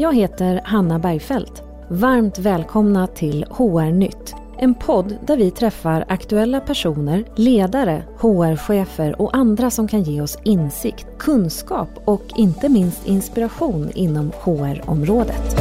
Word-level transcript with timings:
Jag 0.00 0.14
heter 0.14 0.60
Hanna 0.64 0.98
Bergfeldt. 0.98 1.62
Varmt 1.88 2.38
välkomna 2.38 3.06
till 3.06 3.44
HR-nytt. 3.50 4.34
En 4.58 4.74
podd 4.74 5.18
där 5.26 5.36
vi 5.36 5.50
träffar 5.50 6.04
aktuella 6.08 6.60
personer, 6.60 7.24
ledare, 7.36 8.02
HR-chefer 8.18 9.20
och 9.20 9.36
andra 9.36 9.70
som 9.70 9.88
kan 9.88 10.02
ge 10.02 10.20
oss 10.20 10.38
insikt, 10.44 11.06
kunskap 11.18 11.88
och 12.04 12.22
inte 12.36 12.68
minst 12.68 13.06
inspiration 13.06 13.90
inom 13.94 14.32
HR-området. 14.40 15.56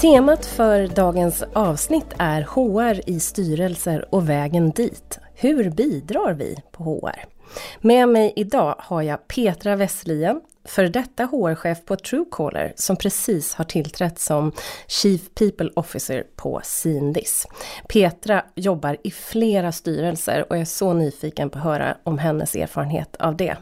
Temat 0.00 0.46
för 0.46 0.86
dagens 0.86 1.44
avsnitt 1.52 2.14
är 2.18 2.42
HR 2.42 3.10
i 3.10 3.20
styrelser 3.20 4.14
och 4.14 4.28
vägen 4.28 4.70
dit. 4.70 5.18
Hur 5.34 5.70
bidrar 5.70 6.32
vi 6.32 6.56
på 6.72 6.84
HR? 6.84 7.39
Med 7.80 8.08
mig 8.08 8.32
idag 8.36 8.74
har 8.78 9.02
jag 9.02 9.28
Petra 9.28 9.76
Wesslien, 9.76 10.40
för 10.64 10.84
detta 10.84 11.24
HR-chef 11.24 11.84
på 11.84 11.96
Truecaller 11.96 12.72
som 12.76 12.96
precis 12.96 13.54
har 13.54 13.64
tillträtt 13.64 14.18
som 14.18 14.52
Chief 14.86 15.20
People 15.34 15.70
Officer 15.74 16.24
på 16.36 16.60
Sindis. 16.64 17.46
Petra 17.88 18.44
jobbar 18.54 18.96
i 19.04 19.10
flera 19.10 19.72
styrelser 19.72 20.44
och 20.48 20.56
jag 20.56 20.60
är 20.60 20.64
så 20.64 20.92
nyfiken 20.92 21.50
på 21.50 21.58
att 21.58 21.64
höra 21.64 21.96
om 22.04 22.18
hennes 22.18 22.54
erfarenhet 22.54 23.16
av 23.16 23.36
det. 23.36 23.56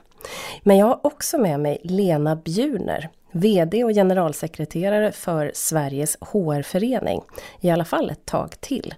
Men 0.62 0.76
jag 0.76 0.86
har 0.86 1.00
också 1.02 1.38
med 1.38 1.60
mig 1.60 1.80
Lena 1.84 2.36
Bjurner, 2.36 3.10
VD 3.32 3.84
och 3.84 3.90
generalsekreterare 3.90 5.12
för 5.12 5.50
Sveriges 5.54 6.16
HR-förening, 6.20 7.20
i 7.60 7.70
alla 7.70 7.84
fall 7.84 8.10
ett 8.10 8.26
tag 8.26 8.60
till. 8.60 8.94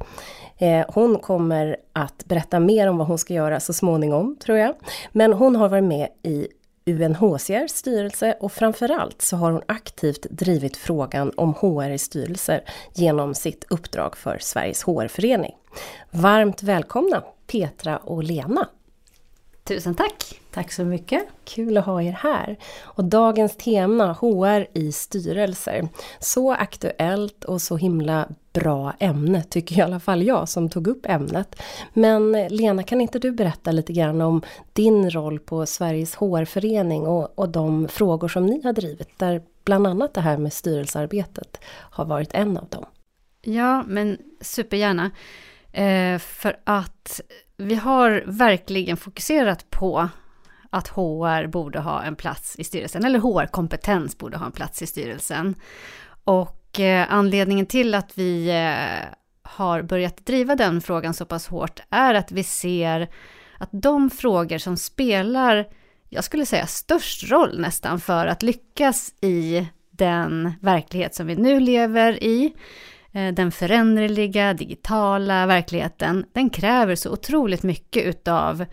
Eh, 0.61 0.85
hon 0.89 1.19
kommer 1.19 1.77
att 1.93 2.25
berätta 2.25 2.61
mer 2.61 2.87
om 2.87 2.99
vad 2.99 3.07
hon 3.07 3.19
ska 3.19 3.35
göra 3.35 3.61
så 3.61 3.73
småningom, 3.73 4.37
tror 4.37 4.59
jag. 4.59 4.75
Men 5.13 5.33
hon 5.33 5.57
har 5.57 5.69
varit 5.69 5.85
med 5.85 6.09
i 6.23 6.49
UNHCRs 6.87 7.71
styrelse 7.71 8.37
och 8.41 8.53
framförallt 8.53 9.23
så 9.23 9.37
har 9.37 9.51
hon 9.51 9.63
aktivt 9.67 10.27
drivit 10.31 10.77
frågan 10.77 11.33
om 11.37 11.55
HR 11.55 11.91
i 11.91 11.99
styrelser 11.99 12.65
genom 12.95 13.35
sitt 13.35 13.65
uppdrag 13.71 14.17
för 14.17 14.39
Sveriges 14.41 14.83
HR-förening. 14.83 15.53
Varmt 16.11 16.63
välkomna 16.63 17.23
Petra 17.47 17.97
och 17.97 18.25
Lena! 18.25 18.69
Tusen 19.65 19.95
tack! 19.95 20.41
Tack 20.51 20.73
så 20.73 20.85
mycket! 20.85 21.23
Kul 21.45 21.77
att 21.77 21.87
ha 21.87 22.03
er 22.03 22.13
här! 22.13 22.59
Och 22.81 23.05
dagens 23.05 23.57
tema, 23.57 24.13
HR 24.13 24.79
i 24.79 24.93
styrelser. 24.93 25.89
Så 26.19 26.53
aktuellt 26.53 27.45
och 27.45 27.63
så 27.63 27.77
himla 27.77 28.29
bra 28.53 28.93
ämne, 28.99 29.43
tycker 29.43 29.79
i 29.79 29.81
alla 29.81 30.01
fall 30.01 30.23
jag 30.23 30.49
som 30.49 30.69
tog 30.69 30.87
upp 30.87 31.07
ämnet. 31.07 31.63
Men 31.93 32.33
Lena, 32.33 32.83
kan 32.83 33.01
inte 33.01 33.19
du 33.19 33.33
berätta 33.33 33.73
lite 33.73 33.93
grann 33.93 34.21
om 34.21 34.43
din 34.73 35.11
roll 35.11 35.39
på 35.39 35.67
Sveriges 35.67 36.15
HR-förening 36.15 37.07
och, 37.07 37.39
och 37.39 37.49
de 37.49 37.89
frågor 37.89 38.29
som 38.29 38.47
ni 38.47 38.63
har 38.63 38.73
drivit, 38.73 39.19
där 39.19 39.43
bland 39.65 39.87
annat 39.87 40.15
det 40.15 40.21
här 40.21 40.37
med 40.37 40.53
styrelsearbetet 40.53 41.61
har 41.67 42.05
varit 42.05 42.35
en 42.35 42.57
av 42.57 42.69
dem? 42.69 42.85
Ja, 43.43 43.83
men 43.87 44.19
supergärna. 44.41 45.11
Eh, 45.73 46.19
för 46.19 46.57
att 46.65 47.21
vi 47.57 47.75
har 47.75 48.25
verkligen 48.27 48.97
fokuserat 48.97 49.71
på 49.71 50.09
att 50.71 50.89
HR 50.89 51.47
borde 51.47 51.81
ha 51.81 52.03
en 52.03 52.17
plats 52.17 52.57
i 52.59 52.65
styrelsen, 52.65 53.05
eller 53.05 53.19
HR-kompetens 53.19 54.19
borde 54.19 54.37
ha 54.37 54.47
en 54.47 54.53
plats 54.53 54.83
i 54.83 54.87
styrelsen. 54.87 55.55
Och 56.25 56.60
och 56.71 56.81
eh, 56.81 57.07
anledningen 57.09 57.67
till 57.67 57.95
att 57.95 58.19
vi 58.19 58.49
eh, 58.49 59.09
har 59.43 59.83
börjat 59.83 60.27
driva 60.27 60.57
den 60.57 60.81
frågan 60.81 61.15
så 61.15 61.25
pass 61.25 61.47
hårt 61.47 61.81
är 61.91 62.15
att 62.15 62.33
vi 62.33 62.45
ser 62.45 63.09
att 63.59 63.69
de 63.73 64.11
frågor 64.11 64.59
som 64.59 64.77
spelar, 64.77 65.67
jag 66.09 66.25
skulle 66.25 66.47
säga 66.47 66.67
störst 66.67 67.31
roll 67.31 67.61
nästan 67.61 68.01
för 68.01 68.27
att 68.27 68.43
lyckas 68.43 69.15
i 69.21 69.69
den 69.91 70.53
verklighet 70.61 71.15
som 71.15 71.27
vi 71.27 71.37
nu 71.37 71.61
lever 71.61 72.25
i, 72.25 72.55
eh, 73.13 73.35
den 73.35 73.53
föränderliga, 73.53 74.55
digitala 74.55 75.47
verkligheten, 75.47 76.25
den 76.33 76.51
kräver 76.51 76.95
så 76.95 77.13
otroligt 77.13 77.63
mycket 77.63 78.05
utav 78.05 78.65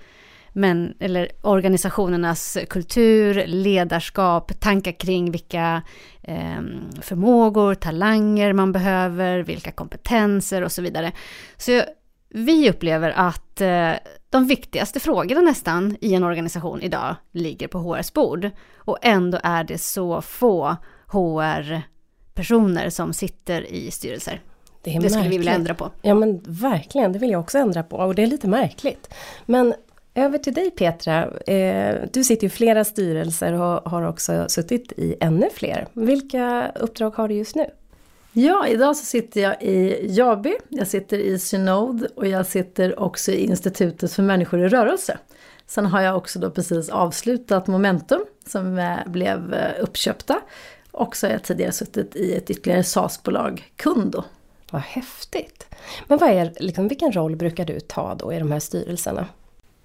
men, 0.58 0.94
eller 1.00 1.30
organisationernas 1.42 2.58
kultur, 2.70 3.44
ledarskap, 3.48 4.60
tankar 4.60 4.92
kring 4.92 5.32
vilka 5.32 5.82
eh, 6.22 6.62
förmågor, 7.02 7.76
talanger 7.76 8.54
man 8.54 8.72
behöver, 8.72 9.40
vilka 9.40 9.72
kompetenser 9.72 10.62
och 10.62 10.72
så 10.72 10.82
vidare. 10.82 11.12
Så 11.58 11.82
vi 12.30 12.70
upplever 12.70 13.14
att 13.16 13.62
eh, 13.62 13.92
de 14.30 14.48
viktigaste 14.48 15.00
frågorna 15.00 15.42
nästan 15.42 15.98
i 16.02 16.14
en 16.14 16.24
organisation 16.24 16.82
idag 16.82 17.16
ligger 17.32 17.68
på 17.68 17.80
HRs 17.80 18.14
bord. 18.14 18.50
Och 18.78 18.98
ändå 19.02 19.40
är 19.44 19.64
det 19.64 19.78
så 19.78 20.22
få 20.22 20.76
HR 21.08 21.82
personer 22.34 22.90
som 22.90 23.14
sitter 23.14 23.72
i 23.74 23.92
styrelser. 23.92 24.42
Det, 24.84 25.00
det 25.00 25.10
skulle 25.10 25.30
vi 25.30 25.38
vilja 25.38 25.54
ändra 25.54 25.74
på. 25.74 25.92
Ja 26.02 26.16
men 26.16 26.42
verkligen, 26.48 27.14
det 27.14 27.20
vill 27.20 27.32
jag 27.32 27.42
också 27.42 27.58
ändra 27.58 27.84
på 27.84 27.98
och 27.98 28.16
det 28.16 28.24
är 28.24 28.28
lite 28.28 28.48
märkligt. 28.48 29.14
Men 29.46 29.74
över 30.18 30.38
till 30.38 30.54
dig 30.54 30.72
Petra. 30.72 31.38
Eh, 31.48 31.96
du 32.14 32.24
sitter 32.24 32.48
i 32.48 32.50
flera 32.50 32.84
styrelser 32.84 33.54
och 33.54 33.92
har 33.92 34.08
också 34.08 34.46
suttit 34.50 34.92
i 34.92 35.16
ännu 35.20 35.50
fler. 35.54 35.88
Vilka 35.94 36.72
uppdrag 36.76 37.16
har 37.16 37.28
du 37.28 37.36
just 37.36 37.56
nu? 37.56 37.66
Ja, 38.32 38.68
idag 38.68 38.98
så 38.98 39.06
sitter 39.06 39.42
jag 39.42 39.64
i 39.64 40.08
Jabi, 40.10 40.58
jag 40.70 40.88
sitter 40.88 41.18
i 41.18 41.40
Synod 41.40 42.08
och 42.16 42.28
jag 42.28 42.46
sitter 42.46 43.00
också 43.00 43.32
i 43.32 43.46
Institutet 43.46 44.12
för 44.14 44.24
människor 44.24 44.60
i 44.60 44.68
rörelse. 44.68 45.18
Sen 45.68 45.86
har 45.86 46.02
jag 46.02 46.18
också 46.18 46.40
då 46.40 46.52
precis 46.52 46.90
avslutat 46.90 47.68
Momentum 47.68 48.26
som 48.48 48.80
eh, 48.80 48.98
blev 49.08 49.54
eh, 49.54 49.84
uppköpta 49.84 50.42
och 50.92 51.16
så 51.16 51.28
har 51.28 51.32
jag 51.32 51.44
tidigare 51.44 51.72
suttit 51.72 52.16
i 52.16 52.34
ett 52.34 52.50
ytterligare 52.50 52.84
SAS-bolag, 52.84 53.72
Kundo. 53.76 54.24
Vad 54.72 54.82
häftigt! 54.82 55.68
Men 56.08 56.18
vad 56.18 56.30
är, 56.30 56.54
liksom, 56.60 56.88
vilken 56.88 57.12
roll 57.12 57.36
brukar 57.36 57.66
du 57.66 57.80
ta 57.80 58.16
då 58.16 58.34
i 58.34 58.40
de 58.40 58.52
här 58.52 58.60
styrelserna? 58.60 59.28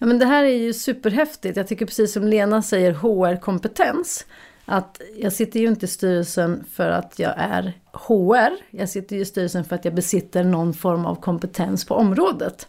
Ja, 0.03 0.07
men 0.07 0.19
det 0.19 0.27
här 0.27 0.45
är 0.45 0.57
ju 0.57 0.73
superhäftigt. 0.73 1.57
Jag 1.57 1.69
tycker 1.69 1.87
precis 1.87 2.13
som 2.13 2.27
Lena 2.27 2.63
säger, 2.63 2.93
HR-kompetens. 2.93 4.27
Att 4.65 5.01
jag 5.17 5.33
sitter 5.33 5.61
ju 5.61 5.69
inte 5.69 5.85
i 5.85 5.89
styrelsen 5.89 6.65
för 6.73 6.91
att 6.91 7.19
jag 7.19 7.35
är 7.37 7.73
HR. 7.93 8.53
Jag 8.71 8.89
sitter 8.89 9.17
ju 9.17 9.23
i 9.23 9.25
styrelsen 9.25 9.65
för 9.65 9.77
att 9.77 9.85
jag 9.85 9.95
besitter 9.95 10.45
någon 10.45 10.75
form 10.75 11.07
av 11.07 11.15
kompetens 11.15 11.85
på 11.85 11.95
området. 11.95 12.69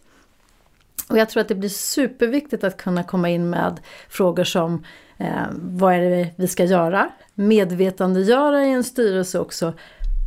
Och 1.08 1.18
jag 1.18 1.28
tror 1.28 1.40
att 1.40 1.48
det 1.48 1.54
blir 1.54 1.68
superviktigt 1.68 2.64
att 2.64 2.76
kunna 2.76 3.02
komma 3.02 3.30
in 3.30 3.50
med 3.50 3.80
frågor 4.08 4.44
som 4.44 4.84
eh, 5.18 5.46
vad 5.52 5.94
är 5.94 6.10
det 6.10 6.30
vi 6.36 6.48
ska 6.48 6.64
göra? 6.64 7.10
Medvetandegöra 7.34 8.64
i 8.64 8.70
en 8.70 8.84
styrelse 8.84 9.38
också. 9.38 9.72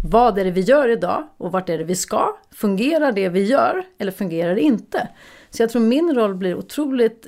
Vad 0.05 0.37
är 0.37 0.45
det 0.45 0.51
vi 0.51 0.61
gör 0.61 0.89
idag 0.89 1.27
och 1.37 1.51
vart 1.51 1.69
är 1.69 1.77
det 1.77 1.83
vi 1.83 1.95
ska? 1.95 2.37
Fungerar 2.51 3.11
det 3.11 3.29
vi 3.29 3.43
gör 3.43 3.83
eller 3.97 4.11
fungerar 4.11 4.55
det 4.55 4.61
inte? 4.61 5.07
Så 5.49 5.63
jag 5.63 5.69
tror 5.69 5.81
min 5.81 6.15
roll 6.15 6.35
blir 6.35 6.55
otroligt 6.55 7.27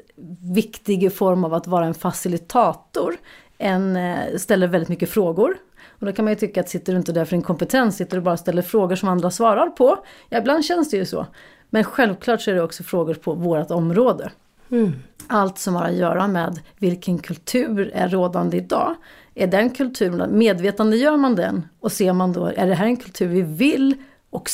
viktig 0.53 1.03
i 1.03 1.09
form 1.09 1.44
av 1.44 1.53
att 1.53 1.68
vara 1.68 1.85
en 1.85 1.94
facilitator. 1.94 3.16
En 3.57 3.96
eh, 3.96 4.35
ställer 4.38 4.68
väldigt 4.68 4.90
mycket 4.90 5.09
frågor. 5.09 5.57
Och 5.88 6.06
då 6.06 6.12
kan 6.12 6.25
man 6.25 6.31
ju 6.31 6.40
tycka 6.40 6.59
att 6.59 6.69
sitter 6.69 6.94
du 6.94 7.00
inte 7.00 7.12
där 7.12 7.25
för 7.25 7.31
din 7.31 7.41
kompetens, 7.41 7.97
sitter 7.97 8.18
du 8.18 8.22
bara 8.22 8.34
och 8.34 8.40
ställer 8.40 8.62
frågor 8.62 8.96
som 8.96 9.09
andra 9.09 9.31
svarar 9.31 9.69
på. 9.69 9.97
Ja, 10.30 10.38
ibland 10.38 10.66
känns 10.66 10.90
det 10.90 10.97
ju 10.97 11.06
så. 11.06 11.25
Men 11.69 11.84
självklart 11.84 12.41
så 12.41 12.52
är 12.52 12.56
det 12.56 12.63
också 12.63 12.84
frågor 12.84 13.13
på 13.13 13.34
vårt 13.34 13.72
område. 13.72 14.31
Mm. 14.72 14.91
Allt 15.28 15.57
som 15.57 15.75
har 15.75 15.86
att 15.86 15.96
göra 15.96 16.28
med 16.28 16.59
vilken 16.78 17.19
kultur 17.19 17.91
är 17.94 18.09
rådande 18.09 18.57
idag. 18.57 18.96
Är 19.36 19.47
den 19.47 19.69
kulturen, 19.69 20.38
medvetandegör 20.38 21.18
man 21.18 21.36
den 21.36 21.68
och 21.80 21.91
ser 21.91 22.13
man 22.13 22.34
då, 22.34 22.46
är 22.46 22.68
det 22.68 22.74
här 22.74 22.86
en 22.86 22.97
kultur 22.97 23.28
vi 23.28 23.41
vill 23.41 23.96
och 24.30 24.50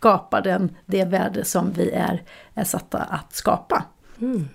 skapar 0.00 0.42
den 0.42 0.76
det 0.86 1.04
värde 1.04 1.44
som 1.44 1.72
vi 1.72 1.90
är, 1.90 2.22
är 2.54 2.64
satta 2.64 2.98
att 2.98 3.32
skapa. 3.32 3.84
Mm. 4.20 4.48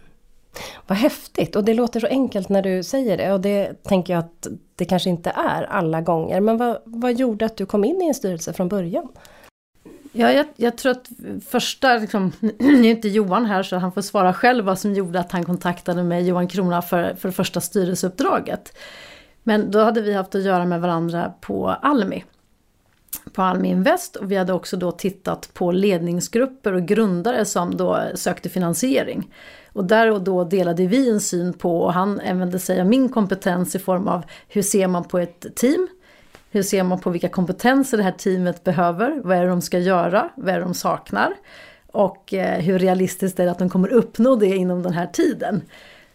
Vad 0.88 0.98
häftigt! 0.98 1.56
Och 1.56 1.64
det 1.64 1.74
låter 1.74 2.00
så 2.00 2.08
enkelt 2.08 2.50
när 2.50 2.62
du 2.62 2.84
säger 2.84 3.18
det 3.18 3.34
och 3.34 3.42
det 3.42 3.84
tänker 3.84 4.14
jag 4.14 4.20
att 4.20 4.48
det 4.76 4.86
kanske 4.86 5.10
inte 5.10 5.30
är 5.30 5.64
alla 5.64 6.02
gånger. 6.02 6.42
Men 6.42 6.58
vad, 6.58 6.78
vad 6.86 7.14
gjorde 7.14 7.46
att 7.46 7.58
du 7.58 7.66
kom 7.66 7.84
in 7.84 8.02
i 8.02 8.08
en 8.08 8.14
styrelse 8.14 8.54
från 8.54 8.68
början? 8.68 9.08
Ja, 10.12 10.32
jag, 10.32 10.46
jag, 10.56 10.78
tror 10.78 10.92
att 10.92 11.10
första, 11.48 11.98
liksom, 11.98 12.32
nu 12.60 12.80
är 12.80 12.92
inte 12.92 13.08
Johan 13.08 13.46
här 13.46 13.64
så 13.64 13.78
han 13.78 13.92
får 13.92 14.02
svara 14.02 14.34
själv 14.34 14.66
vad 14.66 14.80
som 14.80 14.94
gjorde 14.94 15.20
att 15.20 15.32
han 15.32 15.46
kontaktade 15.46 16.04
mig, 16.04 16.28
Johan 16.28 16.48
Krona, 16.48 16.82
för, 16.82 17.16
för 17.16 17.32
första 17.32 17.62
styrelseuppdraget. 17.62 18.78
Men 19.44 19.72
då 19.72 19.84
hade 19.84 20.02
vi 20.02 20.14
haft 20.14 20.36
att 20.36 20.44
göra 20.44 20.66
med 20.66 20.82
varandra 20.82 21.34
på 21.42 21.70
Almi. 21.70 22.24
På 23.34 23.42
Almi 23.42 23.70
Invest 23.70 24.16
och 24.16 24.32
vi 24.32 24.36
hade 24.36 24.54
också 24.54 24.78
då 24.78 24.92
tittat 24.92 25.50
på 25.54 25.72
ledningsgrupper 25.72 26.74
och 26.74 26.86
grundare 26.86 27.46
som 27.46 27.78
då 27.78 28.00
sökte 28.16 28.50
finansiering. 28.50 29.34
Och 29.74 29.86
där 29.86 30.12
och 30.12 30.22
då 30.22 30.44
delade 30.44 30.88
vi 30.88 31.10
en 31.10 31.22
syn 31.22 31.54
på, 31.54 31.82
och 31.82 31.94
han 31.94 32.20
använde 32.20 32.60
sig 32.60 32.82
av 32.82 32.88
min 32.88 33.10
kompetens 33.10 33.76
i 33.76 33.80
form 33.80 34.08
av 34.08 34.24
hur 34.48 34.62
ser 34.62 34.88
man 34.88 35.04
på 35.04 35.20
ett 35.20 35.56
team? 35.56 35.88
Hur 36.52 36.64
ser 36.64 36.84
man 36.84 37.00
på 37.00 37.10
vilka 37.10 37.30
kompetenser 37.30 37.98
det 37.98 38.04
här 38.04 38.12
teamet 38.12 38.64
behöver? 38.64 39.22
Vad 39.24 39.38
är 39.38 39.42
det 39.42 39.50
de 39.50 39.62
ska 39.62 39.80
göra? 39.80 40.30
Vad 40.36 40.50
är 40.50 40.60
det 40.60 40.66
de 40.66 40.74
saknar? 40.74 41.34
Och 41.88 42.34
eh, 42.34 42.62
hur 42.62 42.80
realistiskt 42.80 43.40
är 43.40 43.46
det 43.46 43.52
att 43.52 43.60
de 43.60 43.70
kommer 43.70 43.94
uppnå 43.94 44.36
det 44.36 44.56
inom 44.56 44.84
den 44.84 44.94
här 44.94 45.08
tiden? 45.08 45.62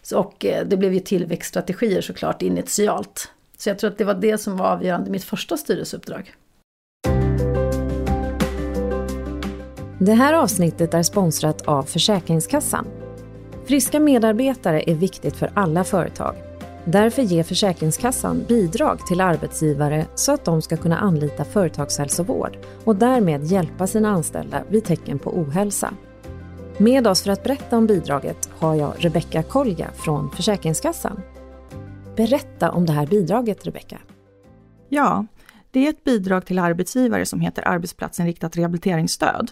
Så, 0.02 0.18
och 0.18 0.44
eh, 0.44 0.66
det 0.66 0.76
blev 0.76 0.94
ju 0.94 1.00
tillväxtstrategier 1.00 2.00
såklart 2.00 2.42
initialt. 2.42 3.32
Så 3.56 3.68
jag 3.68 3.78
tror 3.78 3.90
att 3.90 3.98
det 3.98 4.04
var 4.04 4.14
det 4.14 4.38
som 4.38 4.56
var 4.56 4.66
avgörande 4.66 5.08
i 5.08 5.12
mitt 5.12 5.24
första 5.24 5.56
styrelseuppdrag. 5.56 6.34
Det 10.02 10.14
här 10.14 10.32
avsnittet 10.32 10.94
är 10.94 11.02
sponsrat 11.02 11.62
av 11.62 11.82
Försäkringskassan. 11.82 12.86
Friska 13.64 14.00
medarbetare 14.00 14.82
är 14.86 14.94
viktigt 14.94 15.36
för 15.36 15.50
alla 15.54 15.84
företag. 15.84 16.34
Därför 16.84 17.22
ger 17.22 17.42
Försäkringskassan 17.42 18.44
bidrag 18.48 19.06
till 19.06 19.20
arbetsgivare 19.20 20.06
så 20.14 20.32
att 20.32 20.44
de 20.44 20.62
ska 20.62 20.76
kunna 20.76 20.98
anlita 20.98 21.44
företagshälsovård 21.44 22.58
och 22.84 22.96
därmed 22.96 23.44
hjälpa 23.44 23.86
sina 23.86 24.08
anställda 24.08 24.62
vid 24.68 24.84
tecken 24.84 25.18
på 25.18 25.38
ohälsa. 25.38 25.94
Med 26.78 27.06
oss 27.06 27.22
för 27.22 27.30
att 27.30 27.42
berätta 27.42 27.76
om 27.76 27.86
bidraget 27.86 28.50
har 28.58 28.74
jag 28.74 28.92
Rebecka 28.98 29.42
Kolja 29.42 29.90
från 29.94 30.30
Försäkringskassan. 30.30 31.20
Berätta 32.16 32.70
om 32.70 32.86
det 32.86 32.92
här 32.92 33.06
bidraget, 33.06 33.66
Rebecka. 33.66 33.98
Ja, 34.88 35.26
det 35.70 35.86
är 35.86 35.90
ett 35.90 36.04
bidrag 36.04 36.46
till 36.46 36.58
arbetsgivare 36.58 37.26
som 37.26 37.40
heter 37.40 37.68
arbetsplatsinriktat 37.68 38.56
rehabiliteringsstöd. 38.56 39.50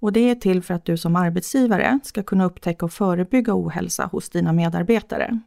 Och 0.00 0.12
det 0.12 0.30
är 0.30 0.34
till 0.34 0.62
för 0.62 0.74
att 0.74 0.84
du 0.84 0.96
som 0.96 1.16
arbetsgivare 1.16 1.98
ska 2.02 2.22
kunna 2.22 2.44
upptäcka 2.44 2.84
och 2.84 2.92
förebygga 2.92 3.54
ohälsa 3.54 4.06
hos 4.12 4.30
dina 4.30 4.52
medarbetare. 4.52 5.40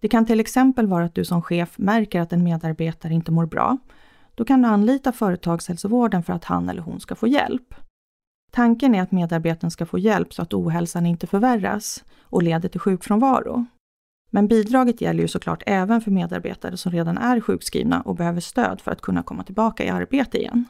Det 0.00 0.08
kan 0.08 0.26
till 0.26 0.40
exempel 0.40 0.86
vara 0.86 1.04
att 1.04 1.14
du 1.14 1.24
som 1.24 1.42
chef 1.42 1.78
märker 1.78 2.20
att 2.20 2.32
en 2.32 2.44
medarbetare 2.44 3.14
inte 3.14 3.32
mår 3.32 3.46
bra. 3.46 3.78
Då 4.34 4.44
kan 4.44 4.62
du 4.62 4.68
anlita 4.68 5.12
företagshälsovården 5.12 6.22
för 6.22 6.32
att 6.32 6.44
han 6.44 6.68
eller 6.68 6.82
hon 6.82 7.00
ska 7.00 7.14
få 7.14 7.26
hjälp. 7.26 7.74
Tanken 8.50 8.94
är 8.94 9.02
att 9.02 9.12
medarbetaren 9.12 9.70
ska 9.70 9.86
få 9.86 9.98
hjälp 9.98 10.34
så 10.34 10.42
att 10.42 10.54
ohälsan 10.54 11.06
inte 11.06 11.26
förvärras 11.26 12.04
och 12.22 12.42
leder 12.42 12.68
till 12.68 12.80
sjukfrånvaro. 12.80 13.66
Men 14.30 14.48
bidraget 14.48 15.00
gäller 15.00 15.22
ju 15.22 15.28
såklart 15.28 15.62
även 15.66 16.00
för 16.00 16.10
medarbetare 16.10 16.76
som 16.76 16.92
redan 16.92 17.18
är 17.18 17.40
sjukskrivna 17.40 18.00
och 18.00 18.16
behöver 18.16 18.40
stöd 18.40 18.80
för 18.80 18.90
att 18.90 19.00
kunna 19.00 19.22
komma 19.22 19.44
tillbaka 19.44 19.84
i 19.84 19.88
arbete 19.88 20.38
igen. 20.38 20.64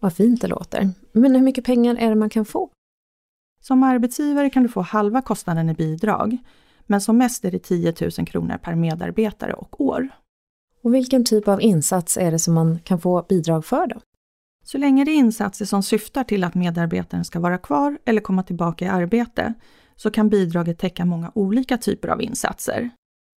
Vad 0.00 0.12
fint 0.12 0.40
det 0.40 0.46
låter. 0.46 0.90
Men 1.12 1.34
hur 1.34 1.42
mycket 1.42 1.64
pengar 1.64 1.96
är 1.96 2.08
det 2.08 2.14
man 2.14 2.30
kan 2.30 2.44
få? 2.44 2.70
Som 3.60 3.82
arbetsgivare 3.82 4.50
kan 4.50 4.62
du 4.62 4.68
få 4.68 4.80
halva 4.80 5.22
kostnaden 5.22 5.70
i 5.70 5.74
bidrag, 5.74 6.38
men 6.86 7.00
som 7.00 7.18
mest 7.18 7.44
är 7.44 7.50
det 7.50 7.58
10 7.58 7.94
000 8.00 8.26
kronor 8.26 8.58
per 8.58 8.74
medarbetare 8.74 9.52
och 9.52 9.80
år. 9.80 10.08
Och 10.82 10.94
vilken 10.94 11.24
typ 11.24 11.48
av 11.48 11.62
insats 11.62 12.16
är 12.16 12.30
det 12.30 12.38
som 12.38 12.54
man 12.54 12.78
kan 12.78 13.00
få 13.00 13.26
bidrag 13.28 13.64
för 13.64 13.86
då? 13.86 14.00
Så 14.64 14.78
länge 14.78 15.04
det 15.04 15.10
är 15.10 15.16
insatser 15.16 15.64
som 15.64 15.82
syftar 15.82 16.24
till 16.24 16.44
att 16.44 16.54
medarbetaren 16.54 17.24
ska 17.24 17.40
vara 17.40 17.58
kvar 17.58 17.98
eller 18.04 18.20
komma 18.20 18.42
tillbaka 18.42 18.84
i 18.84 18.88
arbete, 18.88 19.54
så 19.96 20.10
kan 20.10 20.28
bidraget 20.28 20.78
täcka 20.78 21.04
många 21.04 21.32
olika 21.34 21.78
typer 21.78 22.08
av 22.08 22.22
insatser. 22.22 22.90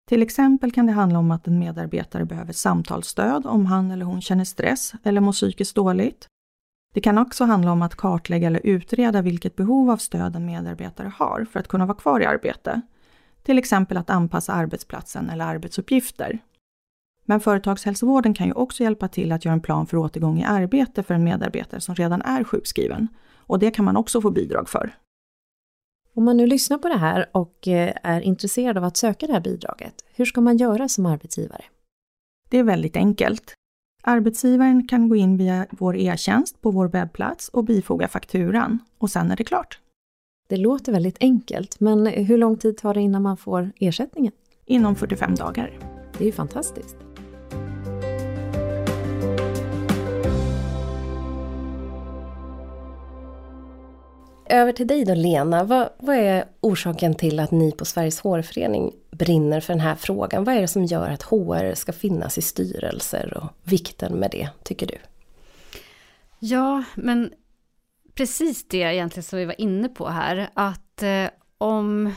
Till 0.09 0.23
exempel 0.23 0.73
kan 0.73 0.87
det 0.87 0.93
handla 0.93 1.19
om 1.19 1.31
att 1.31 1.47
en 1.47 1.59
medarbetare 1.59 2.25
behöver 2.25 2.53
samtalsstöd 2.53 3.47
om 3.47 3.67
han 3.67 3.91
eller 3.91 4.05
hon 4.05 4.21
känner 4.21 4.45
stress 4.45 4.93
eller 5.03 5.21
mår 5.21 5.33
psykiskt 5.33 5.75
dåligt. 5.75 6.29
Det 6.93 7.01
kan 7.01 7.19
också 7.19 7.45
handla 7.45 7.73
om 7.73 7.83
att 7.83 7.95
kartlägga 7.95 8.47
eller 8.47 8.67
utreda 8.67 9.23
vilket 9.23 9.57
behov 9.57 9.91
av 9.91 9.97
stöd 9.97 10.37
en 10.37 10.47
medarbetare 10.47 11.13
har 11.17 11.47
för 11.53 11.61
att 11.61 11.69
kunna 11.69 11.87
vara 11.87 11.99
kvar 11.99 12.21
i 12.21 12.27
arbete. 12.27 12.81
Till 13.43 13.59
exempel 13.59 13.97
att 13.97 14.11
anpassa 14.11 14.53
arbetsplatsen 14.53 15.31
eller 15.31 15.45
arbetsuppgifter. 15.45 16.39
Men 17.25 17.41
företagshälsovården 17.41 18.35
kan 18.35 18.47
ju 18.47 18.53
också 18.53 18.83
hjälpa 18.83 19.09
till 19.09 19.33
att 19.33 19.45
göra 19.45 19.53
en 19.53 19.61
plan 19.61 19.87
för 19.87 19.97
återgång 19.97 20.41
i 20.41 20.45
arbete 20.45 21.03
för 21.03 21.15
en 21.15 21.25
medarbetare 21.25 21.81
som 21.81 21.95
redan 21.95 22.23
är 22.23 22.45
sjukskriven. 22.45 23.09
Och 23.37 23.59
det 23.59 23.71
kan 23.71 23.85
man 23.85 23.97
också 23.97 24.21
få 24.21 24.31
bidrag 24.31 24.69
för. 24.69 24.95
Om 26.15 26.25
man 26.25 26.37
nu 26.37 26.47
lyssnar 26.47 26.79
på 26.79 26.89
det 26.89 26.99
här 26.99 27.31
och 27.33 27.69
eh, 27.69 27.95
är 28.03 28.21
intresserad 28.21 28.79
av 28.79 28.85
att 28.85 28.97
söka 28.97 29.27
det 29.27 29.33
här 29.33 29.41
bidraget, 29.41 29.95
hur 30.15 30.25
ska 30.25 30.41
man 30.41 30.57
göra 30.57 30.89
som 30.89 31.07
arbetsgivare? 31.07 31.65
Det 32.49 32.59
är 32.59 32.63
väldigt 32.63 32.97
enkelt. 32.97 33.55
Arbetsgivaren 34.03 34.89
kan 34.89 35.09
gå 35.09 35.17
in 35.17 35.37
via 35.37 35.67
vår 35.71 35.97
e-tjänst 35.97 36.61
på 36.61 36.71
vår 36.71 36.89
webbplats 36.89 37.49
och 37.49 37.65
bifoga 37.65 38.09
fakturan 38.09 38.79
och 38.99 39.11
sen 39.11 39.31
är 39.31 39.37
det 39.37 39.45
klart. 39.45 39.79
Det 40.49 40.57
låter 40.57 40.93
väldigt 40.93 41.17
enkelt, 41.21 41.81
men 41.81 42.07
hur 42.07 42.39
lång 42.39 42.57
tid 42.57 42.77
tar 42.77 42.95
det 42.95 43.01
innan 43.01 43.23
man 43.23 43.37
får 43.37 43.73
ersättningen? 43.77 44.33
Inom 44.67 44.97
45 44.97 45.35
dagar. 45.35 45.79
Det 46.19 46.25
är 46.25 46.27
ju 46.27 46.33
fantastiskt. 46.33 46.97
Över 54.51 54.73
till 54.73 54.87
dig 54.87 55.05
då 55.05 55.15
Lena, 55.15 55.65
vad, 55.65 55.89
vad, 55.99 56.17
är 56.17 56.45
orsaken 56.61 57.15
till 57.15 57.41
att 57.41 57.51
ni 57.51 57.73
på 57.73 57.85
Sveriges 57.85 58.21
hårförening 58.21 58.93
brinner 59.11 59.61
för 59.61 59.73
den 59.73 59.81
här 59.81 59.95
frågan? 59.95 60.45
Vad 60.45 60.55
är 60.55 60.61
det 60.61 60.69
som 60.69 60.85
gör 60.85 61.11
att 61.11 61.23
HR 61.23 61.75
ska 61.75 61.93
finnas 61.93 62.39
i 62.39 62.43
styrelser 62.43 63.37
och 63.37 63.71
vikten 63.71 64.13
med 64.13 64.31
det, 64.31 64.49
tycker 64.63 64.87
du? 64.87 64.95
Ja, 66.39 66.85
men 66.95 67.33
precis 68.15 68.69
det 68.69 68.77
egentligen 68.77 69.25
som 69.25 69.39
vi 69.39 69.45
var 69.45 69.61
inne 69.61 69.89
på 69.89 70.09
här, 70.09 70.51
att 70.55 71.03
eh, 71.03 71.27
om 71.59 72.15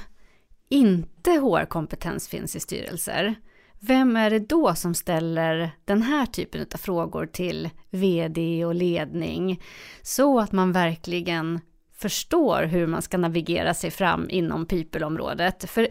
inte 0.70 1.32
HR-kompetens 1.32 2.28
finns 2.28 2.56
i 2.56 2.60
styrelser, 2.60 3.36
vem 3.80 4.16
är 4.16 4.30
det 4.30 4.40
då 4.40 4.76
som 4.76 4.94
ställer 4.94 5.72
den 5.86 6.02
här 6.02 6.26
typen 6.26 6.66
av 6.74 6.78
frågor 6.78 7.26
till 7.26 7.70
vd 7.90 8.66
och 8.66 8.76
ledning? 8.76 9.62
Så 10.02 10.40
att 10.40 10.52
man 10.52 10.72
verkligen 10.72 11.60
förstår 12.04 12.64
hur 12.64 12.88
man 12.88 13.02
ska 13.02 13.18
navigera 13.18 13.74
sig 13.74 13.92
fram 13.92 14.30
inom 14.30 14.66
people-området. 14.66 15.70
För 15.70 15.88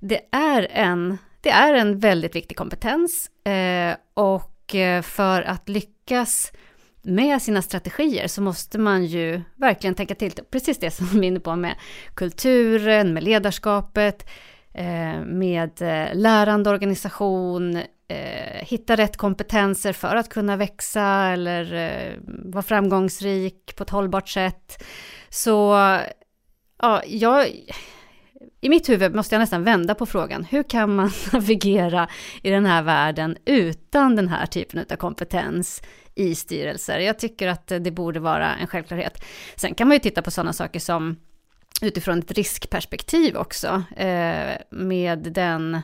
det 0.00 0.20
är 0.32 0.68
en, 0.70 1.18
det 1.40 1.50
är 1.50 1.74
en 1.74 1.98
väldigt 1.98 2.34
viktig 2.34 2.56
kompetens 2.56 3.30
eh, 3.44 3.96
och 4.14 4.74
eh, 4.74 5.02
för 5.02 5.42
att 5.42 5.68
lyckas 5.68 6.52
med 7.02 7.42
sina 7.42 7.62
strategier 7.62 8.26
så 8.26 8.42
måste 8.42 8.78
man 8.78 9.04
ju 9.04 9.42
verkligen 9.56 9.94
tänka 9.94 10.14
till, 10.14 10.32
precis 10.50 10.78
det 10.78 10.90
som 10.90 11.06
vi 11.06 11.18
är 11.18 11.24
inne 11.24 11.40
på 11.40 11.56
med 11.56 11.74
kulturen, 12.14 13.14
med 13.14 13.22
ledarskapet, 13.22 14.28
eh, 14.74 15.20
med 15.24 15.82
eh, 15.82 16.14
lärande 16.14 16.70
organisation, 16.70 17.82
eh, 18.10 18.64
hitta 18.66 18.96
rätt 18.96 19.16
kompetenser 19.16 19.92
för 19.92 20.16
att 20.16 20.28
kunna 20.28 20.56
växa 20.56 21.02
eller 21.02 21.74
eh, 21.74 22.18
vara 22.26 22.62
framgångsrik 22.62 23.76
på 23.76 23.82
ett 23.82 23.90
hållbart 23.90 24.28
sätt. 24.28 24.84
Så 25.28 25.76
ja, 26.78 27.02
jag, 27.06 27.46
i 28.60 28.68
mitt 28.68 28.88
huvud 28.88 29.14
måste 29.14 29.34
jag 29.34 29.40
nästan 29.40 29.64
vända 29.64 29.94
på 29.94 30.06
frågan. 30.06 30.44
Hur 30.44 30.62
kan 30.62 30.94
man 30.94 31.10
navigera 31.32 32.08
i 32.42 32.50
den 32.50 32.66
här 32.66 32.82
världen 32.82 33.36
utan 33.44 34.16
den 34.16 34.28
här 34.28 34.46
typen 34.46 34.84
av 34.90 34.96
kompetens 34.96 35.82
i 36.14 36.34
styrelser? 36.34 36.98
Jag 36.98 37.18
tycker 37.18 37.48
att 37.48 37.66
det 37.66 37.90
borde 37.90 38.20
vara 38.20 38.54
en 38.54 38.66
självklarhet. 38.66 39.24
Sen 39.56 39.74
kan 39.74 39.88
man 39.88 39.94
ju 39.94 40.00
titta 40.00 40.22
på 40.22 40.30
sådana 40.30 40.52
saker 40.52 40.80
som 40.80 41.16
utifrån 41.82 42.18
ett 42.18 42.32
riskperspektiv 42.32 43.36
också, 43.36 43.82
eh, 43.96 44.52
med 44.70 45.18
den 45.18 45.80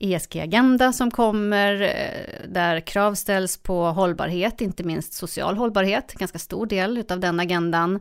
ESG-agenda 0.00 0.92
som 0.92 1.10
kommer, 1.10 1.82
eh, 1.82 2.48
där 2.48 2.80
krav 2.80 3.14
ställs 3.14 3.56
på 3.56 3.84
hållbarhet, 3.84 4.60
inte 4.60 4.84
minst 4.84 5.12
social 5.12 5.56
hållbarhet, 5.56 6.14
ganska 6.14 6.38
stor 6.38 6.66
del 6.66 7.04
av 7.08 7.20
den 7.20 7.40
agendan. 7.40 8.00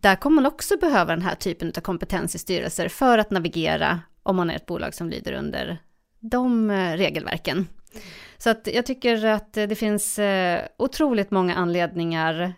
Där 0.00 0.16
kommer 0.16 0.34
man 0.34 0.46
också 0.46 0.76
behöva 0.76 1.14
den 1.14 1.22
här 1.22 1.34
typen 1.34 1.72
av 1.76 1.80
kompetens 1.80 2.34
i 2.34 2.38
styrelser 2.38 2.88
för 2.88 3.18
att 3.18 3.30
navigera 3.30 4.00
om 4.22 4.36
man 4.36 4.50
är 4.50 4.56
ett 4.56 4.66
bolag 4.66 4.94
som 4.94 5.10
lyder 5.10 5.32
under 5.32 5.78
de 6.20 6.70
eh, 6.70 6.96
regelverken. 6.96 7.66
Så 8.38 8.50
att 8.50 8.68
jag 8.74 8.86
tycker 8.86 9.24
att 9.24 9.52
det 9.52 9.78
finns 9.78 10.18
eh, 10.18 10.62
otroligt 10.78 11.30
många 11.30 11.54
anledningar 11.54 12.52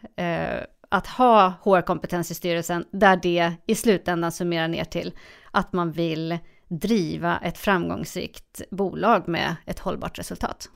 att 0.88 1.06
ha 1.06 1.52
HR-kompetens 1.62 2.30
i 2.30 2.34
styrelsen, 2.34 2.84
där 2.90 3.16
det 3.16 3.52
i 3.66 3.74
slutändan 3.74 4.32
summerar 4.32 4.68
ner 4.68 4.84
till 4.84 5.12
att 5.50 5.72
man 5.72 5.92
vill 5.92 6.38
driva 6.78 7.38
ett 7.38 7.58
framgångsrikt 7.58 8.62
bolag 8.70 9.28
med 9.28 9.56
ett 9.66 9.78
hållbart 9.78 10.18
resultat. 10.18 10.68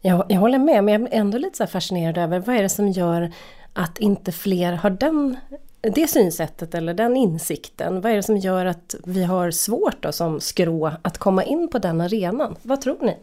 Jag, 0.00 0.26
jag 0.28 0.40
håller 0.40 0.58
med, 0.58 0.84
men 0.84 1.02
jag 1.02 1.12
är 1.12 1.20
ändå 1.20 1.38
lite 1.38 1.56
så 1.56 1.66
fascinerad 1.66 2.18
över 2.18 2.40
vad 2.40 2.56
är 2.56 2.62
det 2.62 2.68
som 2.68 2.88
gör 2.88 3.32
att 3.72 3.98
inte 3.98 4.32
fler 4.32 4.72
har 4.72 4.90
den, 4.90 5.36
det 5.80 6.06
synsättet 6.06 6.74
eller 6.74 6.94
den 6.94 7.16
insikten? 7.16 8.00
Vad 8.00 8.12
är 8.12 8.16
det 8.16 8.22
som 8.22 8.36
gör 8.36 8.66
att 8.66 8.94
vi 9.04 9.24
har 9.24 9.50
svårt 9.50 10.02
då 10.02 10.12
som 10.12 10.40
skrå 10.40 10.92
att 11.02 11.18
komma 11.18 11.44
in 11.44 11.68
på 11.68 11.78
den 11.78 12.00
arenan? 12.00 12.56
Vad 12.62 12.80
tror 12.80 12.98
ni? 13.00 13.16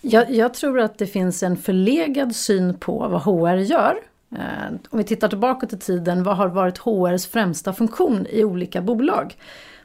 Jag, 0.00 0.30
jag 0.30 0.54
tror 0.54 0.80
att 0.80 0.98
det 0.98 1.06
finns 1.06 1.42
en 1.42 1.56
förlegad 1.56 2.36
syn 2.36 2.74
på 2.74 3.08
vad 3.08 3.22
HR 3.22 3.56
gör. 3.56 3.96
Eh, 4.32 4.74
om 4.90 4.98
vi 4.98 5.04
tittar 5.04 5.28
tillbaka 5.28 5.66
till 5.66 5.80
tiden, 5.80 6.22
vad 6.22 6.36
har 6.36 6.48
varit 6.48 6.78
HRs 6.78 7.26
främsta 7.26 7.72
funktion 7.72 8.26
i 8.30 8.44
olika 8.44 8.80
bolag? 8.80 9.36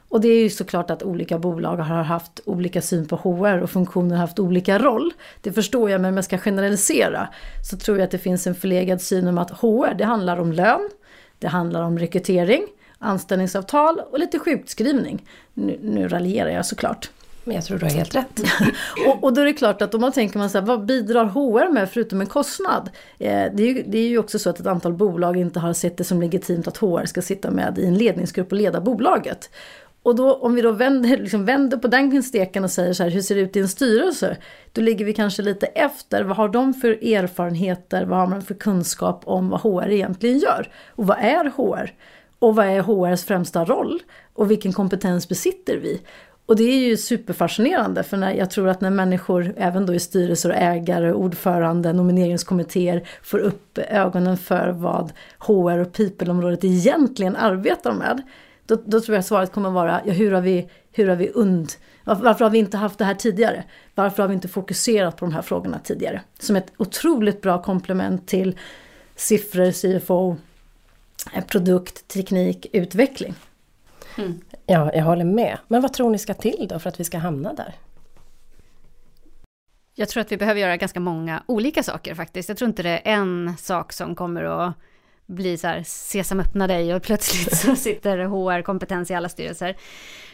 Och 0.08 0.20
det 0.20 0.28
är 0.28 0.42
ju 0.42 0.50
såklart 0.50 0.90
att 0.90 1.02
olika 1.02 1.38
bolag 1.38 1.76
har 1.76 2.02
haft 2.02 2.40
olika 2.44 2.82
syn 2.82 3.06
på 3.08 3.16
HR 3.16 3.62
och 3.62 3.70
funktioner 3.70 4.14
har 4.14 4.20
haft 4.20 4.38
olika 4.38 4.78
roll. 4.78 5.12
Det 5.40 5.52
förstår 5.52 5.90
jag, 5.90 6.00
men 6.00 6.10
om 6.10 6.16
jag 6.16 6.24
ska 6.24 6.38
generalisera 6.38 7.28
så 7.70 7.76
tror 7.76 7.98
jag 7.98 8.04
att 8.04 8.10
det 8.10 8.18
finns 8.18 8.46
en 8.46 8.54
förlegad 8.54 9.02
syn 9.02 9.28
om 9.28 9.38
att 9.38 9.50
HR, 9.50 9.94
det 9.94 10.04
handlar 10.04 10.36
om 10.36 10.52
lön, 10.52 10.90
det 11.38 11.48
handlar 11.48 11.82
om 11.82 11.98
rekrytering 11.98 12.66
anställningsavtal 12.98 14.00
och 14.10 14.18
lite 14.18 14.38
sjukskrivning. 14.38 15.26
Nu, 15.54 15.78
nu 15.82 16.08
raljerar 16.08 16.50
jag 16.50 16.66
såklart. 16.66 17.10
Men 17.44 17.54
jag 17.54 17.64
tror 17.64 17.78
du 17.78 17.84
har 17.84 17.92
helt 17.92 18.14
rätt. 18.14 18.40
och, 19.06 19.24
och, 19.24 19.34
då 19.34 19.40
är 19.40 19.44
det 19.44 19.52
klart 19.52 19.82
att 19.82 19.94
om 19.94 20.00
man 20.00 20.12
tänker 20.12 20.38
man 20.38 20.50
så 20.50 20.58
här, 20.58 20.66
vad 20.66 20.86
bidrar 20.86 21.24
HR 21.24 21.72
med 21.72 21.90
förutom 21.90 22.20
en 22.20 22.26
kostnad? 22.26 22.90
Eh, 23.18 23.44
det, 23.54 23.62
är 23.62 23.66
ju, 23.66 23.84
det 23.86 23.98
är 23.98 24.08
ju 24.08 24.18
också 24.18 24.38
så 24.38 24.50
att 24.50 24.60
ett 24.60 24.66
antal 24.66 24.92
bolag 24.92 25.36
inte 25.36 25.60
har 25.60 25.72
sett 25.72 25.96
det 25.96 26.04
som 26.04 26.20
legitimt 26.20 26.68
att 26.68 26.76
HR 26.76 27.04
ska 27.04 27.22
sitta 27.22 27.50
med 27.50 27.78
i 27.78 27.86
en 27.86 27.94
ledningsgrupp 27.94 28.52
och 28.52 28.58
leda 28.58 28.80
bolaget. 28.80 29.50
Och 30.06 30.16
då, 30.16 30.34
om 30.34 30.54
vi 30.54 30.62
då 30.62 30.72
vänder, 30.72 31.16
liksom 31.16 31.44
vänder 31.44 31.76
på 31.76 31.88
den 31.88 32.22
steken 32.22 32.64
och 32.64 32.70
säger 32.70 32.92
så 32.92 33.02
här, 33.02 33.10
hur 33.10 33.20
ser 33.20 33.34
det 33.34 33.40
ut 33.40 33.56
i 33.56 33.60
en 33.60 33.68
styrelse? 33.68 34.36
Då 34.72 34.80
ligger 34.80 35.04
vi 35.04 35.12
kanske 35.12 35.42
lite 35.42 35.66
efter. 35.66 36.22
Vad 36.22 36.36
har 36.36 36.48
de 36.48 36.74
för 36.74 36.88
erfarenheter? 37.14 38.04
Vad 38.04 38.18
har 38.18 38.26
man 38.26 38.42
för 38.42 38.54
kunskap 38.54 39.22
om 39.24 39.48
vad 39.48 39.60
HR 39.60 39.90
egentligen 39.90 40.38
gör? 40.38 40.68
Och 40.88 41.06
vad 41.06 41.18
är 41.18 41.44
HR? 41.44 41.90
Och 42.38 42.56
vad 42.56 42.66
är 42.66 42.80
HRs 42.80 43.24
främsta 43.24 43.64
roll? 43.64 44.02
Och 44.32 44.50
vilken 44.50 44.72
kompetens 44.72 45.28
besitter 45.28 45.76
vi? 45.76 46.00
Och 46.46 46.56
det 46.56 46.64
är 46.64 46.88
ju 46.88 46.96
superfascinerande 46.96 48.02
för 48.02 48.16
när, 48.16 48.34
jag 48.34 48.50
tror 48.50 48.68
att 48.68 48.80
när 48.80 48.90
människor, 48.90 49.54
även 49.56 49.86
då 49.86 49.94
i 49.94 50.00
styrelser 50.00 50.50
och 50.50 50.56
ägare, 50.56 51.12
ordförande, 51.12 51.92
nomineringskommittéer 51.92 53.08
får 53.22 53.38
upp 53.38 53.78
ögonen 53.78 54.36
för 54.36 54.68
vad 54.68 55.12
HR 55.38 55.78
och 55.78 55.92
people-området 55.92 56.64
egentligen 56.64 57.36
arbetar 57.36 57.92
med. 57.92 58.22
Då, 58.66 58.76
då, 58.84 59.00
tror 59.00 59.14
jag 59.14 59.24
svaret 59.24 59.52
kommer 59.52 59.70
vara, 59.70 60.00
ja, 60.04 60.12
hur 60.12 60.32
har 60.32 60.40
vi, 60.40 60.68
hur 60.92 61.08
har 61.08 61.16
vi 61.16 61.30
und, 61.30 61.72
varför 62.04 62.44
har 62.44 62.50
vi 62.50 62.58
inte 62.58 62.76
haft 62.76 62.98
det 62.98 63.04
här 63.04 63.14
tidigare? 63.14 63.64
Varför 63.94 64.22
har 64.22 64.28
vi 64.28 64.34
inte 64.34 64.48
fokuserat 64.48 65.16
på 65.16 65.24
de 65.24 65.34
här 65.34 65.42
frågorna 65.42 65.78
tidigare? 65.78 66.22
Som 66.38 66.56
ett 66.56 66.72
otroligt 66.76 67.42
bra 67.42 67.62
komplement 67.62 68.28
till 68.28 68.58
siffror, 69.16 69.70
CFO, 69.70 70.36
eh, 71.34 71.44
produkt, 71.44 72.08
teknik, 72.08 72.66
utveckling. 72.72 73.34
Mm. 74.18 74.40
Ja, 74.66 74.92
jag 74.94 75.04
håller 75.04 75.24
med. 75.24 75.58
Men 75.68 75.82
vad 75.82 75.92
tror 75.92 76.10
ni 76.10 76.18
ska 76.18 76.34
till 76.34 76.66
då 76.68 76.78
för 76.78 76.88
att 76.88 77.00
vi 77.00 77.04
ska 77.04 77.18
hamna 77.18 77.52
där? 77.52 77.74
Jag 79.94 80.08
tror 80.08 80.20
att 80.20 80.32
vi 80.32 80.36
behöver 80.36 80.60
göra 80.60 80.76
ganska 80.76 81.00
många 81.00 81.42
olika 81.46 81.82
saker 81.82 82.14
faktiskt. 82.14 82.48
Jag 82.48 82.58
tror 82.58 82.68
inte 82.68 82.82
det 82.82 82.90
är 82.90 83.00
en 83.04 83.56
sak 83.58 83.92
som 83.92 84.14
kommer 84.14 84.44
att 84.44 84.74
bli 85.26 85.58
så 85.58 85.66
här, 85.66 85.82
sesam 85.82 86.40
öppna 86.40 86.66
dig 86.66 86.94
och 86.94 87.02
plötsligt 87.02 87.56
så 87.56 87.76
sitter 87.76 88.18
HR-kompetens 88.18 89.10
i 89.10 89.14
alla 89.14 89.28
styrelser. 89.28 89.76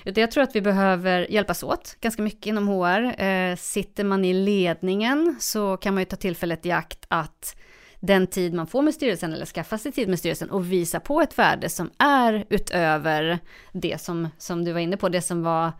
Utan 0.05 0.21
jag 0.21 0.31
tror 0.31 0.45
att 0.45 0.57
vi 0.57 0.61
behöver 0.61 1.31
hjälpas 1.31 1.63
åt 1.63 1.97
ganska 2.01 2.23
mycket 2.23 2.47
inom 2.47 2.69
HR. 2.69 3.23
Eh, 3.23 3.57
sitter 3.57 4.05
man 4.05 4.25
i 4.25 4.35
ledningen 4.35 5.37
så 5.41 5.77
kan 5.77 5.95
man 5.95 6.01
ju 6.01 6.05
ta 6.05 6.17
tillfället 6.17 6.67
i 6.67 6.71
akt 6.71 7.07
att 7.09 7.57
den 8.01 8.27
tid 8.27 8.55
man 8.55 8.67
får 8.67 8.83
med 8.83 8.95
styrelsen 8.95 9.33
eller 9.33 9.47
skaffa 9.47 9.79
sig 9.79 9.93
tid 9.93 10.09
med 10.09 10.19
styrelsen 10.19 10.51
och 10.51 10.73
visa 10.73 11.01
på 11.01 11.21
ett 11.21 11.39
värde 11.39 11.69
som 11.69 11.91
är 11.99 12.45
utöver 12.51 13.39
det 13.73 14.01
som, 14.01 14.29
som 14.39 14.65
du 14.65 14.73
var 14.73 14.81
inne 14.81 14.97
på, 14.97 15.09
det 15.09 15.23
som 15.23 15.43
var 15.43 15.73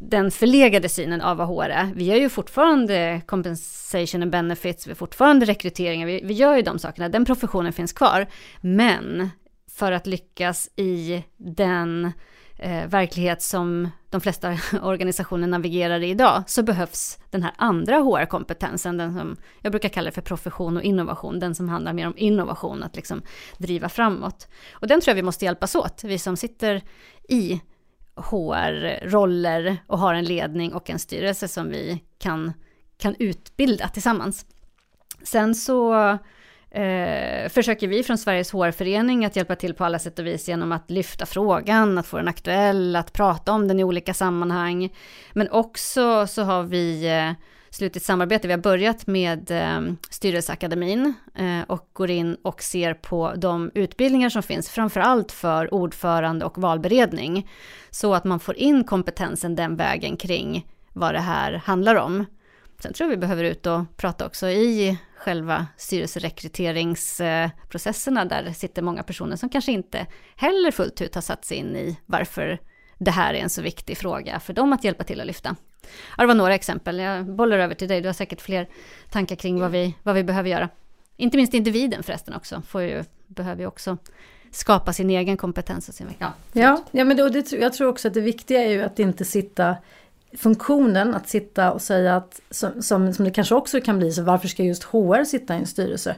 den 0.00 0.30
förlegade 0.30 0.88
synen 0.88 1.20
av 1.20 1.36
vad 1.36 1.48
HR 1.48 1.68
är. 1.70 1.92
Vi 1.94 2.04
gör 2.04 2.16
ju 2.16 2.28
fortfarande 2.28 3.20
compensation 3.26 4.22
and 4.22 4.32
benefits, 4.32 4.86
vi 4.86 4.90
har 4.90 4.96
fortfarande 4.96 5.46
rekryteringar, 5.46 6.06
vi, 6.06 6.20
vi 6.24 6.34
gör 6.34 6.56
ju 6.56 6.62
de 6.62 6.78
sakerna, 6.78 7.08
den 7.08 7.24
professionen 7.24 7.72
finns 7.72 7.92
kvar. 7.92 8.26
Men 8.60 9.30
för 9.70 9.92
att 9.92 10.06
lyckas 10.06 10.70
i 10.76 11.24
den 11.36 12.12
eh, 12.58 12.86
verklighet 12.86 13.42
som 13.42 13.88
de 14.10 14.20
flesta 14.20 14.58
organisationer 14.82 15.48
navigerar 15.48 16.00
i 16.00 16.10
idag, 16.10 16.42
så 16.46 16.62
behövs 16.62 17.18
den 17.30 17.42
här 17.42 17.52
andra 17.56 17.96
HR-kompetensen, 17.96 18.96
den 18.96 19.18
som 19.18 19.36
jag 19.60 19.72
brukar 19.72 19.88
kalla 19.88 20.10
för 20.10 20.22
profession 20.22 20.76
och 20.76 20.82
innovation, 20.82 21.38
den 21.38 21.54
som 21.54 21.68
handlar 21.68 21.92
mer 21.92 22.06
om 22.06 22.14
innovation, 22.16 22.82
att 22.82 22.96
liksom 22.96 23.22
driva 23.58 23.88
framåt. 23.88 24.48
Och 24.72 24.86
den 24.86 25.00
tror 25.00 25.10
jag 25.10 25.16
vi 25.16 25.22
måste 25.22 25.44
hjälpas 25.44 25.74
åt, 25.74 26.04
vi 26.04 26.18
som 26.18 26.36
sitter 26.36 26.82
i 27.28 27.60
HR-roller 28.20 29.76
och 29.86 29.98
har 29.98 30.14
en 30.14 30.24
ledning 30.24 30.74
och 30.74 30.90
en 30.90 30.98
styrelse 30.98 31.48
som 31.48 31.68
vi 31.68 32.04
kan, 32.18 32.52
kan 32.98 33.16
utbilda 33.18 33.88
tillsammans. 33.88 34.46
Sen 35.22 35.54
så 35.54 35.94
eh, 36.70 37.48
försöker 37.48 37.88
vi 37.88 38.02
från 38.02 38.18
Sveriges 38.18 38.52
HR-förening 38.52 39.24
att 39.24 39.36
hjälpa 39.36 39.56
till 39.56 39.74
på 39.74 39.84
alla 39.84 39.98
sätt 39.98 40.18
och 40.18 40.26
vis 40.26 40.48
genom 40.48 40.72
att 40.72 40.90
lyfta 40.90 41.26
frågan, 41.26 41.98
att 41.98 42.06
få 42.06 42.16
den 42.16 42.28
aktuell, 42.28 42.96
att 42.96 43.12
prata 43.12 43.52
om 43.52 43.68
den 43.68 43.80
i 43.80 43.84
olika 43.84 44.14
sammanhang. 44.14 44.94
Men 45.32 45.50
också 45.50 46.26
så 46.26 46.42
har 46.42 46.62
vi 46.62 47.08
eh, 47.08 47.32
slutit 47.70 48.02
samarbete. 48.02 48.48
Vi 48.48 48.52
har 48.52 48.60
börjat 48.60 49.06
med 49.06 49.50
eh, 49.50 49.80
Styrelseakademin 50.10 51.14
eh, 51.34 51.60
och 51.68 51.88
går 51.92 52.10
in 52.10 52.36
och 52.42 52.62
ser 52.62 52.94
på 52.94 53.32
de 53.36 53.70
utbildningar 53.74 54.28
som 54.28 54.42
finns, 54.42 54.70
framförallt 54.70 55.32
för 55.32 55.74
ordförande 55.74 56.44
och 56.44 56.58
valberedning, 56.58 57.50
så 57.90 58.14
att 58.14 58.24
man 58.24 58.40
får 58.40 58.56
in 58.56 58.84
kompetensen 58.84 59.54
den 59.54 59.76
vägen 59.76 60.16
kring 60.16 60.66
vad 60.92 61.14
det 61.14 61.20
här 61.20 61.52
handlar 61.52 61.94
om. 61.94 62.26
Sen 62.82 62.92
tror 62.92 63.10
jag 63.10 63.16
vi 63.16 63.20
behöver 63.20 63.44
ut 63.44 63.66
och 63.66 63.96
prata 63.96 64.26
också 64.26 64.48
i 64.48 64.98
själva 65.16 65.66
styrelserekryteringsprocesserna, 65.76 68.22
eh, 68.22 68.28
där 68.28 68.52
sitter 68.52 68.82
många 68.82 69.02
personer 69.02 69.36
som 69.36 69.48
kanske 69.48 69.72
inte 69.72 70.06
heller 70.36 70.70
fullt 70.70 71.00
ut 71.00 71.14
har 71.14 71.22
satt 71.22 71.44
sig 71.44 71.56
in 71.56 71.76
i 71.76 71.98
varför 72.06 72.58
det 72.98 73.10
här 73.10 73.34
är 73.34 73.38
en 73.38 73.50
så 73.50 73.62
viktig 73.62 73.98
fråga 73.98 74.40
för 74.40 74.52
dem 74.52 74.72
att 74.72 74.84
hjälpa 74.84 75.04
till 75.04 75.20
att 75.20 75.26
lyfta. 75.26 75.56
Ja, 76.16 76.22
det 76.22 76.26
var 76.26 76.34
några 76.34 76.54
exempel. 76.54 76.98
Jag 76.98 77.26
bollar 77.26 77.58
över 77.58 77.74
till 77.74 77.88
dig. 77.88 78.00
Du 78.00 78.08
har 78.08 78.12
säkert 78.12 78.40
fler 78.40 78.68
tankar 79.10 79.36
kring 79.36 79.60
vad 79.60 79.70
vi, 79.70 79.94
vad 80.02 80.14
vi 80.14 80.24
behöver 80.24 80.50
göra. 80.50 80.68
Inte 81.16 81.36
minst 81.36 81.54
individen 81.54 82.02
förresten 82.02 82.34
också, 82.34 82.62
får 82.68 82.82
ju, 82.82 83.04
behöver 83.26 83.60
ju 83.60 83.66
också 83.66 83.96
skapa 84.50 84.92
sin 84.92 85.10
egen 85.10 85.36
kompetens 85.36 85.88
och 85.88 85.94
sin 85.94 86.06
ja, 86.18 86.32
ja, 86.52 86.84
ja, 86.90 87.04
men 87.04 87.16
det, 87.16 87.30
det, 87.30 87.52
jag 87.52 87.72
tror 87.72 87.88
också 87.88 88.08
att 88.08 88.14
det 88.14 88.20
viktiga 88.20 88.62
är 88.62 88.68
ju 88.68 88.82
att 88.82 88.98
inte 88.98 89.24
sitta 89.24 89.76
funktionen 90.32 91.14
att 91.14 91.28
sitta 91.28 91.72
och 91.72 91.82
säga 91.82 92.16
att, 92.16 92.40
som, 92.50 92.82
som, 92.82 93.14
som 93.14 93.24
det 93.24 93.30
kanske 93.30 93.54
också 93.54 93.80
kan 93.80 93.98
bli, 93.98 94.12
så 94.12 94.22
varför 94.22 94.48
ska 94.48 94.62
just 94.62 94.84
HR 94.84 95.24
sitta 95.24 95.54
i 95.54 95.58
en 95.58 95.66
styrelse? 95.66 96.16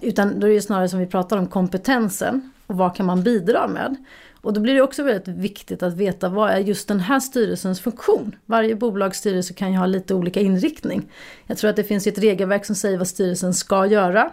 Utan 0.00 0.40
då 0.40 0.48
är 0.48 0.54
det 0.54 0.62
snarare 0.62 0.88
som 0.88 0.98
vi 0.98 1.06
pratar 1.06 1.36
om 1.36 1.46
kompetensen 1.46 2.52
och 2.66 2.76
vad 2.76 2.96
kan 2.96 3.06
man 3.06 3.22
bidra 3.22 3.68
med? 3.68 3.96
Och 4.42 4.52
då 4.52 4.60
blir 4.60 4.74
det 4.74 4.82
också 4.82 5.02
väldigt 5.02 5.28
viktigt 5.28 5.82
att 5.82 5.94
veta 5.94 6.28
vad 6.28 6.50
är 6.50 6.58
just 6.58 6.88
den 6.88 7.00
här 7.00 7.20
styrelsens 7.20 7.80
funktion. 7.80 8.36
Varje 8.46 8.74
bolagsstyrelse 8.74 9.54
kan 9.54 9.72
ju 9.72 9.78
ha 9.78 9.86
lite 9.86 10.14
olika 10.14 10.40
inriktning. 10.40 11.10
Jag 11.46 11.58
tror 11.58 11.70
att 11.70 11.76
det 11.76 11.84
finns 11.84 12.06
ett 12.06 12.18
regelverk 12.18 12.66
som 12.66 12.74
säger 12.74 12.98
vad 12.98 13.08
styrelsen 13.08 13.54
ska 13.54 13.86
göra. 13.86 14.30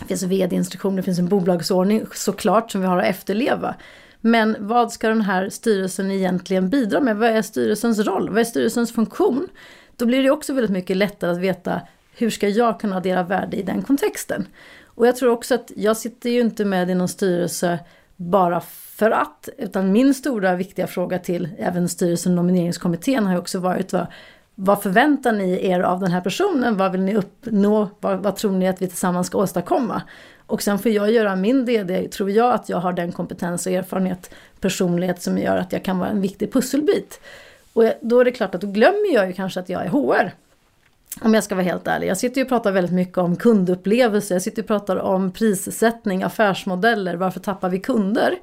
Det 0.00 0.06
finns 0.06 0.22
vd-instruktioner, 0.22 0.96
det 0.96 1.02
finns 1.02 1.18
en 1.18 1.28
bolagsordning 1.28 2.06
såklart 2.14 2.70
som 2.70 2.80
vi 2.80 2.86
har 2.86 2.98
att 2.98 3.06
efterleva. 3.06 3.74
Men 4.20 4.56
vad 4.58 4.92
ska 4.92 5.08
den 5.08 5.22
här 5.22 5.48
styrelsen 5.48 6.10
egentligen 6.10 6.70
bidra 6.70 7.00
med? 7.00 7.16
Vad 7.16 7.30
är 7.30 7.42
styrelsens 7.42 7.98
roll? 7.98 8.30
Vad 8.30 8.38
är 8.38 8.44
styrelsens 8.44 8.92
funktion? 8.92 9.48
Då 9.96 10.06
blir 10.06 10.22
det 10.22 10.30
också 10.30 10.52
väldigt 10.52 10.70
mycket 10.70 10.96
lättare 10.96 11.30
att 11.30 11.38
veta 11.38 11.80
hur 12.16 12.30
ska 12.30 12.48
jag 12.48 12.80
kunna 12.80 12.96
addera 12.96 13.22
värde 13.22 13.56
i 13.56 13.62
den 13.62 13.82
kontexten? 13.82 14.46
Och 14.84 15.06
jag 15.06 15.16
tror 15.16 15.30
också 15.30 15.54
att 15.54 15.72
jag 15.76 15.96
sitter 15.96 16.30
ju 16.30 16.40
inte 16.40 16.64
med 16.64 16.90
i 16.90 16.94
någon 16.94 17.08
styrelse 17.08 17.78
bara 18.16 18.60
för 18.96 19.10
att, 19.10 19.48
utan 19.58 19.92
min 19.92 20.14
stora 20.14 20.54
viktiga 20.54 20.86
fråga 20.86 21.18
till 21.18 21.48
även 21.58 21.88
styrelsen 21.88 22.32
och 22.32 22.36
nomineringskommittén 22.36 23.26
har 23.26 23.32
ju 23.32 23.38
också 23.38 23.58
varit 23.58 23.92
vad, 23.92 24.06
vad 24.54 24.82
förväntar 24.82 25.32
ni 25.32 25.66
er 25.66 25.80
av 25.80 26.00
den 26.00 26.12
här 26.12 26.20
personen? 26.20 26.76
Vad 26.76 26.92
vill 26.92 27.00
ni 27.00 27.14
uppnå? 27.14 27.88
Vad, 28.00 28.18
vad 28.18 28.36
tror 28.36 28.52
ni 28.52 28.68
att 28.68 28.82
vi 28.82 28.88
tillsammans 28.88 29.26
ska 29.26 29.38
åstadkomma? 29.38 30.02
Och 30.46 30.62
sen 30.62 30.78
får 30.78 30.92
jag 30.92 31.12
göra 31.12 31.36
min 31.36 31.64
DD, 31.64 32.08
tror 32.12 32.30
jag 32.30 32.54
att 32.54 32.68
jag 32.68 32.78
har 32.78 32.92
den 32.92 33.12
kompetens 33.12 33.66
och 33.66 33.72
erfarenhet, 33.72 34.30
personlighet 34.60 35.22
som 35.22 35.38
gör 35.38 35.56
att 35.56 35.72
jag 35.72 35.84
kan 35.84 35.98
vara 35.98 36.08
en 36.08 36.20
viktig 36.20 36.52
pusselbit. 36.52 37.20
Och 37.72 37.84
då 38.00 38.20
är 38.20 38.24
det 38.24 38.32
klart 38.32 38.54
att 38.54 38.60
då 38.60 38.66
glömmer 38.66 39.14
jag 39.14 39.26
ju 39.26 39.32
kanske 39.32 39.60
att 39.60 39.68
jag 39.68 39.84
är 39.84 39.88
HR. 39.88 40.32
Om 41.20 41.34
jag 41.34 41.44
ska 41.44 41.54
vara 41.54 41.64
helt 41.64 41.86
ärlig. 41.86 42.08
Jag 42.08 42.16
sitter 42.16 42.36
ju 42.36 42.42
och 42.42 42.48
pratar 42.48 42.72
väldigt 42.72 42.92
mycket 42.92 43.18
om 43.18 43.36
kundupplevelse, 43.36 44.34
jag 44.34 44.42
sitter 44.42 44.62
och 44.62 44.68
pratar 44.68 44.96
om 44.96 45.32
prissättning, 45.32 46.22
affärsmodeller, 46.22 47.16
varför 47.16 47.40
tappar 47.40 47.68
vi 47.68 47.78
kunder? 47.78 48.34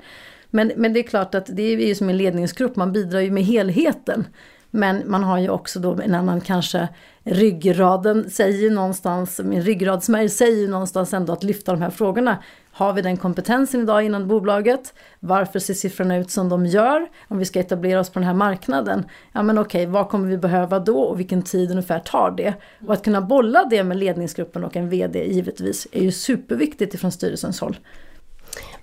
Men, 0.49 0.71
men 0.75 0.93
det 0.93 0.99
är 0.99 1.03
klart 1.03 1.35
att 1.35 1.45
det 1.45 1.63
är 1.63 1.77
ju 1.77 1.95
som 1.95 2.09
en 2.09 2.17
ledningsgrupp, 2.17 2.75
man 2.75 2.93
bidrar 2.93 3.19
ju 3.19 3.31
med 3.31 3.43
helheten. 3.43 4.25
Men 4.75 5.03
man 5.05 5.23
har 5.23 5.39
ju 5.39 5.49
också 5.49 5.79
då 5.79 6.01
en 6.01 6.15
annan 6.15 6.41
kanske 6.41 6.87
ryggraden 7.23 8.29
säger 8.29 8.71
någonstans, 8.71 9.39
min 9.43 9.61
ryggradsmärg 9.61 10.29
säger 10.29 10.67
någonstans 10.67 11.13
ändå 11.13 11.33
att 11.33 11.43
lyfta 11.43 11.71
de 11.71 11.81
här 11.81 11.89
frågorna. 11.89 12.37
Har 12.71 12.93
vi 12.93 13.01
den 13.01 13.17
kompetensen 13.17 13.81
idag 13.81 14.03
inom 14.03 14.27
bolaget? 14.27 14.93
Varför 15.19 15.59
ser 15.59 15.73
siffrorna 15.73 16.17
ut 16.17 16.31
som 16.31 16.49
de 16.49 16.65
gör? 16.65 17.07
Om 17.27 17.37
vi 17.37 17.45
ska 17.45 17.59
etablera 17.59 17.99
oss 17.99 18.09
på 18.09 18.19
den 18.19 18.27
här 18.27 18.33
marknaden. 18.33 19.05
Ja 19.31 19.43
men 19.43 19.57
okej, 19.57 19.85
vad 19.85 20.09
kommer 20.09 20.27
vi 20.27 20.37
behöva 20.37 20.79
då 20.79 20.99
och 21.01 21.19
vilken 21.19 21.41
tid 21.41 21.71
ungefär 21.71 21.99
tar 21.99 22.31
det? 22.31 22.53
Och 22.87 22.93
att 22.93 23.03
kunna 23.03 23.21
bolla 23.21 23.65
det 23.69 23.83
med 23.83 23.97
ledningsgruppen 23.97 24.63
och 24.63 24.75
en 24.75 24.89
VD 24.89 25.25
givetvis 25.25 25.87
är 25.91 26.01
ju 26.01 26.11
superviktigt 26.11 26.93
ifrån 26.93 27.11
styrelsens 27.11 27.61
håll. 27.61 27.77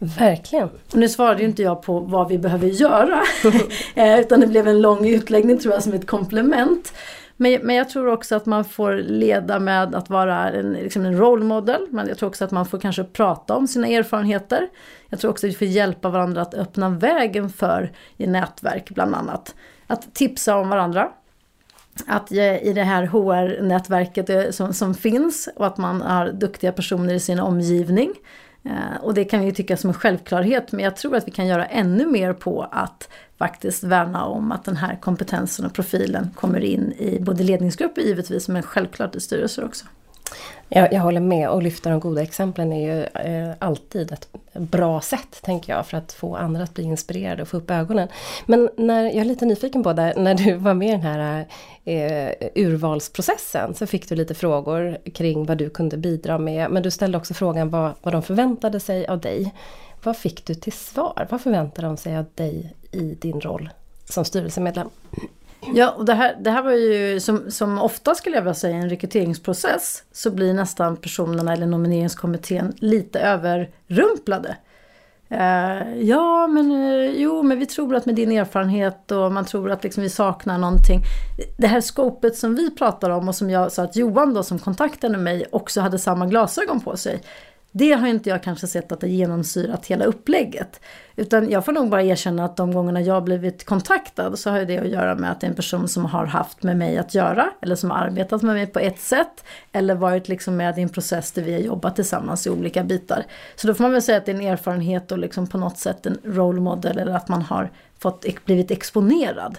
Verkligen. 0.02 0.68
Nu 0.92 1.08
svarade 1.08 1.42
ju 1.42 1.48
inte 1.48 1.62
jag 1.62 1.82
på 1.82 2.00
vad 2.00 2.28
vi 2.28 2.38
behöver 2.38 2.66
göra. 2.66 3.22
Eh, 3.94 4.20
utan 4.20 4.40
det 4.40 4.46
blev 4.46 4.68
en 4.68 4.82
lång 4.82 5.08
utläggning 5.08 5.58
tror 5.58 5.74
jag 5.74 5.82
som 5.82 5.92
ett 5.92 6.06
komplement. 6.06 6.92
Men, 7.36 7.60
men 7.62 7.76
jag 7.76 7.88
tror 7.88 8.08
också 8.08 8.36
att 8.36 8.46
man 8.46 8.64
får 8.64 8.92
leda 8.94 9.58
med 9.58 9.94
att 9.94 10.10
vara 10.10 10.50
en, 10.50 10.72
liksom 10.72 11.04
en 11.04 11.18
role 11.18 11.44
model. 11.44 11.86
Men 11.90 12.08
jag 12.08 12.18
tror 12.18 12.28
också 12.28 12.44
att 12.44 12.50
man 12.50 12.66
får 12.66 12.78
kanske 12.78 13.04
prata 13.04 13.56
om 13.56 13.66
sina 13.66 13.86
erfarenheter. 13.86 14.68
Jag 15.08 15.20
tror 15.20 15.30
också 15.30 15.46
att 15.46 15.52
vi 15.52 15.56
får 15.56 15.66
hjälpa 15.66 16.08
varandra 16.08 16.42
att 16.42 16.54
öppna 16.54 16.88
vägen 16.88 17.50
för 17.50 17.92
i 18.16 18.26
nätverk 18.26 18.90
bland 18.90 19.14
annat. 19.14 19.54
Att 19.86 20.14
tipsa 20.14 20.56
om 20.56 20.68
varandra. 20.68 21.08
Att 22.06 22.32
i 22.32 22.72
det 22.74 22.82
här 22.82 23.06
HR-nätverket 23.06 24.30
eh, 24.30 24.50
som, 24.50 24.74
som 24.74 24.94
finns 24.94 25.48
och 25.56 25.66
att 25.66 25.76
man 25.78 26.02
har 26.02 26.32
duktiga 26.32 26.72
personer 26.72 27.14
i 27.14 27.20
sin 27.20 27.40
omgivning. 27.40 28.14
Eh, 28.64 29.02
och 29.02 29.14
det 29.14 29.24
kan 29.24 29.40
vi 29.40 29.46
ju 29.46 29.52
tycka 29.52 29.76
som 29.76 29.90
en 29.90 29.94
självklarhet 29.94 30.72
men 30.72 30.84
jag 30.84 30.96
tror 30.96 31.16
att 31.16 31.26
vi 31.26 31.30
kan 31.30 31.46
göra 31.46 31.66
ännu 31.66 32.06
mer 32.06 32.32
på 32.32 32.62
att 32.72 33.08
faktiskt 33.38 33.84
värna 33.84 34.24
om 34.24 34.52
att 34.52 34.64
den 34.64 34.76
här 34.76 34.98
kompetensen 35.00 35.66
och 35.66 35.72
profilen 35.72 36.30
kommer 36.34 36.60
in 36.60 36.92
i 36.92 37.20
både 37.20 37.44
ledningsgrupper 37.44 38.02
givetvis 38.02 38.48
men 38.48 38.62
självklart 38.62 39.16
i 39.16 39.20
styrelser 39.20 39.64
också. 39.64 39.84
Jag, 40.72 40.92
jag 40.92 41.00
håller 41.00 41.20
med 41.20 41.50
och 41.50 41.62
lyfta 41.62 41.90
de 41.90 42.00
goda 42.00 42.22
exemplen 42.22 42.72
är 42.72 42.80
ju 42.80 43.04
eh, 43.04 43.54
alltid 43.58 44.12
ett 44.12 44.28
bra 44.52 45.00
sätt, 45.00 45.42
tänker 45.42 45.72
jag, 45.72 45.86
för 45.86 45.96
att 45.96 46.12
få 46.12 46.36
andra 46.36 46.62
att 46.62 46.74
bli 46.74 46.84
inspirerade 46.84 47.42
och 47.42 47.48
få 47.48 47.56
upp 47.56 47.70
ögonen. 47.70 48.08
Men 48.46 48.70
när, 48.76 49.04
jag 49.04 49.16
är 49.16 49.24
lite 49.24 49.46
nyfiken 49.46 49.82
på 49.82 49.92
det, 49.92 50.14
när 50.16 50.34
du 50.34 50.54
var 50.56 50.74
med 50.74 50.88
i 50.88 50.90
den 50.90 51.00
här 51.00 51.46
eh, 51.84 52.48
urvalsprocessen 52.54 53.74
så 53.74 53.86
fick 53.86 54.08
du 54.08 54.14
lite 54.14 54.34
frågor 54.34 54.98
kring 55.14 55.44
vad 55.44 55.58
du 55.58 55.70
kunde 55.70 55.96
bidra 55.96 56.38
med. 56.38 56.70
Men 56.70 56.82
du 56.82 56.90
ställde 56.90 57.18
också 57.18 57.34
frågan 57.34 57.70
vad, 57.70 57.92
vad 58.02 58.14
de 58.14 58.22
förväntade 58.22 58.80
sig 58.80 59.06
av 59.06 59.20
dig. 59.20 59.54
Vad 60.02 60.16
fick 60.16 60.44
du 60.44 60.54
till 60.54 60.72
svar? 60.72 61.26
Vad 61.30 61.40
förväntade 61.40 61.86
de 61.86 61.96
sig 61.96 62.16
av 62.16 62.24
dig 62.34 62.74
i 62.92 63.14
din 63.20 63.40
roll 63.40 63.68
som 64.04 64.24
styrelsemedlem? 64.24 64.88
Ja, 65.74 65.90
och 65.90 66.04
det 66.04 66.14
här, 66.14 66.36
det 66.40 66.50
här 66.50 66.62
var 66.62 66.72
ju 66.72 67.20
som, 67.20 67.50
som 67.50 67.78
ofta 67.78 68.14
skulle 68.14 68.36
jag 68.36 68.42
vilja 68.42 68.54
säga 68.54 68.76
en 68.76 68.90
rekryteringsprocess 68.90 70.02
så 70.12 70.30
blir 70.30 70.54
nästan 70.54 70.96
personerna 70.96 71.52
eller 71.52 71.66
nomineringskommittén 71.66 72.72
lite 72.78 73.20
överrumplade. 73.20 74.56
Eh, 75.28 75.98
ja, 75.98 76.46
men 76.46 76.72
eh, 76.72 77.10
jo, 77.10 77.42
men 77.42 77.58
vi 77.58 77.66
tror 77.66 77.94
att 77.94 78.06
med 78.06 78.14
din 78.14 78.32
erfarenhet 78.32 79.10
och 79.10 79.32
man 79.32 79.44
tror 79.44 79.70
att 79.70 79.84
liksom 79.84 80.02
vi 80.02 80.10
saknar 80.10 80.58
någonting. 80.58 81.00
Det 81.58 81.66
här 81.66 81.80
skopet 81.80 82.36
som 82.36 82.54
vi 82.54 82.70
pratar 82.70 83.10
om 83.10 83.28
och 83.28 83.34
som 83.34 83.50
jag 83.50 83.72
sa 83.72 83.82
att 83.82 83.96
Johan 83.96 84.34
då 84.34 84.42
som 84.42 84.58
kontaktade 84.58 85.18
mig 85.18 85.44
också 85.52 85.80
hade 85.80 85.98
samma 85.98 86.26
glasögon 86.26 86.80
på 86.80 86.96
sig. 86.96 87.20
Det 87.72 87.92
har 87.92 88.08
inte 88.08 88.28
jag 88.28 88.42
kanske 88.42 88.66
sett 88.66 88.92
att 88.92 89.00
det 89.00 89.08
genomsyrat 89.08 89.86
hela 89.86 90.04
upplägget. 90.04 90.80
Utan 91.16 91.50
jag 91.50 91.64
får 91.64 91.72
nog 91.72 91.90
bara 91.90 92.02
erkänna 92.02 92.44
att 92.44 92.56
de 92.56 92.72
gångerna 92.72 93.00
jag 93.00 93.24
blivit 93.24 93.64
kontaktad 93.64 94.38
så 94.38 94.50
har 94.50 94.60
det 94.64 94.78
att 94.78 94.88
göra 94.88 95.14
med 95.14 95.30
att 95.32 95.40
det 95.40 95.46
är 95.46 95.48
en 95.48 95.56
person 95.56 95.88
som 95.88 96.04
har 96.04 96.26
haft 96.26 96.62
med 96.62 96.76
mig 96.76 96.98
att 96.98 97.14
göra. 97.14 97.50
Eller 97.62 97.76
som 97.76 97.90
har 97.90 97.98
arbetat 97.98 98.42
med 98.42 98.54
mig 98.54 98.66
på 98.66 98.78
ett 98.78 99.00
sätt. 99.00 99.44
Eller 99.72 99.94
varit 99.94 100.28
liksom 100.28 100.56
med 100.56 100.78
i 100.78 100.82
en 100.82 100.88
process 100.88 101.32
där 101.32 101.42
vi 101.42 101.52
har 101.52 101.60
jobbat 101.60 101.96
tillsammans 101.96 102.46
i 102.46 102.50
olika 102.50 102.84
bitar. 102.84 103.24
Så 103.56 103.66
då 103.66 103.74
får 103.74 103.84
man 103.84 103.92
väl 103.92 104.02
säga 104.02 104.18
att 104.18 104.26
det 104.26 104.32
är 104.32 104.36
en 104.36 104.46
erfarenhet 104.46 105.12
och 105.12 105.18
liksom 105.18 105.46
på 105.46 105.58
något 105.58 105.78
sätt 105.78 106.06
en 106.06 106.18
role 106.24 106.60
model. 106.60 106.98
Eller 106.98 107.14
att 107.14 107.28
man 107.28 107.42
har 107.42 107.70
fått, 107.98 108.44
blivit 108.44 108.70
exponerad. 108.70 109.58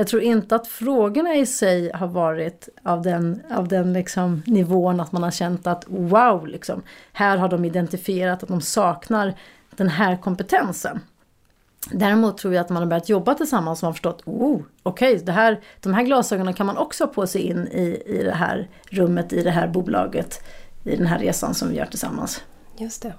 Jag 0.00 0.06
tror 0.06 0.22
inte 0.22 0.56
att 0.56 0.66
frågorna 0.66 1.34
i 1.34 1.46
sig 1.46 1.92
har 1.92 2.06
varit 2.06 2.68
av 2.82 3.02
den, 3.02 3.42
av 3.50 3.68
den 3.68 3.92
liksom 3.92 4.42
nivån 4.46 5.00
att 5.00 5.12
man 5.12 5.22
har 5.22 5.30
känt 5.30 5.66
att 5.66 5.84
wow, 5.88 6.46
liksom, 6.46 6.82
här 7.12 7.36
har 7.36 7.48
de 7.48 7.64
identifierat 7.64 8.42
att 8.42 8.48
de 8.48 8.60
saknar 8.60 9.34
den 9.70 9.88
här 9.88 10.16
kompetensen. 10.16 11.00
Däremot 11.90 12.38
tror 12.38 12.54
jag 12.54 12.60
att 12.60 12.68
man 12.68 12.82
har 12.82 12.86
börjat 12.86 13.08
jobba 13.08 13.34
tillsammans 13.34 13.78
och 13.78 13.82
man 13.82 13.88
har 13.88 13.92
förstått, 13.92 14.22
oh, 14.24 14.60
okej, 14.82 15.16
okay, 15.16 15.34
här, 15.34 15.60
de 15.80 15.94
här 15.94 16.02
glasögonen 16.02 16.54
kan 16.54 16.66
man 16.66 16.76
också 16.76 17.04
ha 17.04 17.12
på 17.12 17.26
sig 17.26 17.42
in 17.42 17.68
i, 17.68 18.02
i 18.06 18.22
det 18.22 18.34
här 18.34 18.68
rummet, 18.90 19.32
i 19.32 19.42
det 19.42 19.50
här 19.50 19.68
bolaget, 19.68 20.42
i 20.84 20.96
den 20.96 21.06
här 21.06 21.18
resan 21.18 21.54
som 21.54 21.68
vi 21.68 21.76
gör 21.76 21.86
tillsammans. 21.86 22.42
Just 22.78 23.02
det. 23.02 23.14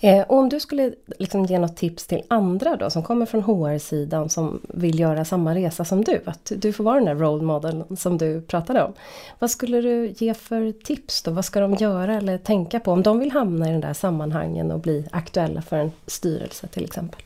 Eh, 0.00 0.24
om 0.28 0.48
du 0.48 0.60
skulle 0.60 0.94
liksom 1.18 1.44
ge 1.44 1.58
något 1.58 1.76
tips 1.76 2.06
till 2.06 2.22
andra 2.28 2.76
då 2.76 2.90
som 2.90 3.02
kommer 3.02 3.26
från 3.26 3.42
HR-sidan 3.42 4.28
som 4.28 4.60
vill 4.68 5.00
göra 5.00 5.24
samma 5.24 5.54
resa 5.54 5.84
som 5.84 6.04
du, 6.04 6.22
att 6.26 6.52
du 6.56 6.72
får 6.72 6.84
vara 6.84 6.94
den 6.94 7.04
där 7.04 7.14
role 7.14 7.42
model 7.42 7.84
som 7.96 8.18
du 8.18 8.40
pratade 8.40 8.82
om. 8.82 8.92
Vad 9.38 9.50
skulle 9.50 9.80
du 9.80 10.14
ge 10.16 10.34
för 10.34 10.72
tips 10.72 11.22
då? 11.22 11.30
Vad 11.30 11.44
ska 11.44 11.60
de 11.60 11.74
göra 11.74 12.14
eller 12.14 12.38
tänka 12.38 12.80
på 12.80 12.92
om 12.92 13.02
de 13.02 13.18
vill 13.18 13.30
hamna 13.30 13.68
i 13.68 13.72
den 13.72 13.80
där 13.80 13.92
sammanhangen 13.92 14.70
och 14.70 14.80
bli 14.80 15.06
aktuella 15.10 15.62
för 15.62 15.76
en 15.76 15.92
styrelse 16.06 16.66
till 16.66 16.84
exempel? 16.84 17.20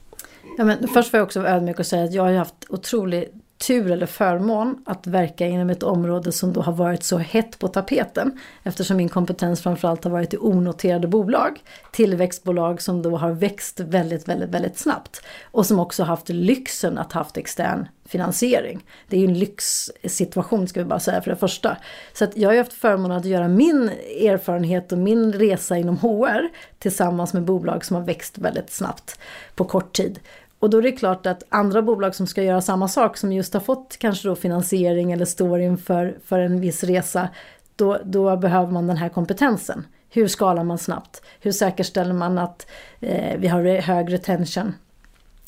Ja, 0.58 0.64
men 0.64 0.88
först 0.88 1.10
får 1.10 1.18
jag 1.18 1.24
också 1.24 1.40
vara 1.40 1.50
ödmjuk 1.50 1.78
och 1.78 1.86
säga 1.86 2.04
att 2.04 2.14
jag 2.14 2.22
har 2.22 2.32
haft 2.32 2.66
otrolig 2.68 3.28
tur 3.66 3.90
eller 3.90 4.06
förmån 4.06 4.82
att 4.86 5.06
verka 5.06 5.46
inom 5.46 5.70
ett 5.70 5.82
område 5.82 6.32
som 6.32 6.52
då 6.52 6.60
har 6.60 6.72
varit 6.72 7.02
så 7.02 7.18
hett 7.18 7.58
på 7.58 7.68
tapeten. 7.68 8.40
Eftersom 8.62 8.96
min 8.96 9.08
kompetens 9.08 9.62
framförallt 9.62 10.04
har 10.04 10.10
varit 10.10 10.34
i 10.34 10.36
onoterade 10.36 11.08
bolag. 11.08 11.60
Tillväxtbolag 11.92 12.82
som 12.82 13.02
då 13.02 13.16
har 13.16 13.30
växt 13.30 13.80
väldigt, 13.80 14.28
väldigt, 14.28 14.50
väldigt 14.50 14.78
snabbt. 14.78 15.22
Och 15.50 15.66
som 15.66 15.78
också 15.78 16.04
haft 16.04 16.28
lyxen 16.28 16.98
att 16.98 17.12
haft 17.12 17.36
extern 17.36 17.86
finansiering. 18.04 18.84
Det 19.08 19.16
är 19.16 19.20
ju 19.20 19.26
en 19.26 19.38
lyxsituation 19.38 20.68
ska 20.68 20.80
vi 20.80 20.86
bara 20.86 21.00
säga 21.00 21.22
för 21.22 21.30
det 21.30 21.36
första. 21.36 21.76
Så 22.12 22.24
att 22.24 22.36
jag 22.36 22.50
har 22.50 22.56
haft 22.56 22.72
förmånen 22.72 23.16
att 23.16 23.24
göra 23.24 23.48
min 23.48 23.88
erfarenhet 24.28 24.92
och 24.92 24.98
min 24.98 25.32
resa 25.32 25.76
inom 25.76 25.96
HR 25.96 26.48
tillsammans 26.78 27.32
med 27.32 27.42
bolag 27.42 27.84
som 27.84 27.96
har 27.96 28.02
växt 28.02 28.38
väldigt 28.38 28.70
snabbt 28.70 29.18
på 29.54 29.64
kort 29.64 29.92
tid. 29.92 30.20
Och 30.62 30.70
då 30.70 30.78
är 30.78 30.82
det 30.82 30.92
klart 30.92 31.26
att 31.26 31.42
andra 31.48 31.82
bolag 31.82 32.14
som 32.14 32.26
ska 32.26 32.42
göra 32.42 32.60
samma 32.60 32.88
sak 32.88 33.16
som 33.16 33.32
just 33.32 33.54
har 33.54 33.60
fått 33.60 33.96
kanske 33.98 34.28
då 34.28 34.36
finansiering 34.36 35.12
eller 35.12 35.24
står 35.24 35.60
inför 35.60 36.18
för 36.24 36.38
en 36.38 36.60
viss 36.60 36.84
resa. 36.84 37.28
Då, 37.76 37.98
då 38.04 38.36
behöver 38.36 38.72
man 38.72 38.86
den 38.86 38.96
här 38.96 39.08
kompetensen. 39.08 39.86
Hur 40.10 40.28
skalar 40.28 40.64
man 40.64 40.78
snabbt? 40.78 41.22
Hur 41.40 41.52
säkerställer 41.52 42.14
man 42.14 42.38
att 42.38 42.66
eh, 43.00 43.38
vi 43.38 43.48
har 43.48 43.80
hög 43.80 44.12
retention? 44.12 44.74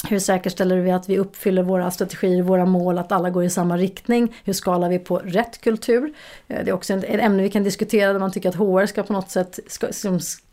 Hur 0.08 0.18
säkerställer 0.18 0.76
vi 0.76 0.90
att 0.90 1.08
vi 1.08 1.18
uppfyller 1.18 1.62
våra 1.62 1.90
strategier, 1.90 2.42
våra 2.42 2.64
mål, 2.64 2.98
att 2.98 3.12
alla 3.12 3.30
går 3.30 3.44
i 3.44 3.50
samma 3.50 3.76
riktning? 3.76 4.36
Hur 4.44 4.52
skalar 4.52 4.88
vi 4.88 4.98
på 4.98 5.18
rätt 5.18 5.60
kultur? 5.60 6.12
Eh, 6.48 6.64
det 6.64 6.70
är 6.70 6.72
också 6.72 6.94
ett 6.94 7.04
ämne 7.08 7.42
vi 7.42 7.50
kan 7.50 7.64
diskutera 7.64 8.12
där 8.12 8.20
man 8.20 8.32
tycker 8.32 8.48
att 8.48 8.54
HR 8.54 8.86
ska 8.86 9.02
på 9.02 9.12
något 9.12 9.30
sätt 9.30 9.58
ska, 9.66 9.86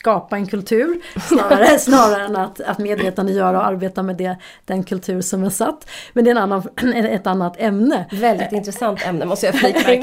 skapa 0.01 0.35
en 0.35 0.47
kultur 0.47 1.01
snarare, 1.29 1.65
snarare 1.79 2.23
än 2.25 2.35
att, 2.35 2.61
att 2.61 2.77
medvetandegöra 2.77 3.59
och 3.59 3.65
arbeta 3.65 4.03
med 4.03 4.15
det, 4.17 4.37
den 4.65 4.83
kultur 4.83 5.21
som 5.21 5.43
är 5.43 5.49
satt. 5.49 5.89
Men 6.13 6.23
det 6.23 6.29
är 6.29 6.31
en 6.31 6.37
annan, 6.37 6.63
ett 6.95 7.27
annat 7.27 7.55
ämne. 7.59 8.05
Väldigt 8.11 8.51
intressant 8.51 9.05
ämne 9.05 9.25
måste 9.25 9.45
jag 9.45 9.55
flika 9.59 9.93
in. 9.93 10.01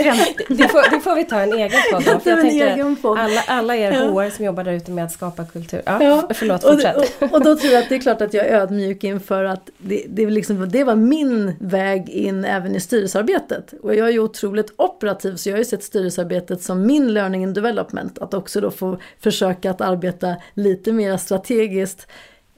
Det 0.48 0.68
får, 0.68 0.90
det 0.90 1.00
får 1.00 1.14
vi 1.14 1.24
ta 1.24 1.40
en 1.40 1.52
egen 1.52 1.80
podd 1.92 2.08
om. 2.14 2.20
För 2.20 2.30
jag 2.30 2.40
tänker 2.40 3.18
alla, 3.18 3.40
alla 3.46 3.76
er. 3.76 3.92
HR 3.92 4.30
som 4.30 4.44
jobbar 4.44 4.64
där 4.64 4.72
ute 4.72 4.90
med 4.90 5.04
att 5.04 5.12
skapa 5.12 5.44
kultur. 5.44 5.82
Ja, 5.86 6.02
ja. 6.02 6.28
Förlåt, 6.34 6.62
fortsätt. 6.62 6.96
Och, 6.96 7.22
och, 7.22 7.32
och, 7.32 7.44
då 7.44 7.56
tror 7.56 7.72
jag 7.72 7.82
att 7.82 7.88
det 7.88 7.94
är 7.94 8.00
klart 8.00 8.20
att 8.20 8.34
jag 8.34 8.46
är 8.46 8.60
ödmjuk 8.60 9.04
inför 9.04 9.37
för 9.38 9.44
att 9.44 9.70
det, 9.78 10.04
det, 10.08 10.26
liksom, 10.26 10.68
det 10.68 10.84
var 10.84 10.96
min 10.96 11.52
väg 11.60 12.08
in 12.08 12.44
även 12.44 12.74
i 12.74 12.80
styrelsearbetet. 12.80 13.74
Och 13.82 13.94
jag 13.94 14.08
är 14.08 14.12
ju 14.12 14.18
otroligt 14.18 14.72
operativ 14.76 15.36
så 15.36 15.48
jag 15.48 15.54
har 15.54 15.58
ju 15.58 15.64
sett 15.64 15.82
styrelsearbetet 15.82 16.62
som 16.62 16.86
min 16.86 17.14
learning 17.14 17.44
and 17.44 17.54
development. 17.54 18.18
Att 18.18 18.34
också 18.34 18.60
då 18.60 18.70
få 18.70 18.98
försöka 19.20 19.70
att 19.70 19.80
arbeta 19.80 20.36
lite 20.54 20.92
mer 20.92 21.16
strategiskt. 21.16 22.08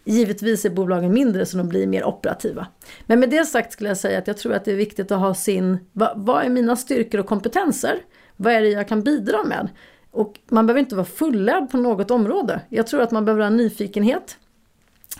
Givetvis 0.04 0.64
är 0.64 0.70
bolagen 0.70 1.12
mindre 1.12 1.46
så 1.46 1.56
de 1.56 1.68
blir 1.68 1.86
mer 1.86 2.04
operativa. 2.04 2.66
Men 3.06 3.20
med 3.20 3.30
det 3.30 3.44
sagt 3.44 3.72
skulle 3.72 3.90
jag 3.90 3.98
säga 3.98 4.18
att 4.18 4.26
jag 4.26 4.36
tror 4.36 4.52
att 4.52 4.64
det 4.64 4.72
är 4.72 4.76
viktigt 4.76 5.10
att 5.10 5.20
ha 5.20 5.34
sin, 5.34 5.78
vad, 5.92 6.12
vad 6.16 6.44
är 6.44 6.48
mina 6.48 6.76
styrkor 6.76 7.20
och 7.20 7.26
kompetenser? 7.26 7.98
Vad 8.36 8.52
är 8.52 8.60
det 8.60 8.68
jag 8.68 8.88
kan 8.88 9.02
bidra 9.02 9.44
med? 9.44 9.68
Och 10.10 10.38
man 10.48 10.66
behöver 10.66 10.80
inte 10.80 10.96
vara 10.96 11.06
fullärd 11.06 11.70
på 11.70 11.76
något 11.76 12.10
område. 12.10 12.60
Jag 12.68 12.86
tror 12.86 13.02
att 13.02 13.10
man 13.10 13.24
behöver 13.24 13.42
ha 13.42 13.50
nyfikenhet. 13.50 14.36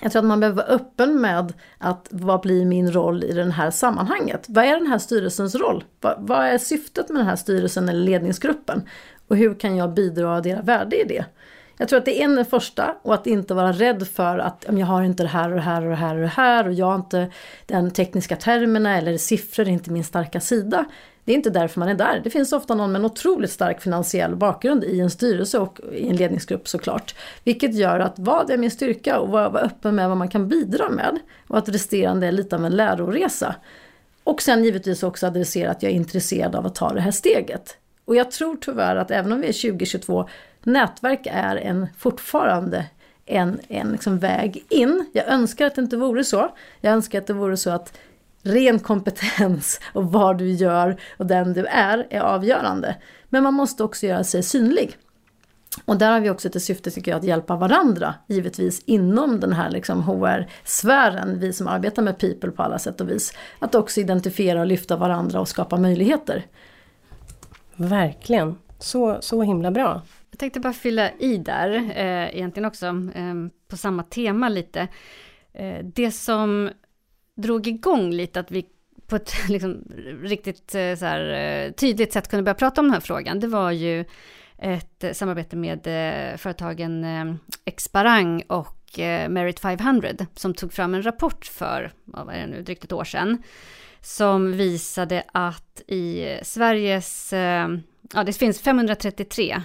Jag 0.03 0.13
tror 0.13 0.23
att 0.23 0.29
man 0.29 0.41
behöver 0.41 0.63
vara 0.63 0.75
öppen 0.75 1.21
med 1.21 1.53
att 1.79 2.09
vad 2.11 2.41
blir 2.41 2.65
min 2.65 2.93
roll 2.93 3.25
i 3.25 3.33
det 3.33 3.51
här 3.51 3.71
sammanhanget? 3.71 4.45
Vad 4.49 4.65
är 4.65 4.77
den 4.77 4.87
här 4.87 4.99
styrelsens 4.99 5.55
roll? 5.55 5.85
Vad, 6.01 6.15
vad 6.19 6.47
är 6.47 6.59
syftet 6.59 7.09
med 7.09 7.19
den 7.21 7.27
här 7.27 7.37
styrelsen 7.37 7.89
eller 7.89 8.01
ledningsgruppen? 8.01 8.83
Och 9.29 9.37
hur 9.37 9.55
kan 9.55 9.77
jag 9.77 9.95
bidra 9.95 10.31
och 10.31 10.37
addera 10.37 10.63
värde 10.63 11.01
i 11.01 11.05
det? 11.05 11.25
Jag 11.81 11.89
tror 11.89 11.99
att 11.99 12.05
det 12.05 12.23
är 12.23 12.25
en 12.25 12.45
första 12.45 12.95
och 13.03 13.15
att 13.15 13.27
inte 13.27 13.55
vara 13.55 13.73
rädd 13.73 14.09
för 14.09 14.39
att 14.39 14.65
jag 14.69 14.87
har 14.87 15.03
inte 15.03 15.23
det 15.23 15.29
här 15.29 15.49
och 15.51 15.55
det 15.57 15.63
här 15.63 15.83
och 15.83 15.91
det 15.91 15.97
här 15.97 16.15
och 16.15 16.21
det 16.21 16.27
här 16.27 16.67
och 16.67 16.73
jag 16.73 16.87
har 16.87 16.95
inte 16.95 17.31
den 17.67 17.91
tekniska 17.91 18.37
termerna 18.37 18.99
eller 18.99 19.17
siffror 19.17 19.65
är 19.65 19.71
inte 19.71 19.91
min 19.91 20.05
starka 20.05 20.41
sida. 20.41 20.85
Det 21.25 21.33
är 21.33 21.37
inte 21.37 21.51
därför 21.51 21.81
man 21.81 21.89
är 21.89 21.95
där. 21.95 22.21
Det 22.25 22.31
finns 22.31 22.53
ofta 22.53 22.75
någon 22.75 22.93
med 22.93 22.99
en 22.99 23.05
otroligt 23.05 23.51
stark 23.51 23.81
finansiell 23.81 24.37
bakgrund 24.37 24.85
i 24.85 25.01
en 25.01 25.11
styrelse 25.11 25.59
och 25.59 25.81
i 25.93 26.09
en 26.09 26.17
ledningsgrupp 26.17 26.69
såklart. 26.69 27.15
Vilket 27.45 27.75
gör 27.75 28.01
att 28.01 28.15
vad 28.19 28.51
är 28.51 28.57
min 28.57 28.71
styrka 28.71 29.19
och 29.19 29.29
vara 29.29 29.61
öppen 29.61 29.95
med 29.95 30.09
vad 30.09 30.17
man 30.17 30.29
kan 30.29 30.49
bidra 30.49 30.89
med. 30.91 31.19
Och 31.49 31.59
att 31.59 31.69
resterande 31.69 32.27
är 32.27 32.33
lite 32.33 32.57
av 32.57 32.65
en 32.65 32.77
läroresa. 32.77 33.55
Och 34.25 34.43
sen 34.43 34.65
givetvis 34.65 35.03
också 35.03 35.27
adressera 35.27 35.71
att 35.71 35.83
jag 35.83 35.93
är 35.93 35.97
intresserad 35.97 36.55
av 36.55 36.67
att 36.67 36.75
ta 36.75 36.93
det 36.93 37.01
här 37.01 37.11
steget. 37.11 37.77
Och 38.05 38.17
jag 38.17 38.31
tror 38.31 38.57
tyvärr 38.61 38.97
att 38.97 39.11
även 39.11 39.33
om 39.33 39.41
vi 39.41 39.49
är 39.49 39.71
2022 39.71 40.29
nätverk 40.63 41.27
är 41.31 41.57
en, 41.57 41.87
fortfarande 41.99 42.87
en, 43.27 43.61
en 43.69 43.93
liksom 43.93 44.19
väg 44.19 44.65
in. 44.69 45.07
Jag 45.13 45.29
önskar 45.29 45.67
att 45.67 45.75
det 45.75 45.83
inte 45.83 45.97
vore 45.97 46.25
så. 46.25 46.49
Jag 46.81 46.93
önskar 46.93 47.19
att 47.19 47.27
det 47.27 47.33
vore 47.33 47.57
så 47.57 47.71
att 47.71 47.99
ren 48.43 48.79
kompetens 48.79 49.81
och 49.93 50.13
vad 50.13 50.39
du 50.39 50.51
gör 50.51 51.01
och 51.17 51.27
den 51.27 51.53
du 51.53 51.67
är 51.67 52.07
är 52.11 52.21
avgörande. 52.21 52.97
Men 53.29 53.43
man 53.43 53.55
måste 53.55 53.85
också 53.85 54.07
göra 54.07 54.25
sig 54.25 54.43
synlig. 54.43 54.97
Och 55.85 55.97
där 55.97 56.13
har 56.13 56.21
vi 56.21 56.31
också 56.31 56.51
till 56.51 56.61
syfte 56.61 56.91
tycker 56.91 57.11
jag 57.11 57.19
att 57.19 57.25
hjälpa 57.25 57.57
varandra, 57.57 58.15
givetvis 58.27 58.83
inom 58.87 59.41
den 59.41 59.53
här 59.53 59.71
liksom 59.71 60.03
HR-sfären, 60.03 61.39
vi 61.39 61.53
som 61.53 61.69
arbetar 61.69 62.03
med 62.03 62.19
people 62.19 62.51
på 62.51 62.63
alla 62.63 62.79
sätt 62.79 63.01
och 63.01 63.11
vis. 63.11 63.33
Att 63.59 63.75
också 63.75 64.01
identifiera 64.01 64.61
och 64.61 64.67
lyfta 64.67 64.97
varandra 64.97 65.41
och 65.41 65.49
skapa 65.49 65.77
möjligheter. 65.77 66.47
Verkligen, 67.77 68.59
så, 68.79 69.19
så 69.21 69.43
himla 69.43 69.71
bra. 69.71 70.03
Jag 70.31 70.39
tänkte 70.39 70.61
bara 70.61 70.73
fylla 70.73 71.11
i 71.11 71.37
där, 71.37 71.75
eh, 71.75 72.37
egentligen 72.37 72.67
också, 72.67 72.87
eh, 72.87 73.35
på 73.69 73.77
samma 73.77 74.03
tema 74.03 74.49
lite. 74.49 74.89
Eh, 75.53 75.85
det 75.85 76.11
som 76.11 76.71
drog 77.41 77.67
igång 77.67 78.11
lite 78.11 78.41
att 78.41 78.51
vi 78.51 78.67
på 79.11 79.17
ett 79.17 79.33
liksom, 79.49 79.85
riktigt 80.23 80.75
eh, 80.75 80.95
så 80.97 81.05
här, 81.05 81.31
eh, 81.31 81.73
tydligt 81.73 82.13
sätt 82.13 82.29
kunde 82.29 82.43
börja 82.43 82.55
prata 82.55 82.81
om 82.81 82.87
den 82.87 82.95
här 82.95 83.01
frågan, 83.01 83.41
det 83.41 83.47
var 83.47 83.71
ju 83.71 84.05
ett 84.59 85.05
eh, 85.05 85.13
samarbete 85.13 85.57
med 85.57 85.83
företagen 86.41 87.07
Exparang 87.65 88.43
och 88.43 88.77
Merit 89.29 89.61
500 89.61 90.09
som 90.35 90.55
tog 90.55 90.73
fram 90.73 90.95
en 90.95 91.03
rapport 91.03 91.47
för, 91.47 91.93
vad 92.05 92.35
är 92.35 92.41
det 92.41 92.47
nu, 92.47 92.63
drygt 92.63 92.85
ett 92.85 92.93
år 92.93 93.05
sedan 93.05 93.43
som 94.01 94.53
visade 94.53 95.25
att 95.33 95.83
i 95.87 96.39
Sveriges, 96.43 97.33
ja 98.13 98.25
det 98.27 98.33
finns 98.33 98.61
533 98.61 99.63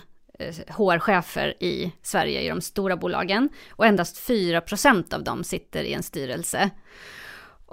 HR-chefer 0.68 1.64
i 1.64 1.92
Sverige 2.02 2.42
i 2.42 2.50
de 2.50 2.62
stora 2.62 2.98
bolagen 2.98 3.50
och 3.70 3.86
endast 3.86 4.30
4% 4.30 5.14
av 5.14 5.24
dem 5.24 5.44
sitter 5.44 5.84
i 5.84 5.94
en 5.94 6.04
styrelse. 6.04 6.70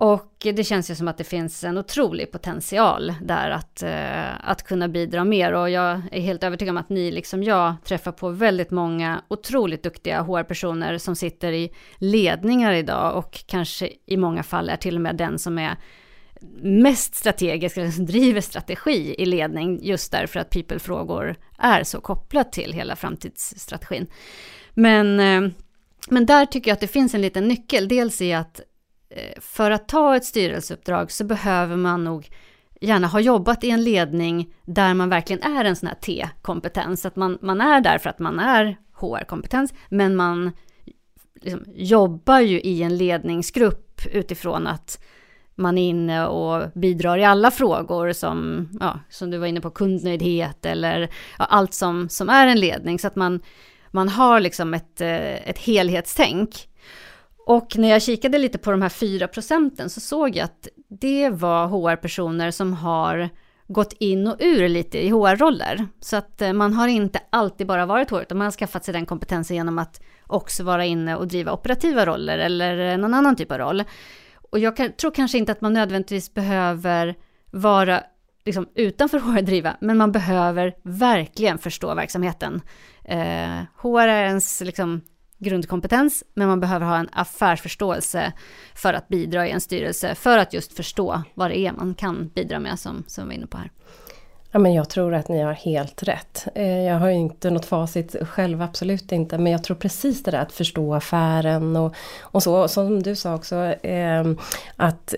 Och 0.02 0.32
det 0.38 0.64
känns 0.64 0.90
ju 0.90 0.94
som 0.94 1.08
att 1.08 1.18
det 1.18 1.24
finns 1.24 1.64
en 1.64 1.78
otrolig 1.78 2.32
potential 2.32 3.14
där 3.22 3.50
att, 3.50 3.82
eh, 3.82 4.50
att 4.50 4.62
kunna 4.62 4.88
bidra 4.88 5.24
mer. 5.24 5.52
Och 5.52 5.70
jag 5.70 6.00
är 6.12 6.20
helt 6.20 6.44
övertygad 6.44 6.72
om 6.72 6.76
att 6.76 6.88
ni, 6.88 7.10
liksom 7.10 7.42
jag, 7.42 7.74
träffar 7.84 8.12
på 8.12 8.28
väldigt 8.28 8.70
många 8.70 9.22
otroligt 9.28 9.82
duktiga 9.82 10.22
HR-personer 10.22 10.98
som 10.98 11.16
sitter 11.16 11.52
i 11.52 11.72
ledningar 11.96 12.72
idag 12.72 13.16
och 13.16 13.44
kanske 13.46 13.92
i 14.06 14.16
många 14.16 14.42
fall 14.42 14.68
är 14.68 14.76
till 14.76 14.96
och 14.96 15.02
med 15.02 15.16
den 15.16 15.38
som 15.38 15.58
är 15.58 15.76
mest 16.62 17.14
strategisk, 17.14 17.76
eller 17.76 17.90
som 17.90 18.06
driver 18.06 18.40
strategi 18.40 19.14
i 19.18 19.26
ledning, 19.26 19.80
just 19.82 20.12
därför 20.12 20.40
att 20.40 20.50
people-frågor 20.50 21.36
är 21.58 21.84
så 21.84 22.00
kopplat 22.00 22.52
till 22.52 22.72
hela 22.72 22.96
framtidsstrategin. 22.96 24.06
Men, 24.74 25.20
eh, 25.20 25.52
men 26.08 26.26
där 26.26 26.46
tycker 26.46 26.70
jag 26.70 26.74
att 26.74 26.80
det 26.80 26.88
finns 26.88 27.14
en 27.14 27.20
liten 27.20 27.48
nyckel, 27.48 27.88
dels 27.88 28.22
i 28.22 28.32
att 28.32 28.60
Eh, 29.16 29.40
för 29.40 29.70
att 29.70 29.88
ta 29.88 30.16
ett 30.16 30.24
styrelseuppdrag 30.24 31.10
så 31.10 31.24
behöver 31.24 31.76
man 31.76 32.04
nog 32.04 32.28
gärna 32.80 33.06
ha 33.06 33.20
jobbat 33.20 33.64
i 33.64 33.70
en 33.70 33.84
ledning 33.84 34.54
där 34.64 34.94
man 34.94 35.08
verkligen 35.08 35.42
är 35.56 35.64
en 35.64 35.76
sån 35.76 35.86
här 35.86 35.94
T-kompetens. 35.94 37.06
Att 37.06 37.16
man, 37.16 37.38
man 37.42 37.60
är 37.60 37.80
där 37.80 37.98
för 37.98 38.10
att 38.10 38.18
man 38.18 38.38
är 38.38 38.76
HR-kompetens, 38.92 39.74
men 39.88 40.16
man 40.16 40.52
liksom 41.34 41.64
jobbar 41.74 42.40
ju 42.40 42.60
i 42.60 42.82
en 42.82 42.96
ledningsgrupp 42.96 44.00
utifrån 44.12 44.66
att 44.66 45.02
man 45.54 45.78
är 45.78 45.88
inne 45.88 46.26
och 46.26 46.70
bidrar 46.74 47.18
i 47.18 47.24
alla 47.24 47.50
frågor 47.50 48.12
som, 48.12 48.68
ja, 48.80 48.98
som 49.08 49.30
du 49.30 49.38
var 49.38 49.46
inne 49.46 49.60
på, 49.60 49.70
kundnöjdhet 49.70 50.66
eller 50.66 51.00
ja, 51.38 51.44
allt 51.44 51.74
som, 51.74 52.08
som 52.08 52.28
är 52.28 52.46
en 52.46 52.60
ledning. 52.60 52.98
Så 52.98 53.06
att 53.06 53.16
man, 53.16 53.40
man 53.90 54.08
har 54.08 54.40
liksom 54.40 54.74
ett, 54.74 55.00
eh, 55.00 55.48
ett 55.48 55.58
helhetstänk. 55.58 56.68
Och 57.46 57.78
när 57.78 57.88
jag 57.88 58.02
kikade 58.02 58.38
lite 58.38 58.58
på 58.58 58.70
de 58.70 58.82
här 58.82 58.88
4 58.88 59.28
procenten 59.28 59.90
så 59.90 60.00
såg 60.00 60.36
jag 60.36 60.44
att 60.44 60.68
det 60.88 61.30
var 61.30 61.66
HR-personer 61.66 62.50
som 62.50 62.72
har 62.72 63.30
gått 63.68 63.92
in 63.92 64.26
och 64.26 64.36
ur 64.40 64.68
lite 64.68 65.06
i 65.06 65.10
HR-roller. 65.10 65.86
Så 66.00 66.16
att 66.16 66.42
eh, 66.42 66.52
man 66.52 66.72
har 66.72 66.88
inte 66.88 67.20
alltid 67.30 67.66
bara 67.66 67.86
varit 67.86 68.10
HR, 68.10 68.20
utan 68.20 68.38
man 68.38 68.44
har 68.44 68.52
skaffat 68.52 68.84
sig 68.84 68.94
den 68.94 69.06
kompetensen 69.06 69.56
genom 69.56 69.78
att 69.78 70.00
också 70.26 70.64
vara 70.64 70.84
inne 70.84 71.16
och 71.16 71.28
driva 71.28 71.52
operativa 71.52 72.06
roller 72.06 72.38
eller 72.38 72.96
någon 72.96 73.14
annan 73.14 73.36
typ 73.36 73.52
av 73.52 73.58
roll. 73.58 73.84
Och 74.50 74.58
jag 74.58 74.76
kan, 74.76 74.92
tror 74.92 75.10
kanske 75.10 75.38
inte 75.38 75.52
att 75.52 75.60
man 75.60 75.72
nödvändigtvis 75.72 76.34
behöver 76.34 77.14
vara 77.50 78.02
liksom, 78.44 78.68
utanför 78.74 79.18
HR 79.18 79.42
driva, 79.42 79.76
men 79.80 79.98
man 79.98 80.12
behöver 80.12 80.74
verkligen 80.82 81.58
förstå 81.58 81.94
verksamheten. 81.94 82.60
Eh, 83.04 83.62
HR 83.76 84.08
är 84.08 84.24
ens 84.24 84.60
liksom, 84.60 85.00
grundkompetens, 85.42 86.24
men 86.34 86.48
man 86.48 86.60
behöver 86.60 86.86
ha 86.86 86.96
en 86.96 87.08
affärsförståelse 87.12 88.32
för 88.74 88.94
att 88.94 89.08
bidra 89.08 89.48
i 89.48 89.50
en 89.50 89.60
styrelse, 89.60 90.14
för 90.14 90.38
att 90.38 90.52
just 90.52 90.72
förstå 90.72 91.22
vad 91.34 91.50
det 91.50 91.58
är 91.58 91.72
man 91.72 91.94
kan 91.94 92.28
bidra 92.28 92.58
med, 92.58 92.78
som, 92.78 93.04
som 93.06 93.24
vi 93.24 93.28
var 93.28 93.34
inne 93.34 93.46
på 93.46 93.58
här. 93.58 93.70
Ja, 94.54 94.58
men 94.58 94.74
jag 94.74 94.88
tror 94.88 95.14
att 95.14 95.28
ni 95.28 95.42
har 95.42 95.52
helt 95.52 96.02
rätt. 96.02 96.48
Eh, 96.54 96.82
jag 96.82 96.98
har 96.98 97.08
ju 97.08 97.14
inte 97.14 97.50
något 97.50 97.64
facit 97.64 98.16
själv, 98.28 98.62
absolut 98.62 99.12
inte. 99.12 99.38
Men 99.38 99.52
jag 99.52 99.64
tror 99.64 99.76
precis 99.76 100.22
det 100.22 100.30
där 100.30 100.38
att 100.38 100.52
förstå 100.52 100.94
affären 100.94 101.76
och, 101.76 101.94
och 102.20 102.42
så. 102.42 102.68
Som 102.68 103.02
du 103.02 103.16
sa 103.16 103.34
också, 103.34 103.56
ehm, 103.82 104.30
eh, 104.30 104.44
att 104.76 105.14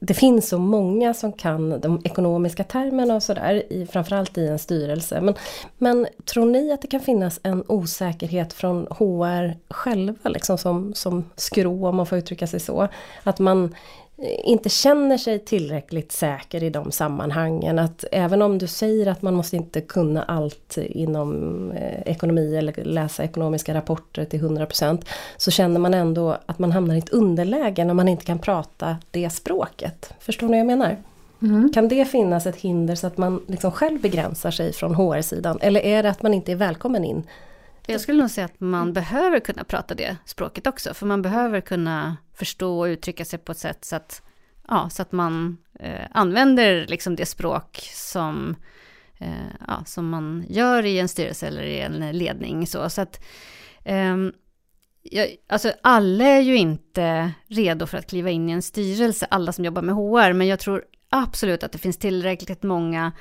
det 0.00 0.14
finns 0.14 0.48
så 0.48 0.58
många 0.58 1.14
som 1.14 1.32
kan 1.32 1.80
de 1.80 2.00
ekonomiska 2.04 2.64
termerna 2.64 3.14
och 3.14 3.22
sådär, 3.22 3.86
framförallt 3.90 4.38
i 4.38 4.46
en 4.46 4.58
styrelse. 4.58 5.20
Men, 5.20 5.34
men 5.78 6.06
tror 6.24 6.46
ni 6.46 6.72
att 6.72 6.82
det 6.82 6.88
kan 6.88 7.00
finnas 7.00 7.40
en 7.42 7.64
osäkerhet 7.68 8.52
från 8.52 8.86
HR 8.90 9.72
själva, 9.72 10.28
liksom 10.30 10.58
som, 10.58 10.94
som 10.94 11.24
skrå 11.36 11.88
om 11.88 11.96
man 11.96 12.06
får 12.06 12.18
uttrycka 12.18 12.46
sig 12.46 12.60
så? 12.60 12.88
Att 13.22 13.38
man 13.38 13.74
inte 14.24 14.68
känner 14.68 15.18
sig 15.18 15.38
tillräckligt 15.38 16.12
säker 16.12 16.62
i 16.62 16.70
de 16.70 16.92
sammanhangen. 16.92 17.78
Att 17.78 18.04
även 18.12 18.42
om 18.42 18.58
du 18.58 18.66
säger 18.66 19.06
att 19.06 19.22
man 19.22 19.34
måste 19.34 19.56
inte 19.56 19.80
kunna 19.80 20.22
allt 20.22 20.78
inom 20.78 21.70
eh, 21.72 22.00
ekonomi 22.06 22.56
eller 22.56 22.84
läsa 22.84 23.24
ekonomiska 23.24 23.74
rapporter 23.74 24.24
till 24.24 24.40
100% 24.40 25.06
så 25.36 25.50
känner 25.50 25.80
man 25.80 25.94
ändå 25.94 26.36
att 26.46 26.58
man 26.58 26.72
hamnar 26.72 26.94
i 26.94 26.98
ett 26.98 27.08
underläge 27.08 27.84
när 27.84 27.94
man 27.94 28.08
inte 28.08 28.24
kan 28.24 28.38
prata 28.38 28.96
det 29.10 29.30
språket. 29.30 30.14
Förstår 30.20 30.46
ni 30.46 30.52
vad 30.52 30.60
jag 30.60 30.66
menar? 30.66 30.96
Mm. 31.42 31.72
Kan 31.74 31.88
det 31.88 32.04
finnas 32.04 32.46
ett 32.46 32.56
hinder 32.56 32.94
så 32.94 33.06
att 33.06 33.18
man 33.18 33.40
liksom 33.46 33.72
själv 33.72 34.00
begränsar 34.00 34.50
sig 34.50 34.72
från 34.72 34.94
HR-sidan? 34.94 35.58
Eller 35.60 35.80
är 35.80 36.02
det 36.02 36.10
att 36.10 36.22
man 36.22 36.34
inte 36.34 36.52
är 36.52 36.56
välkommen 36.56 37.04
in 37.04 37.22
jag 37.86 38.00
skulle 38.00 38.20
nog 38.20 38.30
säga 38.30 38.44
att 38.44 38.60
man 38.60 38.92
behöver 38.92 39.40
kunna 39.40 39.64
prata 39.64 39.94
det 39.94 40.16
språket 40.24 40.66
också, 40.66 40.94
för 40.94 41.06
man 41.06 41.22
behöver 41.22 41.60
kunna 41.60 42.16
förstå 42.34 42.80
och 42.80 42.84
uttrycka 42.84 43.24
sig 43.24 43.38
på 43.38 43.52
ett 43.52 43.58
sätt 43.58 43.84
så 43.84 43.96
att, 43.96 44.22
ja, 44.68 44.90
så 44.90 45.02
att 45.02 45.12
man 45.12 45.56
eh, 45.80 46.06
använder 46.10 46.86
liksom 46.86 47.16
det 47.16 47.26
språk 47.26 47.88
som, 47.92 48.56
eh, 49.18 49.66
ja, 49.66 49.84
som 49.86 50.08
man 50.08 50.44
gör 50.48 50.86
i 50.86 50.98
en 50.98 51.08
styrelse 51.08 51.46
eller 51.46 51.62
i 51.62 51.80
en 51.80 52.18
ledning. 52.18 52.66
Så, 52.66 52.90
så 52.90 53.00
att, 53.00 53.24
eh, 53.84 54.16
jag, 55.02 55.28
alltså 55.48 55.72
alla 55.82 56.24
är 56.24 56.40
ju 56.40 56.56
inte 56.56 57.32
redo 57.46 57.86
för 57.86 57.98
att 57.98 58.10
kliva 58.10 58.30
in 58.30 58.48
i 58.48 58.52
en 58.52 58.62
styrelse, 58.62 59.26
alla 59.30 59.52
som 59.52 59.64
jobbar 59.64 59.82
med 59.82 59.94
HR, 59.94 60.32
men 60.32 60.46
jag 60.46 60.58
tror 60.60 60.84
absolut 61.08 61.62
att 61.62 61.72
det 61.72 61.78
finns 61.78 61.96
tillräckligt 61.96 62.62
många 62.62 63.12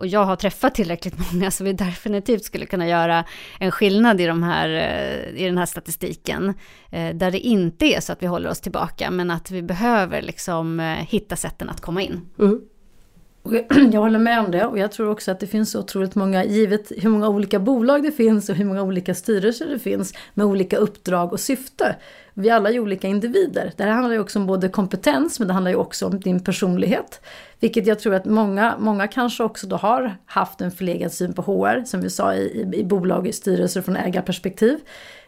och 0.00 0.06
jag 0.06 0.24
har 0.24 0.36
träffat 0.36 0.74
tillräckligt 0.74 1.14
många 1.32 1.50
så 1.50 1.64
vi 1.64 1.72
definitivt 1.72 2.44
skulle 2.44 2.66
kunna 2.66 2.88
göra 2.88 3.24
en 3.58 3.70
skillnad 3.70 4.20
i, 4.20 4.26
de 4.26 4.42
här, 4.42 4.68
eh, 4.68 5.42
i 5.42 5.44
den 5.44 5.58
här 5.58 5.66
statistiken. 5.66 6.54
Eh, 6.90 7.14
där 7.16 7.30
det 7.30 7.38
inte 7.38 7.86
är 7.86 8.00
så 8.00 8.12
att 8.12 8.22
vi 8.22 8.26
håller 8.26 8.50
oss 8.50 8.60
tillbaka, 8.60 9.10
men 9.10 9.30
att 9.30 9.50
vi 9.50 9.62
behöver 9.62 10.22
liksom 10.22 10.80
eh, 10.80 10.86
hitta 10.86 11.36
sätten 11.36 11.70
att 11.70 11.80
komma 11.80 12.02
in. 12.02 12.20
Mm. 12.38 12.60
Jag 13.92 14.00
håller 14.00 14.18
med 14.18 14.40
om 14.40 14.50
det 14.50 14.64
och 14.64 14.78
jag 14.78 14.92
tror 14.92 15.10
också 15.10 15.30
att 15.30 15.40
det 15.40 15.46
finns 15.46 15.74
otroligt 15.74 16.14
många, 16.14 16.44
givet 16.44 16.92
hur 16.96 17.10
många 17.10 17.28
olika 17.28 17.58
bolag 17.58 18.02
det 18.02 18.12
finns 18.12 18.48
och 18.48 18.54
hur 18.56 18.64
många 18.64 18.82
olika 18.82 19.14
styrelser 19.14 19.66
det 19.66 19.78
finns 19.78 20.14
med 20.34 20.46
olika 20.46 20.76
uppdrag 20.76 21.32
och 21.32 21.40
syfte. 21.40 21.96
Vi 22.40 22.50
alla 22.50 22.68
är 22.68 22.72
ju 22.72 22.80
olika 22.80 23.08
individer. 23.08 23.72
Det 23.76 23.82
här 23.82 23.90
handlar 23.90 24.12
ju 24.12 24.20
också 24.20 24.38
om 24.38 24.46
både 24.46 24.68
kompetens 24.68 25.38
men 25.38 25.48
det 25.48 25.54
handlar 25.54 25.70
ju 25.70 25.76
också 25.76 26.06
om 26.06 26.20
din 26.20 26.44
personlighet. 26.44 27.20
Vilket 27.60 27.86
jag 27.86 27.98
tror 27.98 28.14
att 28.14 28.24
många, 28.24 28.76
många 28.78 29.08
kanske 29.08 29.44
också 29.44 29.66
då 29.66 29.76
har 29.76 30.16
haft 30.26 30.60
en 30.60 30.70
förlegad 30.70 31.12
syn 31.12 31.32
på 31.32 31.42
HR, 31.42 31.84
som 31.84 32.00
vi 32.00 32.10
sa 32.10 32.34
i, 32.34 32.40
i, 32.40 32.80
i 32.80 32.84
bolag, 32.84 33.26
i 33.26 33.32
styrelser 33.32 33.82
från 33.82 33.96
ägarperspektiv. 33.96 34.78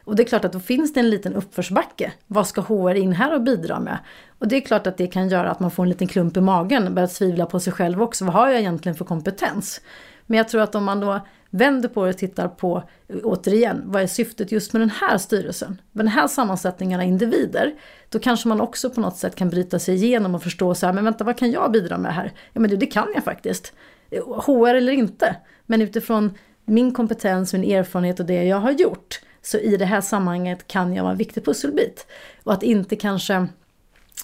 Och 0.04 0.16
det 0.16 0.22
är 0.22 0.24
klart 0.24 0.44
att 0.44 0.52
då 0.52 0.60
finns 0.60 0.94
det 0.94 1.00
en 1.00 1.10
liten 1.10 1.34
uppförsbacke. 1.34 2.12
Vad 2.26 2.46
ska 2.46 2.60
HR 2.60 2.94
in 2.94 3.12
här 3.12 3.34
och 3.34 3.42
bidra 3.42 3.80
med? 3.80 3.98
Och 4.38 4.48
det 4.48 4.56
är 4.56 4.60
klart 4.60 4.86
att 4.86 4.96
det 4.96 5.06
kan 5.06 5.28
göra 5.28 5.50
att 5.50 5.60
man 5.60 5.70
får 5.70 5.82
en 5.82 5.88
liten 5.88 6.08
klump 6.08 6.36
i 6.36 6.40
magen, 6.40 6.94
börjar 6.94 7.08
tvivla 7.08 7.46
på 7.46 7.60
sig 7.60 7.72
själv 7.72 8.02
också. 8.02 8.24
Vad 8.24 8.34
har 8.34 8.48
jag 8.48 8.60
egentligen 8.60 8.96
för 8.96 9.04
kompetens? 9.04 9.80
Men 10.26 10.38
jag 10.38 10.48
tror 10.48 10.62
att 10.62 10.74
om 10.74 10.84
man 10.84 11.00
då 11.00 11.20
vänder 11.54 11.88
på 11.88 12.04
det 12.04 12.10
och 12.10 12.18
tittar 12.18 12.48
på, 12.48 12.82
återigen, 13.22 13.82
vad 13.84 14.02
är 14.02 14.06
syftet 14.06 14.52
just 14.52 14.72
med 14.72 14.82
den 14.82 14.90
här 14.90 15.18
styrelsen? 15.18 15.80
Med 15.92 16.04
den 16.04 16.12
här 16.12 16.28
sammansättningen 16.28 17.00
av 17.00 17.06
individer, 17.06 17.74
då 18.08 18.18
kanske 18.18 18.48
man 18.48 18.60
också 18.60 18.90
på 18.90 19.00
något 19.00 19.16
sätt 19.16 19.36
kan 19.36 19.50
bryta 19.50 19.78
sig 19.78 19.94
igenom 19.94 20.34
och 20.34 20.42
förstå 20.42 20.74
så 20.74 20.86
här, 20.86 20.92
men 20.92 21.04
vänta, 21.04 21.24
vad 21.24 21.38
kan 21.38 21.50
jag 21.50 21.72
bidra 21.72 21.98
med 21.98 22.14
här? 22.14 22.32
Ja, 22.52 22.60
men 22.60 22.70
det, 22.70 22.76
det 22.76 22.86
kan 22.86 23.08
jag 23.14 23.24
faktiskt. 23.24 23.72
HR 24.46 24.74
eller 24.74 24.92
inte, 24.92 25.36
men 25.66 25.82
utifrån 25.82 26.30
min 26.64 26.92
kompetens, 26.92 27.52
min 27.52 27.64
erfarenhet 27.64 28.20
och 28.20 28.26
det 28.26 28.44
jag 28.44 28.60
har 28.60 28.72
gjort, 28.72 29.20
så 29.42 29.58
i 29.58 29.76
det 29.76 29.84
här 29.84 30.00
sammanhanget 30.00 30.66
kan 30.66 30.94
jag 30.94 31.02
vara 31.02 31.12
en 31.12 31.18
viktig 31.18 31.44
pusselbit. 31.44 32.06
Och 32.44 32.52
att 32.52 32.62
inte 32.62 32.96
kanske 32.96 33.46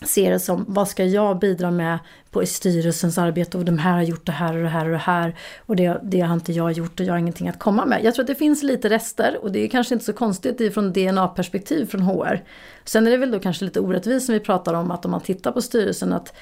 ser 0.07 0.31
det 0.31 0.41
som 0.41 0.65
vad 0.69 0.89
ska 0.89 1.05
jag 1.05 1.39
bidra 1.39 1.71
med 1.71 1.99
på 2.31 2.43
i 2.43 2.47
styrelsens 2.47 3.19
arbete 3.19 3.59
och 3.59 3.65
de 3.65 3.79
här 3.79 3.93
har 3.93 4.03
gjort 4.03 4.27
det 4.27 4.33
här 4.33 4.57
och 4.57 4.63
det 4.63 4.69
här 4.69 4.85
och 4.85 4.93
det 4.93 4.99
här 4.99 5.37
och 5.67 5.77
det, 5.77 6.01
det 6.03 6.21
har 6.21 6.35
inte 6.35 6.53
jag 6.53 6.73
gjort 6.73 7.01
och 7.01 7.07
jag 7.07 7.13
har 7.13 7.19
ingenting 7.19 7.49
att 7.49 7.59
komma 7.59 7.87
med. 7.87 8.05
Jag 8.05 8.15
tror 8.15 8.23
att 8.23 8.27
det 8.27 8.35
finns 8.35 8.63
lite 8.63 8.89
rester 8.89 9.39
och 9.43 9.53
det 9.53 9.65
är 9.65 9.69
kanske 9.69 9.95
inte 9.95 10.05
så 10.05 10.13
konstigt 10.13 10.61
ifrån 10.61 10.93
DNA-perspektiv 10.93 11.87
från 11.87 12.03
HR. 12.03 12.45
Sen 12.85 13.07
är 13.07 13.11
det 13.11 13.17
väl 13.17 13.31
då 13.31 13.39
kanske 13.39 13.65
lite 13.65 13.81
orättvist 13.81 14.27
som 14.27 14.33
vi 14.33 14.41
pratar 14.41 14.75
om 14.75 14.91
att 14.91 15.05
om 15.05 15.11
man 15.11 15.21
tittar 15.21 15.53
på 15.53 15.63
styrelsen 15.63 16.13
att 16.13 16.35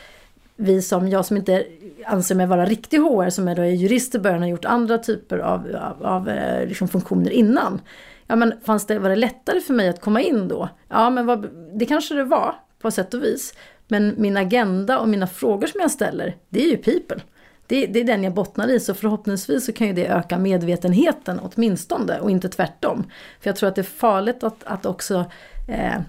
vi 0.56 0.82
som, 0.82 1.08
jag 1.08 1.26
som 1.26 1.36
inte 1.36 1.66
anser 2.06 2.34
mig 2.34 2.46
vara 2.46 2.66
riktig 2.66 2.98
HR 2.98 3.30
som 3.30 3.48
är 3.48 3.54
då 3.54 3.62
är 3.62 3.66
jurist 3.66 4.14
i 4.14 4.18
början 4.18 4.42
har 4.42 4.48
gjort 4.48 4.64
andra 4.64 4.98
typer 4.98 5.38
av, 5.38 5.76
av, 5.76 6.06
av 6.06 6.28
eh, 6.28 6.68
liksom 6.68 6.88
funktioner 6.88 7.30
innan. 7.30 7.80
Ja 8.26 8.36
men 8.36 8.54
fanns 8.64 8.86
det, 8.86 8.98
var 8.98 9.08
det 9.08 9.16
lättare 9.16 9.60
för 9.60 9.74
mig 9.74 9.88
att 9.88 10.00
komma 10.00 10.20
in 10.20 10.48
då? 10.48 10.68
Ja 10.88 11.10
men 11.10 11.26
vad, 11.26 11.48
det 11.78 11.86
kanske 11.86 12.14
det 12.14 12.24
var 12.24 12.54
på 12.78 12.90
sätt 12.90 13.14
och 13.14 13.22
vis. 13.22 13.54
Men 13.88 14.14
min 14.18 14.36
agenda 14.36 14.98
och 14.98 15.08
mina 15.08 15.26
frågor 15.26 15.66
som 15.66 15.80
jag 15.80 15.90
ställer, 15.90 16.36
det 16.48 16.64
är 16.64 16.68
ju 16.68 16.76
people. 16.76 17.20
Det, 17.66 17.86
det, 17.86 18.00
är 18.00 18.04
den 18.04 18.24
jag 18.24 18.34
bottnar 18.34 18.68
i, 18.68 18.80
så 18.80 18.94
förhoppningsvis 18.94 19.66
så 19.66 19.72
kan 19.72 19.86
ju 19.86 19.92
det 19.92 20.06
öka 20.06 20.38
medvetenheten 20.38 21.40
åtminstone 21.42 22.18
och 22.18 22.30
inte 22.30 22.48
tvärtom. 22.48 23.04
För 23.40 23.48
jag 23.48 23.56
tror 23.56 23.68
att 23.68 23.74
det 23.74 23.80
är 23.80 23.82
farligt 23.82 24.44
att, 24.44 24.64
att 24.64 24.86
också 24.86 25.24
eh, 25.68 26.00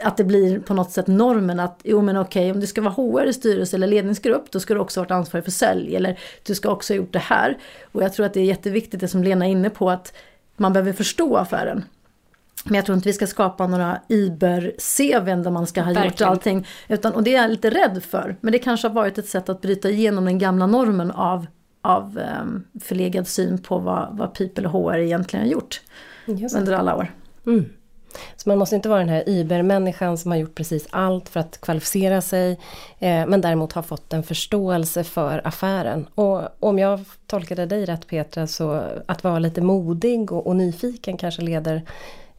att 0.00 0.16
det 0.16 0.24
blir 0.24 0.58
på 0.58 0.74
något 0.74 0.90
sätt 0.90 1.06
normen 1.06 1.60
att 1.60 1.80
jo 1.84 2.02
men 2.02 2.16
okej 2.16 2.50
om 2.50 2.60
du 2.60 2.66
ska 2.66 2.82
vara 2.82 2.92
HR 2.92 3.26
i 3.26 3.32
styrelse 3.32 3.76
eller 3.76 3.86
ledningsgrupp 3.86 4.50
då 4.50 4.60
ska 4.60 4.74
du 4.74 4.80
också 4.80 5.00
ha 5.00 5.04
varit 5.04 5.10
ansvarig 5.10 5.44
för 5.44 5.50
sälj 5.50 5.96
eller 5.96 6.18
du 6.42 6.54
ska 6.54 6.70
också 6.70 6.92
ha 6.92 6.96
gjort 6.96 7.12
det 7.12 7.18
här. 7.18 7.58
Och 7.92 8.02
jag 8.02 8.12
tror 8.12 8.26
att 8.26 8.34
det 8.34 8.40
är 8.40 8.44
jätteviktigt 8.44 9.00
det 9.00 9.08
som 9.08 9.22
Lena 9.22 9.46
är 9.46 9.50
inne 9.50 9.70
på 9.70 9.90
att 9.90 10.14
man 10.56 10.72
behöver 10.72 10.92
förstå 10.92 11.36
affären. 11.36 11.84
Men 12.64 12.74
jag 12.74 12.86
tror 12.86 12.96
inte 12.96 13.08
vi 13.08 13.12
ska 13.12 13.26
skapa 13.26 13.66
några 13.66 14.00
Iber-CVn 14.08 15.42
där 15.42 15.50
man 15.50 15.66
ska 15.66 15.80
ha 15.80 15.86
Verkligen. 15.92 16.08
gjort 16.08 16.20
allting. 16.20 16.66
Utan, 16.88 17.12
och 17.12 17.22
det 17.22 17.34
är 17.34 17.42
jag 17.42 17.50
lite 17.50 17.70
rädd 17.70 18.02
för. 18.02 18.36
Men 18.40 18.52
det 18.52 18.58
kanske 18.58 18.88
har 18.88 18.94
varit 18.94 19.18
ett 19.18 19.28
sätt 19.28 19.48
att 19.48 19.60
bryta 19.60 19.90
igenom 19.90 20.24
den 20.24 20.38
gamla 20.38 20.66
normen 20.66 21.10
av, 21.10 21.46
av 21.82 22.20
um, 22.42 22.64
förlegad 22.80 23.28
syn 23.28 23.58
på 23.58 23.78
vad, 23.78 24.16
vad 24.16 24.34
People 24.34 24.68
och 24.68 24.72
HR 24.72 24.96
egentligen 24.96 25.46
har 25.46 25.52
gjort 25.52 25.80
under 26.56 26.72
alla 26.72 26.96
år. 26.96 27.12
Mm. 27.46 27.64
Så 28.36 28.48
man 28.48 28.58
måste 28.58 28.76
inte 28.76 28.88
vara 28.88 28.98
den 28.98 29.08
här 29.08 29.28
Iber-människan 29.28 30.18
som 30.18 30.30
har 30.30 30.38
gjort 30.38 30.54
precis 30.54 30.86
allt 30.90 31.28
för 31.28 31.40
att 31.40 31.60
kvalificera 31.60 32.20
sig. 32.20 32.52
Eh, 32.98 33.26
men 33.26 33.40
däremot 33.40 33.72
har 33.72 33.82
fått 33.82 34.12
en 34.12 34.22
förståelse 34.22 35.04
för 35.04 35.46
affären. 35.46 36.06
Och 36.14 36.42
om 36.60 36.78
jag 36.78 37.00
tolkade 37.26 37.66
dig 37.66 37.84
rätt 37.84 38.06
Petra, 38.06 38.46
så 38.46 38.82
att 39.06 39.24
vara 39.24 39.38
lite 39.38 39.60
modig 39.60 40.32
och, 40.32 40.46
och 40.46 40.56
nyfiken 40.56 41.16
kanske 41.16 41.42
leder 41.42 41.82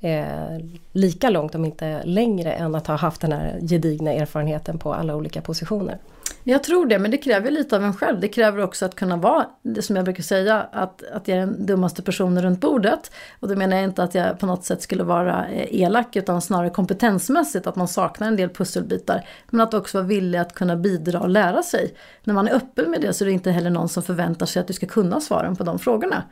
eh, 0.06 0.66
lika 0.92 1.30
långt, 1.30 1.56
om 1.56 1.66
inte 1.66 2.04
längre, 2.04 2.54
än 2.54 2.76
att 2.76 2.88
ha 2.88 2.96
haft 2.96 3.22
den 3.22 3.32
här 3.32 3.60
gedigna 3.62 4.14
erfarenheten 4.14 4.80
på 4.80 4.94
alla 4.94 5.16
olika 5.16 5.42
positioner. 5.42 5.98
Jag 6.44 6.64
tror 6.64 6.86
det, 6.86 7.00
men 7.00 7.12
det 7.12 7.18
kräver 7.18 7.52
lite 7.52 7.76
av 7.76 7.84
en 7.84 7.94
själv. 7.94 8.20
Det 8.20 8.28
kräver 8.28 8.64
också 8.64 8.86
att 8.86 8.96
kunna 8.96 9.18
vara, 9.18 9.46
det 9.62 9.82
som 9.82 9.96
jag 9.96 10.06
brukar 10.06 10.24
säga, 10.24 10.62
att, 10.72 11.04
att 11.12 11.28
jag 11.28 11.38
är 11.38 11.40
den 11.40 11.66
dummaste 11.66 12.02
personen 12.02 12.44
runt 12.44 12.62
bordet. 12.62 13.12
Och 13.40 13.48
då 13.48 13.56
menar 13.56 13.76
jag 13.76 13.84
inte 13.84 14.04
att 14.04 14.16
jag 14.16 14.40
på 14.40 14.46
något 14.46 14.66
sätt 14.66 14.82
skulle 14.82 15.04
vara 15.04 15.48
eh, 15.48 15.82
elak, 15.82 16.16
utan 16.16 16.42
snarare 16.42 16.70
kompetensmässigt, 16.70 17.68
att 17.68 17.76
man 17.76 17.88
saknar 17.88 18.28
en 18.28 18.36
del 18.36 18.50
pusselbitar. 18.50 19.28
Men 19.50 19.62
att 19.62 19.74
också 19.74 19.98
vara 19.98 20.08
villig 20.08 20.40
att 20.40 20.54
kunna 20.54 20.76
bidra 20.76 21.20
och 21.20 21.30
lära 21.30 21.64
sig. 21.64 21.94
När 22.24 22.34
man 22.34 22.48
är 22.48 22.54
öppen 22.54 22.92
med 22.92 23.02
det 23.02 23.14
så 23.14 23.24
är 23.24 23.26
det 23.26 23.32
inte 23.32 23.52
heller 23.52 23.70
någon 23.70 23.90
som 23.90 24.04
förväntar 24.04 24.46
sig 24.46 24.60
att 24.60 24.68
du 24.68 24.74
ska 24.74 24.86
kunna 24.86 25.22
svaren 25.22 25.56
på 25.56 25.64
de 25.64 25.80
frågorna. 25.80 26.24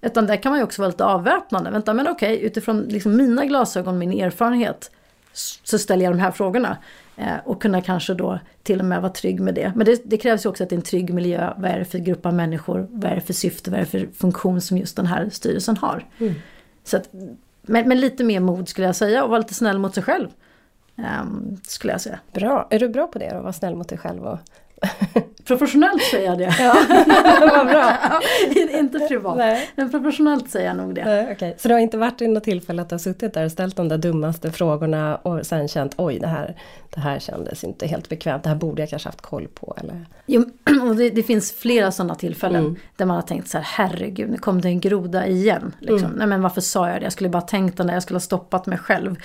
Utan 0.00 0.26
där 0.26 0.36
kan 0.36 0.50
man 0.50 0.58
ju 0.58 0.64
också 0.64 0.82
vara 0.82 0.90
lite 0.90 1.04
avväpnande. 1.04 1.70
Vänta 1.70 1.94
men 1.94 2.08
okej, 2.08 2.42
utifrån 2.42 2.82
liksom 2.82 3.16
mina 3.16 3.44
glasögon, 3.44 3.98
min 3.98 4.12
erfarenhet 4.12 4.90
så 5.62 5.78
ställer 5.78 6.04
jag 6.04 6.14
de 6.14 6.18
här 6.20 6.30
frågorna. 6.30 6.76
Eh, 7.16 7.36
och 7.44 7.62
kunna 7.62 7.80
kanske 7.80 8.14
då 8.14 8.38
till 8.62 8.80
och 8.80 8.84
med 8.84 9.02
vara 9.02 9.12
trygg 9.12 9.40
med 9.40 9.54
det. 9.54 9.72
Men 9.76 9.86
det, 9.86 10.02
det, 10.04 10.16
krävs 10.16 10.44
ju 10.44 10.48
också 10.48 10.62
att 10.62 10.70
det 10.70 10.74
är 10.74 10.76
en 10.78 10.82
trygg 10.82 11.14
miljö. 11.14 11.52
Vad 11.56 11.70
är 11.70 11.78
det 11.78 11.84
för 11.84 11.98
grupp 11.98 12.26
av 12.26 12.34
människor? 12.34 12.86
Vad 12.90 13.10
är 13.10 13.14
det 13.14 13.20
för 13.20 13.32
syfte? 13.32 13.70
Vad 13.70 13.80
är 13.80 13.84
det 13.84 13.90
för 13.90 14.08
funktion 14.16 14.60
som 14.60 14.78
just 14.78 14.96
den 14.96 15.06
här 15.06 15.28
styrelsen 15.30 15.76
har? 15.76 16.04
Mm. 16.18 16.34
Så 16.84 16.96
att, 16.96 17.08
men, 17.62 17.88
men, 17.88 18.00
lite 18.00 18.24
mer 18.24 18.40
mod 18.40 18.68
skulle 18.68 18.86
jag 18.86 18.96
säga 18.96 19.24
och 19.24 19.30
vara 19.30 19.38
lite 19.38 19.54
snäll 19.54 19.78
mot 19.78 19.94
sig 19.94 20.02
själv. 20.02 20.28
Um, 20.96 21.60
skulle 21.62 21.92
jag 21.92 22.00
säga. 22.00 22.18
Bra, 22.32 22.66
är 22.70 22.78
du 22.78 22.88
bra 22.88 23.06
på 23.06 23.18
det 23.18 23.30
då? 23.34 23.40
Vara 23.40 23.52
snäll 23.52 23.74
mot 23.74 23.88
dig 23.88 23.98
själv 23.98 24.26
och 24.26 24.38
Professionellt 25.46 26.02
säger 26.02 26.26
jag 26.26 26.38
det. 26.38 26.54
Ja, 26.58 26.76
vad 27.56 27.66
bra. 27.66 28.20
inte 28.78 28.98
privat, 28.98 29.36
Nej. 29.36 29.70
men 29.76 29.90
professionellt 29.90 30.50
säger 30.50 30.66
jag 30.66 30.76
nog 30.76 30.94
det. 30.94 31.04
Nej, 31.04 31.32
okay. 31.32 31.54
Så 31.58 31.68
det 31.68 31.74
har 31.74 31.80
inte 31.80 31.98
varit 31.98 32.22
i 32.22 32.28
något 32.28 32.44
tillfälle 32.44 32.82
att 32.82 32.88
du 32.88 32.94
har 32.94 32.98
suttit 32.98 33.34
där 33.34 33.44
och 33.44 33.52
ställt 33.52 33.76
de 33.76 33.88
där 33.88 33.98
dummaste 33.98 34.52
frågorna 34.52 35.16
och 35.16 35.46
sen 35.46 35.68
känt 35.68 35.94
oj 35.96 36.18
det 36.18 36.26
här, 36.26 36.56
det 36.94 37.00
här 37.00 37.18
kändes 37.18 37.64
inte 37.64 37.86
helt 37.86 38.08
bekvämt, 38.08 38.42
det 38.42 38.48
här 38.48 38.56
borde 38.56 38.82
jag 38.82 38.90
kanske 38.90 39.08
haft 39.08 39.20
koll 39.20 39.48
på 39.48 39.76
eller? 39.80 40.06
Jo, 40.26 40.44
och 40.88 40.96
det, 40.96 41.10
det 41.10 41.22
finns 41.22 41.52
flera 41.52 41.92
sådana 41.92 42.14
tillfällen 42.14 42.64
mm. 42.64 42.76
där 42.96 43.06
man 43.06 43.16
har 43.16 43.22
tänkt 43.22 43.48
så 43.48 43.58
här 43.58 43.64
herregud 43.64 44.30
nu 44.30 44.36
kom 44.36 44.60
det 44.60 44.68
en 44.68 44.80
groda 44.80 45.26
igen. 45.26 45.74
Liksom. 45.78 46.04
Mm. 46.04 46.18
Nej 46.18 46.26
men 46.26 46.42
varför 46.42 46.60
sa 46.60 46.88
jag 46.88 47.00
det? 47.00 47.04
Jag 47.04 47.12
skulle 47.12 47.30
bara 47.30 47.42
tänkt 47.42 47.76
den 47.76 47.86
där, 47.86 47.94
jag 47.94 48.02
skulle 48.02 48.16
ha 48.16 48.20
stoppat 48.20 48.66
mig 48.66 48.78
själv. 48.78 49.16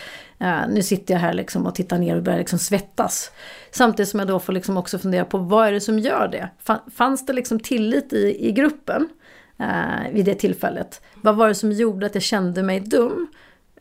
Uh, 0.42 0.68
nu 0.70 0.84
sitter 0.84 1.14
jag 1.14 1.22
här 1.22 1.34
liksom 1.34 1.66
och 1.66 1.76
tittar 1.76 1.98
ner 1.98 2.16
och 2.16 2.24
börjar 2.24 2.40
liksom 2.40 2.60
svettas. 2.60 3.32
Samtidigt 3.72 4.10
som 4.10 4.20
jag 4.20 4.28
då 4.28 4.40
får 4.40 4.54
liksom 4.54 4.78
också 4.78 5.00
fundera 5.00 5.26
på 5.26 5.38
vad 5.38 5.68
är 5.68 5.72
det 5.72 5.82
som 5.82 6.00
gör 6.00 6.28
det? 6.28 6.50
Fanns 6.92 7.26
det 7.26 7.34
liksom 7.34 7.60
tillit 7.60 8.14
i, 8.14 8.48
i 8.48 8.52
gruppen 8.52 9.10
uh, 9.62 10.12
vid 10.14 10.26
det 10.26 10.36
tillfället? 10.36 11.02
Vad 11.16 11.36
var 11.36 11.48
det 11.48 11.56
som 11.56 11.72
gjorde 11.72 12.06
att 12.06 12.16
jag 12.16 12.24
kände 12.24 12.64
mig 12.64 12.80
dum? 12.80 13.28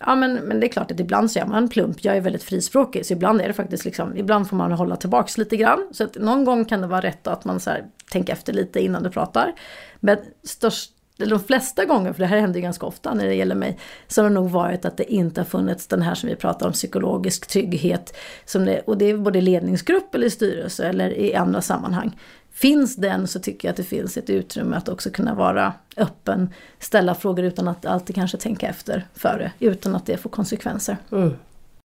Ja 0.01 0.15
men, 0.15 0.35
men 0.35 0.61
det 0.61 0.67
är 0.67 0.69
klart 0.69 0.91
att 0.91 1.01
ibland 1.01 1.31
så 1.31 1.39
är 1.39 1.47
man 1.47 1.69
plump. 1.69 2.05
Jag 2.05 2.17
är 2.17 2.21
väldigt 2.21 2.43
frispråkig 2.43 3.07
så 3.07 3.13
ibland 3.13 3.41
är 3.41 3.49
det 3.49 3.55
faktiskt 3.55 3.85
liksom, 3.85 4.17
ibland 4.17 4.49
får 4.49 4.57
man 4.57 4.73
hålla 4.73 4.97
tillbaks 4.97 5.39
lite 5.39 5.57
grann. 5.57 5.89
Så 5.93 6.05
att 6.05 6.15
någon 6.15 6.45
gång 6.45 6.65
kan 6.65 6.81
det 6.81 6.87
vara 6.87 7.01
rätt 7.01 7.27
att 7.27 7.45
man 7.45 7.61
så 7.61 7.71
här, 7.71 7.85
tänker 8.11 8.33
efter 8.33 8.53
lite 8.53 8.81
innan 8.81 9.03
du 9.03 9.11
pratar. 9.11 9.53
Men 10.01 10.19
störst 10.45 10.93
eller 11.23 11.37
de 11.37 11.45
flesta 11.45 11.85
gånger, 11.85 12.13
för 12.13 12.21
det 12.21 12.27
här 12.27 12.41
händer 12.41 12.59
ju 12.59 12.63
ganska 12.63 12.87
ofta 12.87 13.15
när 13.15 13.27
det 13.27 13.35
gäller 13.35 13.55
mig, 13.55 13.79
så 14.09 14.23
har 14.23 14.29
det 14.29 14.35
nog 14.35 14.51
varit 14.51 14.85
att 14.85 14.97
det 14.97 15.13
inte 15.13 15.41
har 15.41 15.47
funnits 15.47 15.87
den 15.87 16.03
här 16.03 16.15
som 16.15 16.29
vi 16.29 16.37
pratar 16.37 16.67
om, 16.67 16.73
psykologisk 16.73 17.47
trygghet. 17.47 18.17
Som 18.45 18.65
det, 18.65 18.81
och 18.81 18.99
det 18.99 19.05
är 19.05 19.17
både 19.17 19.41
ledningsgrupp 19.41 20.15
eller 20.15 20.29
styrelse 20.29 20.89
eller 20.89 21.19
i 21.19 21.35
andra 21.35 21.61
sammanhang. 21.61 22.17
Finns 22.53 22.97
den 22.97 23.27
så 23.27 23.41
tycker 23.41 23.69
jag 23.69 23.71
att 23.71 23.77
det 23.77 23.83
finns 23.83 24.17
ett 24.17 24.31
utrymme 24.31 24.77
att 24.77 24.89
också 24.89 25.11
kunna 25.11 25.35
vara 25.35 25.73
öppen, 25.97 26.55
ställa 26.79 27.15
frågor 27.15 27.45
utan 27.45 27.69
att 27.69 27.87
alltid 27.87 28.15
kanske 28.15 28.37
tänka 28.37 28.69
efter 28.69 29.07
före, 29.15 29.53
utan 29.59 29.97
att 29.97 30.07
det 30.07 30.17
får 30.17 30.31
konsekvenser. 30.31 30.97
Mm. 31.13 31.35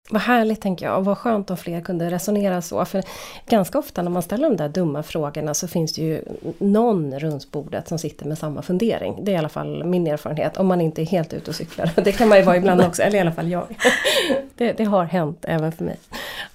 Vad 0.09 0.21
härligt 0.21 0.61
tänker 0.61 0.85
jag 0.85 0.97
och 0.97 1.05
vad 1.05 1.17
skönt 1.17 1.49
om 1.49 1.57
fler 1.57 1.81
kunde 1.81 2.09
resonera 2.09 2.61
så. 2.61 2.85
För 2.85 3.03
ganska 3.49 3.79
ofta 3.79 4.01
när 4.01 4.11
man 4.11 4.21
ställer 4.21 4.49
de 4.49 4.57
där 4.57 4.69
dumma 4.69 5.03
frågorna 5.03 5.53
så 5.53 5.67
finns 5.67 5.93
det 5.93 6.01
ju 6.01 6.23
någon 6.57 7.19
runt 7.19 7.51
bordet 7.51 7.87
som 7.87 7.99
sitter 7.99 8.25
med 8.25 8.37
samma 8.37 8.61
fundering. 8.61 9.25
Det 9.25 9.31
är 9.31 9.33
i 9.33 9.37
alla 9.37 9.49
fall 9.49 9.83
min 9.83 10.07
erfarenhet. 10.07 10.57
Om 10.57 10.67
man 10.67 10.81
inte 10.81 11.01
är 11.01 11.05
helt 11.05 11.33
ute 11.33 11.49
och 11.49 11.55
cyklar. 11.55 11.91
Det 12.03 12.11
kan 12.11 12.29
man 12.29 12.37
ju 12.37 12.43
vara 12.43 12.57
ibland 12.57 12.81
också, 12.81 13.01
eller 13.01 13.17
i 13.17 13.21
alla 13.21 13.31
fall 13.31 13.51
jag. 13.51 13.67
Det, 14.55 14.73
det 14.73 14.83
har 14.83 15.03
hänt 15.03 15.45
även 15.47 15.71
för 15.71 15.83
mig. 15.83 15.97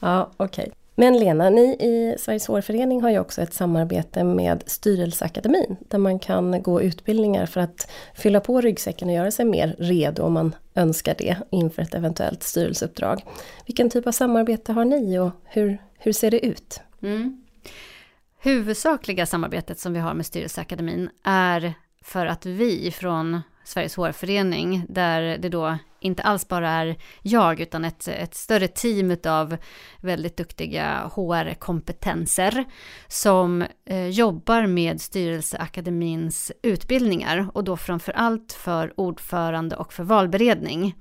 Ja, 0.01 0.29
okej. 0.37 0.63
Okay. 0.63 0.75
Men 1.01 1.19
Lena, 1.19 1.51
ni 1.51 1.77
i 1.81 2.17
Sveriges 2.19 2.47
hårförening 2.47 3.03
har 3.03 3.11
ju 3.11 3.19
också 3.19 3.43
ett 3.43 3.55
samarbete 3.55 4.25
med 4.25 4.63
Styrelseakademin 4.67 5.77
där 5.89 5.99
man 5.99 6.19
kan 6.19 6.63
gå 6.63 6.83
utbildningar 6.83 7.47
för 7.47 7.61
att 7.61 7.91
fylla 8.15 8.41
på 8.41 8.61
ryggsäcken 8.61 9.09
och 9.09 9.15
göra 9.15 9.31
sig 9.31 9.45
mer 9.45 9.77
redo 9.79 10.23
om 10.23 10.33
man 10.33 10.55
önskar 10.75 11.15
det 11.19 11.37
inför 11.51 11.83
ett 11.83 11.95
eventuellt 11.95 12.43
styrelseuppdrag. 12.43 13.25
Vilken 13.67 13.91
typ 13.91 14.07
av 14.07 14.13
samarbete 14.13 14.73
har 14.73 14.85
ni 14.85 15.19
och 15.19 15.31
hur, 15.45 15.79
hur 15.99 16.13
ser 16.13 16.31
det 16.31 16.47
ut? 16.47 16.81
Mm. 17.03 17.45
Huvudsakliga 18.39 19.27
samarbetet 19.27 19.79
som 19.79 19.93
vi 19.93 20.01
har 20.01 20.15
med 20.15 20.27
Styrelseakademin 20.27 21.11
är 21.25 21.75
för 22.03 22.27
att 22.27 22.47
vi 22.47 22.91
från 22.91 23.41
Sveriges 23.69 23.97
hårförening, 23.97 24.87
där 24.89 25.39
det 25.39 25.49
då 25.49 25.79
inte 26.01 26.23
alls 26.23 26.49
bara 26.49 26.71
är 26.71 26.97
jag, 27.23 27.61
utan 27.61 27.85
ett, 27.85 28.09
ett 28.09 28.35
större 28.35 28.69
team 28.69 29.17
av 29.27 29.57
väldigt 30.01 30.37
duktiga 30.37 31.11
HR-kompetenser 31.15 32.65
som 33.09 33.65
eh, 33.85 34.09
jobbar 34.09 34.67
med 34.67 35.01
Styrelseakademins 35.01 36.53
utbildningar 36.63 37.51
och 37.55 37.65
då 37.65 37.77
framför 37.77 38.13
allt 38.13 38.53
för 38.53 39.01
ordförande 39.01 39.77
och 39.77 39.93
för 39.93 40.05
valberedning. 40.05 40.95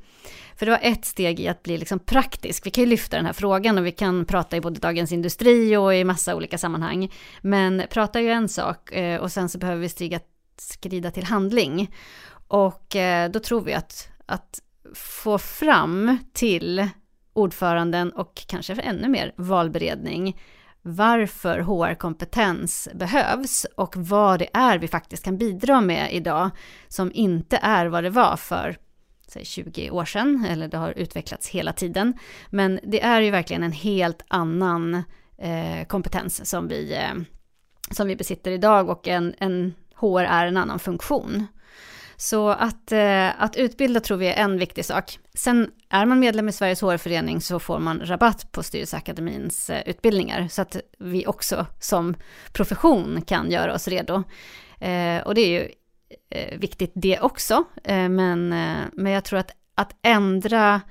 För 0.55 0.65
det 0.65 0.71
var 0.71 0.79
ett 0.81 1.05
steg 1.05 1.39
i 1.39 1.47
att 1.47 1.63
bli 1.63 1.77
liksom 1.77 1.99
praktisk. 1.99 2.65
Vi 2.65 2.71
kan 2.71 2.83
ju 2.83 2.89
lyfta 2.89 3.17
den 3.17 3.25
här 3.25 3.33
frågan 3.33 3.77
och 3.77 3.85
vi 3.85 3.91
kan 3.91 4.25
prata 4.25 4.57
i 4.57 4.61
både 4.61 4.79
Dagens 4.79 5.11
Industri 5.11 5.77
och 5.77 5.95
i 5.95 6.03
massa 6.03 6.35
olika 6.35 6.57
sammanhang. 6.57 7.11
Men 7.41 7.83
prata 7.89 8.19
är 8.19 8.23
ju 8.23 8.29
en 8.29 8.49
sak 8.49 8.91
eh, 8.91 9.21
och 9.21 9.31
sen 9.31 9.49
så 9.49 9.57
behöver 9.57 9.81
vi 9.81 9.89
stiga, 9.89 10.19
skrida 10.57 11.11
till 11.11 11.23
handling. 11.23 11.91
Och 12.47 12.95
eh, 12.95 13.31
då 13.31 13.39
tror 13.39 13.61
vi 13.61 13.73
att, 13.73 14.09
att 14.25 14.59
få 14.95 15.37
fram 15.37 16.17
till 16.33 16.89
ordföranden 17.33 18.11
och 18.11 18.43
kanske 18.47 18.73
ännu 18.73 19.07
mer 19.07 19.33
valberedning 19.35 20.37
varför 20.81 21.59
HR-kompetens 21.59 22.89
behövs 22.93 23.65
och 23.75 23.97
vad 23.97 24.39
det 24.39 24.47
är 24.53 24.77
vi 24.77 24.87
faktiskt 24.87 25.23
kan 25.23 25.37
bidra 25.37 25.81
med 25.81 26.13
idag 26.13 26.49
som 26.87 27.11
inte 27.13 27.59
är 27.61 27.85
vad 27.85 28.03
det 28.03 28.09
var 28.09 28.35
för 28.35 28.77
säg 29.27 29.45
20 29.45 29.89
år 29.89 30.05
sedan, 30.05 30.45
eller 30.49 30.67
det 30.67 30.77
har 30.77 30.91
utvecklats 30.91 31.49
hela 31.49 31.73
tiden. 31.73 32.13
Men 32.49 32.79
det 32.83 33.03
är 33.03 33.21
ju 33.21 33.31
verkligen 33.31 33.63
en 33.63 33.71
helt 33.71 34.25
annan 34.27 35.03
eh, 35.37 35.85
kompetens 35.87 36.49
som 36.49 36.67
vi, 36.67 36.93
eh, 36.93 37.23
som 37.91 38.07
vi 38.07 38.15
besitter 38.15 38.51
idag 38.51 38.89
och 38.89 39.07
en, 39.07 39.35
en 39.37 39.73
HR 39.95 40.23
är 40.23 40.47
en 40.47 40.57
annan 40.57 40.79
funktion. 40.79 41.47
Så 42.19 42.49
att, 42.49 42.91
eh, 42.91 43.41
att 43.41 43.55
utbilda 43.55 43.99
tror 43.99 44.17
vi 44.17 44.27
är 44.27 44.43
en 44.43 44.57
viktig 44.57 44.85
sak. 44.85 45.19
Sen 45.33 45.71
är 45.89 46.05
man 46.05 46.19
medlem 46.19 46.49
i 46.49 46.51
Sveriges 46.51 46.81
HR-förening 46.81 47.41
så 47.41 47.59
får 47.59 47.79
man 47.79 48.01
rabatt 48.05 48.51
på 48.51 48.63
Styrelseakademins 48.63 49.69
eh, 49.69 49.89
utbildningar, 49.89 50.47
så 50.47 50.61
att 50.61 50.77
vi 50.99 51.27
också 51.27 51.65
som 51.79 52.15
profession 52.51 53.21
kan 53.21 53.51
göra 53.51 53.73
oss 53.73 53.87
redo. 53.87 54.23
Eh, 54.79 55.21
och 55.21 55.35
det 55.35 55.41
är 55.41 55.49
ju 55.49 55.71
eh, 56.29 56.59
viktigt 56.59 56.91
det 56.95 57.19
också, 57.19 57.63
eh, 57.83 58.09
men, 58.09 58.53
eh, 58.53 58.77
men 58.93 59.11
jag 59.11 59.23
tror 59.23 59.39
att, 59.39 59.51
att 59.75 59.95
ändra 60.01 60.81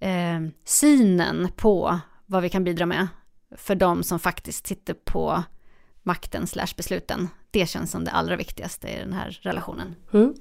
eh, 0.00 0.40
synen 0.64 1.48
på 1.56 1.98
vad 2.26 2.42
vi 2.42 2.48
kan 2.48 2.64
bidra 2.64 2.86
med 2.86 3.08
för 3.56 3.74
de 3.74 4.02
som 4.02 4.18
faktiskt 4.18 4.66
sitter 4.66 4.94
på 4.94 5.42
makten 6.02 6.46
slash 6.46 6.74
besluten, 6.76 7.28
det 7.50 7.68
känns 7.68 7.90
som 7.90 8.04
det 8.04 8.10
allra 8.10 8.36
viktigaste 8.36 8.88
i 8.88 8.98
den 8.98 9.12
här 9.12 9.38
relationen. 9.42 9.94
Mm. 10.12 10.34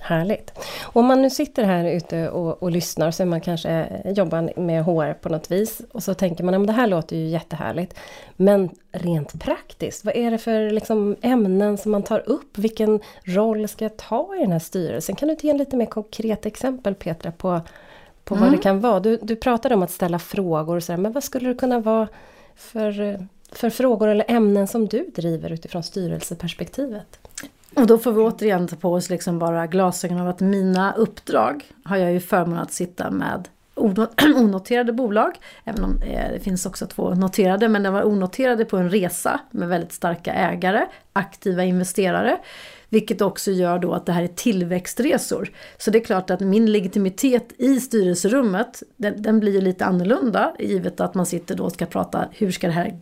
Härligt. 0.00 0.52
Om 0.82 1.06
man 1.06 1.22
nu 1.22 1.30
sitter 1.30 1.64
här 1.64 1.84
ute 1.84 2.28
och, 2.28 2.62
och 2.62 2.70
lyssnar 2.70 3.10
så 3.10 3.26
man 3.26 3.40
kanske 3.40 4.02
jobbar 4.04 4.60
med 4.60 4.84
HR 4.84 5.12
på 5.12 5.28
något 5.28 5.50
vis 5.50 5.80
och 5.92 6.02
så 6.02 6.14
tänker 6.14 6.44
man 6.44 6.54
att 6.54 6.66
det 6.66 6.72
här 6.72 6.86
låter 6.86 7.16
ju 7.16 7.28
jättehärligt. 7.28 7.94
Men 8.36 8.70
rent 8.92 9.40
praktiskt, 9.40 10.04
vad 10.04 10.16
är 10.16 10.30
det 10.30 10.38
för 10.38 10.70
liksom, 10.70 11.16
ämnen 11.22 11.78
som 11.78 11.92
man 11.92 12.02
tar 12.02 12.28
upp? 12.28 12.58
Vilken 12.58 13.00
roll 13.24 13.68
ska 13.68 13.84
jag 13.84 13.96
ta 13.96 14.36
i 14.36 14.40
den 14.40 14.52
här 14.52 14.58
styrelsen? 14.58 15.16
Kan 15.16 15.28
du 15.28 15.36
ge 15.40 15.50
en 15.50 15.56
lite 15.58 15.76
mer 15.76 15.86
konkret 15.86 16.46
exempel 16.46 16.94
Petra 16.94 17.32
på, 17.32 17.60
på 18.24 18.34
mm. 18.34 18.44
vad 18.44 18.58
det 18.58 18.62
kan 18.62 18.80
vara? 18.80 19.00
Du, 19.00 19.18
du 19.22 19.36
pratade 19.36 19.74
om 19.74 19.82
att 19.82 19.90
ställa 19.90 20.18
frågor 20.18 20.76
och 20.76 20.82
sådär, 20.82 20.98
men 20.98 21.12
vad 21.12 21.24
skulle 21.24 21.48
det 21.48 21.54
kunna 21.54 21.80
vara 21.80 22.08
för, 22.56 23.18
för 23.52 23.70
frågor 23.70 24.08
eller 24.08 24.24
ämnen 24.28 24.68
som 24.68 24.86
du 24.88 25.10
driver 25.14 25.52
utifrån 25.52 25.82
styrelseperspektivet? 25.82 27.21
Och 27.74 27.86
då 27.86 27.98
får 27.98 28.12
vi 28.12 28.20
återigen 28.20 28.68
ta 28.68 28.76
på 28.76 28.92
oss 28.92 29.10
liksom 29.10 29.38
bara 29.38 29.66
glasögonen 29.66 30.22
av 30.22 30.28
att 30.28 30.40
mina 30.40 30.92
uppdrag 30.92 31.64
har 31.84 31.96
jag 31.96 32.12
ju 32.12 32.20
förmånen 32.20 32.62
att 32.62 32.72
sitta 32.72 33.10
med 33.10 33.48
onoterade 34.36 34.92
bolag, 34.92 35.38
även 35.64 35.84
om 35.84 36.02
eh, 36.02 36.32
det 36.32 36.40
finns 36.40 36.66
också 36.66 36.86
två 36.86 37.14
noterade, 37.14 37.68
men 37.68 37.82
de 37.82 37.94
var 37.94 38.04
onoterade 38.04 38.64
på 38.64 38.76
en 38.76 38.90
resa 38.90 39.40
med 39.50 39.68
väldigt 39.68 39.92
starka 39.92 40.32
ägare, 40.32 40.86
aktiva 41.12 41.64
investerare. 41.64 42.38
Vilket 42.88 43.20
också 43.20 43.50
gör 43.50 43.78
då 43.78 43.92
att 43.92 44.06
det 44.06 44.12
här 44.12 44.22
är 44.22 44.28
tillväxtresor. 44.28 45.50
Så 45.78 45.90
det 45.90 45.98
är 45.98 46.04
klart 46.04 46.30
att 46.30 46.40
min 46.40 46.72
legitimitet 46.72 47.52
i 47.58 47.80
styrelserummet, 47.80 48.82
den, 48.96 49.22
den 49.22 49.40
blir 49.40 49.60
lite 49.60 49.84
annorlunda 49.84 50.54
givet 50.58 51.00
att 51.00 51.14
man 51.14 51.26
sitter 51.26 51.54
då 51.54 51.64
och 51.64 51.72
ska 51.72 51.86
prata 51.86 52.28
hur 52.32 52.50
ska 52.50 52.66
det 52.66 52.72
här 52.72 52.98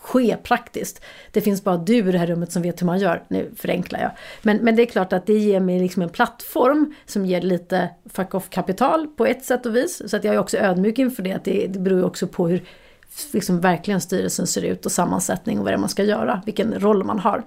ske 0.00 0.36
praktiskt. 0.42 1.02
Det 1.30 1.40
finns 1.40 1.64
bara 1.64 1.76
du 1.76 1.96
i 1.96 2.02
det 2.12 2.18
här 2.18 2.26
rummet 2.26 2.52
som 2.52 2.62
vet 2.62 2.82
hur 2.82 2.86
man 2.86 2.98
gör. 2.98 3.22
Nu 3.28 3.50
förenklar 3.56 4.00
jag. 4.00 4.10
Men, 4.42 4.56
men 4.56 4.76
det 4.76 4.82
är 4.82 4.86
klart 4.86 5.12
att 5.12 5.26
det 5.26 5.38
ger 5.38 5.60
mig 5.60 5.80
liksom 5.80 6.02
en 6.02 6.08
plattform 6.08 6.94
som 7.06 7.26
ger 7.26 7.40
lite 7.40 7.88
fuck 8.12 8.34
off-kapital 8.34 9.06
på 9.06 9.26
ett 9.26 9.44
sätt 9.44 9.66
och 9.66 9.76
vis. 9.76 10.10
Så 10.10 10.16
att 10.16 10.24
jag 10.24 10.34
är 10.34 10.38
också 10.38 10.56
ödmjuk 10.56 10.98
inför 10.98 11.22
det. 11.22 11.32
Att 11.32 11.44
det, 11.44 11.66
det 11.66 11.78
beror 11.78 11.98
ju 11.98 12.04
också 12.04 12.26
på 12.26 12.48
hur 12.48 12.62
liksom 13.32 13.60
verkligen 13.60 14.00
styrelsen 14.00 14.46
ser 14.46 14.62
ut 14.62 14.86
och 14.86 14.92
sammansättning 14.92 15.58
och 15.58 15.64
vad 15.64 15.72
det 15.72 15.76
är 15.76 15.80
man 15.80 15.88
ska 15.88 16.02
göra. 16.02 16.42
Vilken 16.46 16.80
roll 16.80 17.04
man 17.04 17.18
har. 17.18 17.42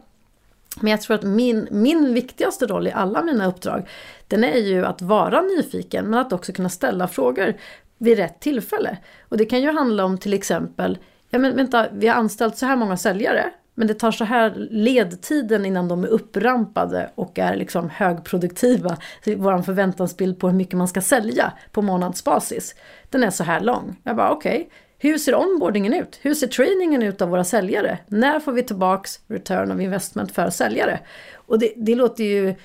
Men 0.81 0.91
jag 0.91 1.01
tror 1.01 1.15
att 1.15 1.23
min, 1.23 1.67
min 1.71 2.13
viktigaste 2.13 2.65
roll 2.65 2.87
i 2.87 2.91
alla 2.91 3.23
mina 3.23 3.45
uppdrag, 3.45 3.89
den 4.27 4.43
är 4.43 4.57
ju 4.57 4.85
att 4.85 5.01
vara 5.01 5.41
nyfiken 5.41 6.05
men 6.05 6.19
att 6.19 6.33
också 6.33 6.53
kunna 6.53 6.69
ställa 6.69 7.07
frågor 7.07 7.53
vid 7.97 8.17
rätt 8.17 8.39
tillfälle. 8.39 8.97
Och 9.29 9.37
det 9.37 9.45
kan 9.45 9.61
ju 9.61 9.71
handla 9.71 10.05
om 10.05 10.17
till 10.17 10.33
exempel 10.33 10.97
ja 11.33 11.39
men 11.39 11.55
vänta, 11.55 11.87
vi 11.93 12.07
har 12.07 12.15
anställt 12.15 12.57
så 12.57 12.65
här 12.65 12.75
många 12.75 12.97
säljare. 12.97 13.51
Men 13.75 13.87
det 13.87 13.93
tar 13.93 14.11
så 14.11 14.23
här 14.23 14.53
ledtiden 14.69 15.65
innan 15.65 15.87
de 15.87 16.03
är 16.03 16.07
upprampade 16.07 17.09
och 17.15 17.39
är 17.39 17.55
liksom 17.55 17.89
högproduktiva. 17.89 18.97
Vår 19.25 19.61
förväntansbild 19.61 20.39
på 20.39 20.47
hur 20.47 20.55
mycket 20.55 20.77
man 20.77 20.87
ska 20.87 21.01
sälja 21.01 21.53
på 21.71 21.81
månadsbasis. 21.81 22.75
Den 23.09 23.23
är 23.23 23.29
så 23.29 23.43
här 23.43 23.59
lång. 23.59 23.95
Jag 24.03 24.15
bara 24.15 24.31
okej, 24.31 24.55
okay. 24.55 24.65
hur 24.97 25.17
ser 25.17 25.35
onboardingen 25.35 25.93
ut? 25.93 26.19
Hur 26.21 26.33
ser 26.33 26.47
trainingen 26.47 27.03
ut 27.03 27.21
av 27.21 27.29
våra 27.29 27.43
säljare? 27.43 27.97
När 28.07 28.39
får 28.39 28.51
vi 28.51 28.63
tillbaks 28.63 29.19
return 29.27 29.71
of 29.71 29.79
investment 29.79 30.31
för 30.31 30.49
säljare? 30.49 30.99
Och 31.33 31.59
det, 31.59 31.73
det 31.75 31.95
låter 31.95 32.23
ju 32.23 32.49
eh, 32.49 32.55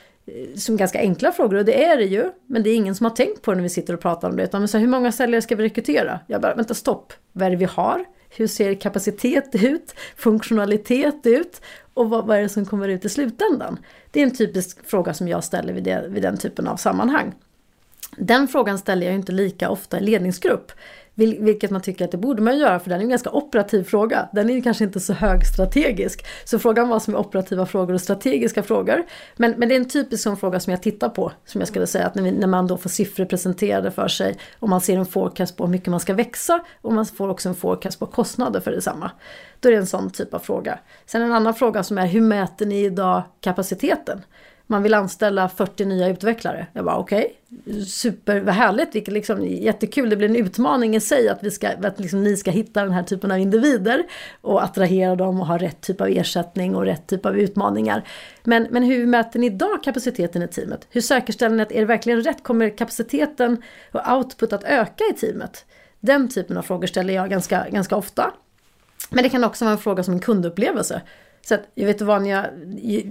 som 0.57 0.77
ganska 0.77 0.99
enkla 0.99 1.33
frågor 1.33 1.57
och 1.57 1.65
det 1.65 1.85
är 1.85 1.97
det 1.97 2.05
ju. 2.05 2.31
Men 2.47 2.63
det 2.63 2.71
är 2.71 2.75
ingen 2.77 2.95
som 2.95 3.05
har 3.05 3.11
tänkt 3.11 3.43
på 3.43 3.51
det 3.51 3.57
när 3.57 3.63
vi 3.63 3.69
sitter 3.69 3.95
och 3.95 4.01
pratar 4.01 4.31
om 4.31 4.37
det. 4.37 4.43
Utan 4.43 4.69
så 4.69 4.79
här, 4.79 4.83
hur 4.83 4.91
många 4.91 5.13
säljare 5.13 5.43
ska 5.43 5.57
vi 5.57 5.65
rekrytera? 5.65 6.21
Jag 6.27 6.41
bara, 6.41 6.55
vänta 6.55 6.75
stopp. 6.75 7.13
Vad 7.33 7.47
är 7.47 7.51
det 7.51 7.57
vi 7.57 7.65
har? 7.65 8.05
Hur 8.31 8.47
ser 8.47 8.75
kapacitet 8.75 9.55
ut? 9.55 9.95
Funktionalitet 10.17 11.27
ut? 11.27 11.61
Och 11.95 12.11
vad, 12.11 12.27
vad 12.27 12.39
är 12.39 12.43
det 12.43 12.49
som 12.49 12.67
kommer 12.67 12.89
ut 12.89 13.05
i 13.05 13.09
slutändan? 13.09 13.79
Det 14.11 14.21
är 14.21 14.25
en 14.25 14.37
typisk 14.37 14.87
fråga 14.87 15.15
som 15.15 15.29
jag 15.29 15.45
ställer 15.45 15.73
vid, 15.73 15.85
det, 15.85 16.07
vid 16.09 16.23
den 16.23 16.37
typen 16.37 16.69
av 16.69 16.77
sammanhang. 16.77 17.35
Den 18.17 18.49
frågan 18.49 18.79
ställer 18.79 19.07
jag 19.07 19.15
inte 19.15 19.33
lika 19.33 19.71
ofta 19.71 19.99
i 19.99 20.01
ledningsgrupp. 20.01 20.73
Vilket 21.19 21.71
man 21.71 21.81
tycker 21.81 22.05
att 22.05 22.11
det 22.11 22.17
borde 22.17 22.43
man 22.43 22.59
göra 22.59 22.79
för 22.79 22.91
den 22.91 22.99
är 22.99 23.03
en 23.03 23.09
ganska 23.09 23.31
operativ 23.31 23.85
fråga. 23.85 24.29
Den 24.33 24.51
är 24.51 24.61
kanske 24.61 24.85
inte 24.85 25.01
så 25.01 25.13
högstrategisk. 25.13 26.27
Så 26.45 26.59
frågan 26.59 26.89
var 26.89 26.99
som 26.99 27.15
är 27.15 27.19
operativa 27.19 27.67
frågor 27.67 27.95
och 27.95 28.01
strategiska 28.01 28.63
frågor. 28.63 29.05
Men, 29.37 29.55
men 29.57 29.69
det 29.69 29.75
är 29.75 29.81
en 29.81 29.89
typisk 29.89 30.23
sån 30.23 30.37
fråga 30.37 30.61
som 30.61 30.71
jag 30.71 30.83
tittar 30.83 31.09
på. 31.09 31.33
Som 31.45 31.61
jag 31.61 31.69
skulle 31.69 31.87
säga 31.87 32.07
att 32.07 32.15
när, 32.15 32.23
vi, 32.23 32.31
när 32.31 32.47
man 32.47 32.67
då 32.67 32.77
får 32.77 32.91
siffror 32.91 33.25
presenterade 33.25 33.91
för 33.91 34.09
sig. 34.09 34.39
Och 34.59 34.69
man 34.69 34.81
ser 34.81 34.99
en 34.99 35.07
forecast 35.07 35.57
på 35.57 35.65
hur 35.65 35.71
mycket 35.71 35.89
man 35.89 36.01
ska 36.01 36.15
växa. 36.15 36.65
Och 36.81 36.93
man 36.93 37.07
får 37.07 37.29
också 37.29 37.49
en 37.49 37.55
forecast 37.55 37.99
på 37.99 38.07
kostnader 38.07 38.61
för 38.61 38.71
detsamma. 38.71 39.11
Då 39.61 39.69
är 39.69 39.73
det 39.73 39.79
en 39.79 39.87
sån 39.87 40.11
typ 40.11 40.35
av 40.35 40.39
fråga. 40.39 40.79
Sen 41.07 41.23
en 41.23 41.33
annan 41.33 41.55
fråga 41.55 41.83
som 41.83 41.99
är 41.99 42.07
hur 42.07 42.21
mäter 42.21 42.67
ni 42.67 42.85
idag 42.85 43.23
kapaciteten? 43.41 44.23
Man 44.71 44.83
vill 44.83 44.95
anställa 44.95 45.49
40 45.49 45.85
nya 45.85 46.09
utvecklare. 46.09 46.67
Jag 46.73 46.85
bara 46.85 46.97
okej, 46.97 47.37
okay. 47.65 47.85
super, 47.85 48.41
vad 48.41 48.55
härligt, 48.55 48.95
vilket 48.95 49.15
liksom, 49.15 49.47
jättekul, 49.47 50.11
det 50.11 50.17
blir 50.17 50.29
en 50.29 50.37
utmaning 50.37 50.97
i 50.97 51.01
sig 51.01 51.29
att, 51.29 51.43
vi 51.43 51.51
ska, 51.51 51.69
att 51.69 52.01
liksom, 52.01 52.25
ni 52.25 52.37
ska 52.37 52.51
hitta 52.51 52.83
den 52.83 52.93
här 52.93 53.03
typen 53.03 53.31
av 53.31 53.39
individer 53.39 54.03
och 54.41 54.65
attrahera 54.65 55.17
dem 55.17 55.41
och 55.41 55.47
ha 55.47 55.59
rätt 55.59 55.81
typ 55.81 56.01
av 56.01 56.09
ersättning 56.09 56.77
och 56.77 56.85
rätt 56.85 57.07
typ 57.07 57.27
av 57.27 57.39
utmaningar. 57.39 58.05
Men, 58.45 58.67
men 58.71 58.83
hur 58.83 59.07
mäter 59.07 59.41
ni 59.41 59.47
idag 59.47 59.83
kapaciteten 59.83 60.43
i 60.43 60.49
teamet? 60.49 60.87
Hur 60.91 61.01
säkerställer 61.01 61.57
ni 61.57 61.63
att 61.63 61.73
är 61.73 61.81
det 61.81 61.87
verkligen 61.87 62.23
rätt? 62.23 62.43
Kommer 62.43 62.77
kapaciteten 62.77 63.63
och 63.93 64.13
output 64.13 64.53
att 64.53 64.65
öka 64.65 65.05
i 65.11 65.15
teamet? 65.15 65.65
Den 66.01 66.29
typen 66.29 66.57
av 66.57 66.63
frågor 66.63 66.87
ställer 66.87 67.15
jag 67.15 67.31
ganska, 67.31 67.67
ganska 67.71 67.97
ofta. 67.97 68.33
Men 69.11 69.23
det 69.23 69.29
kan 69.29 69.45
också 69.45 69.65
vara 69.65 69.73
en 69.73 69.79
fråga 69.79 70.03
som 70.03 70.15
en 70.15 70.21
kundupplevelse. 70.21 71.03
Så 71.43 71.55
att, 71.55 71.69
jag 71.75 71.87
vet 71.87 72.01
vad, 72.01 72.27
jag, 72.27 72.47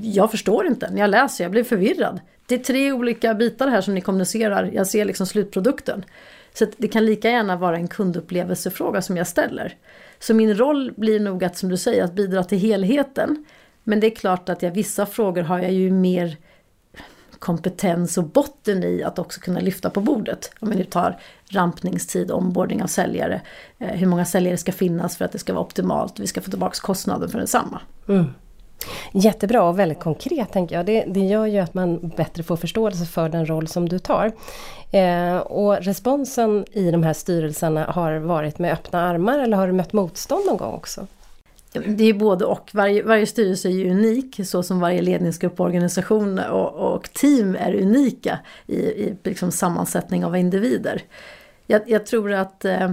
jag 0.01 0.31
förstår 0.31 0.67
inte. 0.67 0.91
När 0.91 1.01
jag 1.01 1.09
läser, 1.09 1.43
jag 1.43 1.51
blir 1.51 1.63
förvirrad. 1.63 2.19
Det 2.47 2.55
är 2.55 2.59
tre 2.59 2.91
olika 2.91 3.33
bitar 3.33 3.67
här 3.67 3.81
som 3.81 3.93
ni 3.93 4.01
kommunicerar. 4.01 4.69
Jag 4.73 4.87
ser 4.87 5.05
liksom 5.05 5.27
slutprodukten. 5.27 6.05
Så 6.53 6.65
det 6.77 6.87
kan 6.87 7.05
lika 7.05 7.29
gärna 7.29 7.55
vara 7.55 7.77
en 7.77 7.87
kundupplevelsefråga 7.87 9.01
som 9.01 9.17
jag 9.17 9.27
ställer. 9.27 9.75
Så 10.19 10.33
min 10.33 10.55
roll 10.55 10.93
blir 10.97 11.19
nog 11.19 11.43
att, 11.43 11.57
som 11.57 11.69
du 11.69 11.77
säger, 11.77 12.03
att 12.03 12.13
bidra 12.13 12.43
till 12.43 12.57
helheten. 12.57 13.45
Men 13.83 13.99
det 13.99 14.07
är 14.07 14.15
klart 14.15 14.49
att 14.49 14.61
jag, 14.61 14.71
vissa 14.71 15.05
frågor 15.05 15.41
har 15.41 15.59
jag 15.59 15.71
ju 15.71 15.91
mer 15.91 16.37
kompetens 17.39 18.17
och 18.17 18.23
botten 18.23 18.83
i 18.83 19.03
att 19.03 19.19
också 19.19 19.39
kunna 19.39 19.59
lyfta 19.59 19.89
på 19.89 20.01
bordet. 20.01 20.51
Om 20.59 20.69
vi 20.69 20.75
nu 20.75 20.83
tar 20.83 21.19
rampningstid, 21.49 22.31
ombordning 22.31 22.83
av 22.83 22.87
säljare. 22.87 23.41
Eh, 23.79 23.87
hur 23.87 24.07
många 24.07 24.25
säljare 24.25 24.57
ska 24.57 24.71
finnas 24.71 25.17
för 25.17 25.25
att 25.25 25.31
det 25.31 25.39
ska 25.39 25.53
vara 25.53 25.63
optimalt. 25.63 26.19
Vi 26.19 26.27
ska 26.27 26.41
få 26.41 26.49
tillbaka 26.49 26.77
kostnaden 26.81 27.29
för 27.29 27.39
detsamma. 27.39 27.81
Mm. 28.07 28.25
Jättebra 29.11 29.63
och 29.63 29.79
väldigt 29.79 29.99
konkret 29.99 30.51
tänker 30.51 30.75
jag. 30.75 30.85
Det, 30.85 31.05
det 31.07 31.19
gör 31.19 31.45
ju 31.45 31.59
att 31.59 31.73
man 31.73 32.09
bättre 32.17 32.43
får 32.43 32.57
förståelse 32.57 33.05
för 33.05 33.29
den 33.29 33.45
roll 33.45 33.67
som 33.67 33.89
du 33.89 33.99
tar. 33.99 34.31
Eh, 34.91 35.37
och 35.37 35.77
responsen 35.77 36.65
i 36.71 36.91
de 36.91 37.03
här 37.03 37.13
styrelserna 37.13 37.85
har 37.85 38.15
varit 38.15 38.59
med 38.59 38.73
öppna 38.73 39.01
armar 39.01 39.39
eller 39.39 39.57
har 39.57 39.67
du 39.67 39.73
mött 39.73 39.93
motstånd 39.93 40.45
någon 40.45 40.57
gång 40.57 40.73
också? 40.73 41.07
Det 41.71 42.03
är 42.03 42.13
både 42.13 42.45
och. 42.45 42.69
Varje, 42.73 43.03
varje 43.03 43.25
styrelse 43.25 43.67
är 43.67 43.71
ju 43.71 43.91
unik 43.91 44.39
så 44.43 44.63
som 44.63 44.79
varje 44.79 45.01
ledningsgrupp, 45.01 45.59
organisation 45.59 46.39
och, 46.39 46.93
och 46.93 47.13
team 47.13 47.55
är 47.55 47.75
unika 47.75 48.39
i, 48.67 48.75
i 48.75 49.17
liksom 49.23 49.51
sammansättning 49.51 50.25
av 50.25 50.37
individer. 50.37 51.01
Jag, 51.67 51.89
jag 51.89 52.05
tror 52.05 52.33
att 52.33 52.65
eh, 52.65 52.91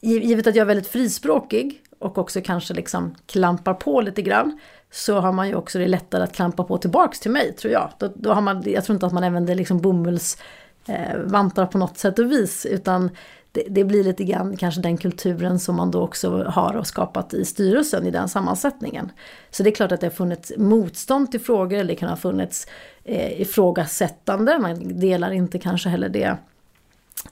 givet 0.00 0.46
att 0.46 0.54
jag 0.54 0.62
är 0.62 0.66
väldigt 0.66 0.88
frispråkig 0.88 1.82
och 1.98 2.18
också 2.18 2.40
kanske 2.40 2.74
liksom 2.74 3.14
klampar 3.26 3.74
på 3.74 4.00
lite 4.00 4.22
grann 4.22 4.58
så 4.90 5.20
har 5.20 5.32
man 5.32 5.48
ju 5.48 5.54
också 5.54 5.78
det 5.78 5.88
lättare 5.88 6.22
att 6.22 6.32
klampa 6.32 6.64
på 6.64 6.78
tillbaks 6.78 7.20
till 7.20 7.30
mig 7.30 7.52
tror 7.52 7.72
jag. 7.72 7.90
Då, 7.98 8.12
då 8.14 8.32
har 8.32 8.40
man, 8.40 8.62
jag 8.66 8.84
tror 8.84 8.94
inte 8.94 9.06
att 9.06 9.12
man 9.12 9.24
använder 9.24 9.54
liksom 9.54 9.80
bomullsvantar 9.80 11.62
eh, 11.62 11.68
på 11.68 11.78
något 11.78 11.98
sätt 11.98 12.18
och 12.18 12.32
vis 12.32 12.66
utan 12.66 13.10
det, 13.54 13.64
det, 13.68 13.84
blir 13.84 14.04
lite 14.04 14.24
grann 14.24 14.56
kanske 14.56 14.80
den 14.80 14.96
kulturen 14.96 15.58
som 15.58 15.76
man 15.76 15.90
då 15.90 16.02
också 16.02 16.44
har 16.44 16.76
och 16.76 16.86
skapat 16.86 17.34
i 17.34 17.44
styrelsen 17.44 18.06
i 18.06 18.10
den 18.10 18.28
sammansättningen. 18.28 19.12
Så 19.50 19.62
det 19.62 19.70
är 19.70 19.74
klart 19.74 19.92
att 19.92 20.00
det 20.00 20.06
har 20.06 20.12
funnits 20.12 20.52
motstånd 20.56 21.30
till 21.30 21.40
frågor, 21.40 21.78
eller 21.78 21.88
det 21.88 21.96
kan 21.96 22.08
ha 22.08 22.16
funnits 22.16 22.66
eh, 23.04 23.40
ifrågasättande, 23.40 24.58
man 24.58 25.00
delar 25.00 25.30
inte 25.30 25.58
kanske 25.58 25.88
heller 25.88 26.08
det 26.08 26.36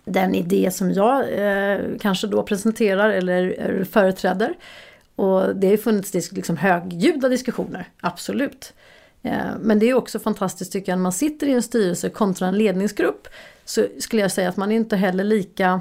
den 0.05 0.35
idé 0.35 0.71
som 0.71 0.93
jag 0.93 1.21
eh, 1.33 1.81
kanske 2.01 2.27
då 2.27 2.43
presenterar 2.43 3.11
eller 3.11 3.57
eh, 3.59 3.85
företräder. 3.85 4.55
Och 5.17 5.57
det 5.57 5.71
har 5.71 5.77
funnits 5.77 6.33
liksom 6.33 6.57
högljudda 6.57 7.29
diskussioner, 7.29 7.89
absolut. 8.01 8.73
Eh, 9.23 9.37
men 9.61 9.79
det 9.79 9.87
är 9.87 9.95
också 9.95 10.19
fantastiskt 10.19 10.73
tycker 10.73 10.93
jag 10.93 10.97
när 10.97 11.03
man 11.03 11.13
sitter 11.13 11.47
i 11.47 11.53
en 11.53 11.63
styrelse 11.63 12.09
kontra 12.09 12.49
en 12.49 12.59
ledningsgrupp. 12.59 13.29
Så 13.65 13.87
skulle 13.99 14.23
jag 14.23 14.33
säga 14.33 14.49
att 14.49 14.57
man 14.57 14.73
är 14.73 14.77
inte 14.77 14.97
heller 14.97 15.25
lika... 15.25 15.81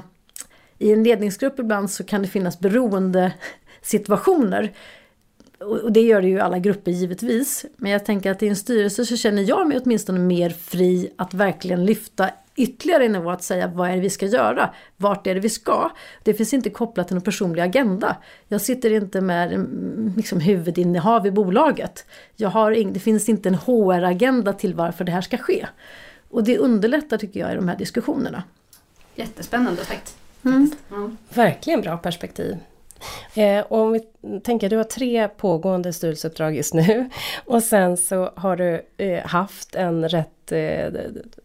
I 0.82 0.92
en 0.92 1.02
ledningsgrupp 1.02 1.58
ibland 1.58 1.90
så 1.90 2.04
kan 2.04 2.22
det 2.22 2.28
finnas 2.28 2.60
beroende 2.60 3.32
situationer. 3.82 4.72
Och 5.58 5.92
det 5.92 6.00
gör 6.00 6.22
det 6.22 6.28
ju 6.28 6.36
i 6.36 6.40
alla 6.40 6.58
grupper 6.58 6.90
givetvis. 6.90 7.64
Men 7.76 7.92
jag 7.92 8.04
tänker 8.04 8.30
att 8.30 8.42
i 8.42 8.48
en 8.48 8.56
styrelse 8.56 9.06
så 9.06 9.16
känner 9.16 9.42
jag 9.42 9.68
mig 9.68 9.80
åtminstone 9.84 10.18
mer 10.18 10.50
fri 10.50 11.12
att 11.16 11.34
verkligen 11.34 11.84
lyfta 11.84 12.30
ytterligare 12.56 13.08
nivå 13.08 13.30
att 13.30 13.42
säga 13.42 13.66
vad 13.66 13.90
är 13.90 13.94
det 13.94 14.00
vi 14.00 14.10
ska 14.10 14.26
göra? 14.26 14.74
Vart 14.96 15.26
är 15.26 15.34
det 15.34 15.40
vi 15.40 15.48
ska? 15.48 15.90
Det 16.22 16.34
finns 16.34 16.54
inte 16.54 16.70
kopplat 16.70 17.08
till 17.08 17.16
någon 17.16 17.24
personlig 17.24 17.62
agenda. 17.62 18.16
Jag 18.48 18.60
sitter 18.60 18.92
inte 18.92 19.20
med 19.20 19.52
mm, 19.52 20.12
liksom, 20.16 20.40
huvudinnehav 20.40 21.26
i 21.26 21.30
bolaget. 21.30 22.06
Jag 22.36 22.48
har 22.48 22.72
ing, 22.72 22.92
det 22.92 23.00
finns 23.00 23.28
inte 23.28 23.48
en 23.48 23.54
HR-agenda 23.54 24.52
till 24.52 24.74
varför 24.74 25.04
det 25.04 25.12
här 25.12 25.20
ska 25.20 25.38
ske. 25.38 25.66
Och 26.30 26.44
det 26.44 26.58
underlättar 26.58 27.18
tycker 27.18 27.40
jag 27.40 27.52
i 27.52 27.54
de 27.54 27.68
här 27.68 27.76
diskussionerna. 27.76 28.42
Jättespännande 29.14 29.82
aspekt. 29.82 30.16
Mm. 30.44 30.70
Mm. 30.90 31.16
Verkligen 31.34 31.80
bra 31.80 31.96
perspektiv. 31.96 32.56
Eh, 33.34 33.64
om 33.68 33.92
vi 33.92 34.00
tänker, 34.40 34.70
du 34.70 34.76
har 34.76 34.84
tre 34.84 35.28
pågående 35.28 35.92
styrelseuppdrag 35.92 36.56
just 36.56 36.74
nu 36.74 37.10
och 37.44 37.62
sen 37.62 37.96
så 37.96 38.30
har 38.36 38.56
du 38.56 38.82
eh, 38.96 39.26
haft 39.26 39.74
en 39.74 40.08
rätt 40.08 40.52
eh, 40.52 40.92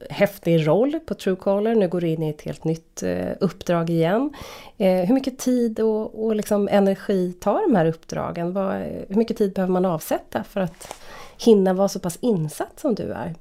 häftig 0.09 0.67
roll 0.67 0.99
på 1.05 1.13
Truecaller. 1.13 1.75
Nu 1.75 1.87
går 1.87 2.01
du 2.01 2.07
in 2.07 2.23
i 2.23 2.29
ett 2.29 2.41
helt 2.41 2.63
nytt 2.63 3.03
eh, 3.03 3.31
uppdrag 3.39 3.89
igen. 3.89 4.33
Eh, 4.77 4.95
hur 4.95 5.13
mycket 5.13 5.37
tid 5.37 5.79
och, 5.79 6.25
och 6.25 6.35
liksom 6.35 6.67
energi 6.71 7.33
tar 7.33 7.61
de 7.61 7.75
här 7.75 7.85
uppdragen? 7.85 8.53
Vad, 8.53 8.73
hur 9.09 9.15
mycket 9.15 9.37
tid 9.37 9.53
behöver 9.53 9.73
man 9.73 9.85
avsätta 9.85 10.43
för 10.43 10.61
att 10.61 10.93
hinna 11.37 11.73
vara 11.73 11.87
så 11.87 11.99
pass 11.99 12.17
insatt 12.21 12.79
som 12.79 12.95
du 12.95 13.11
är? 13.13 13.35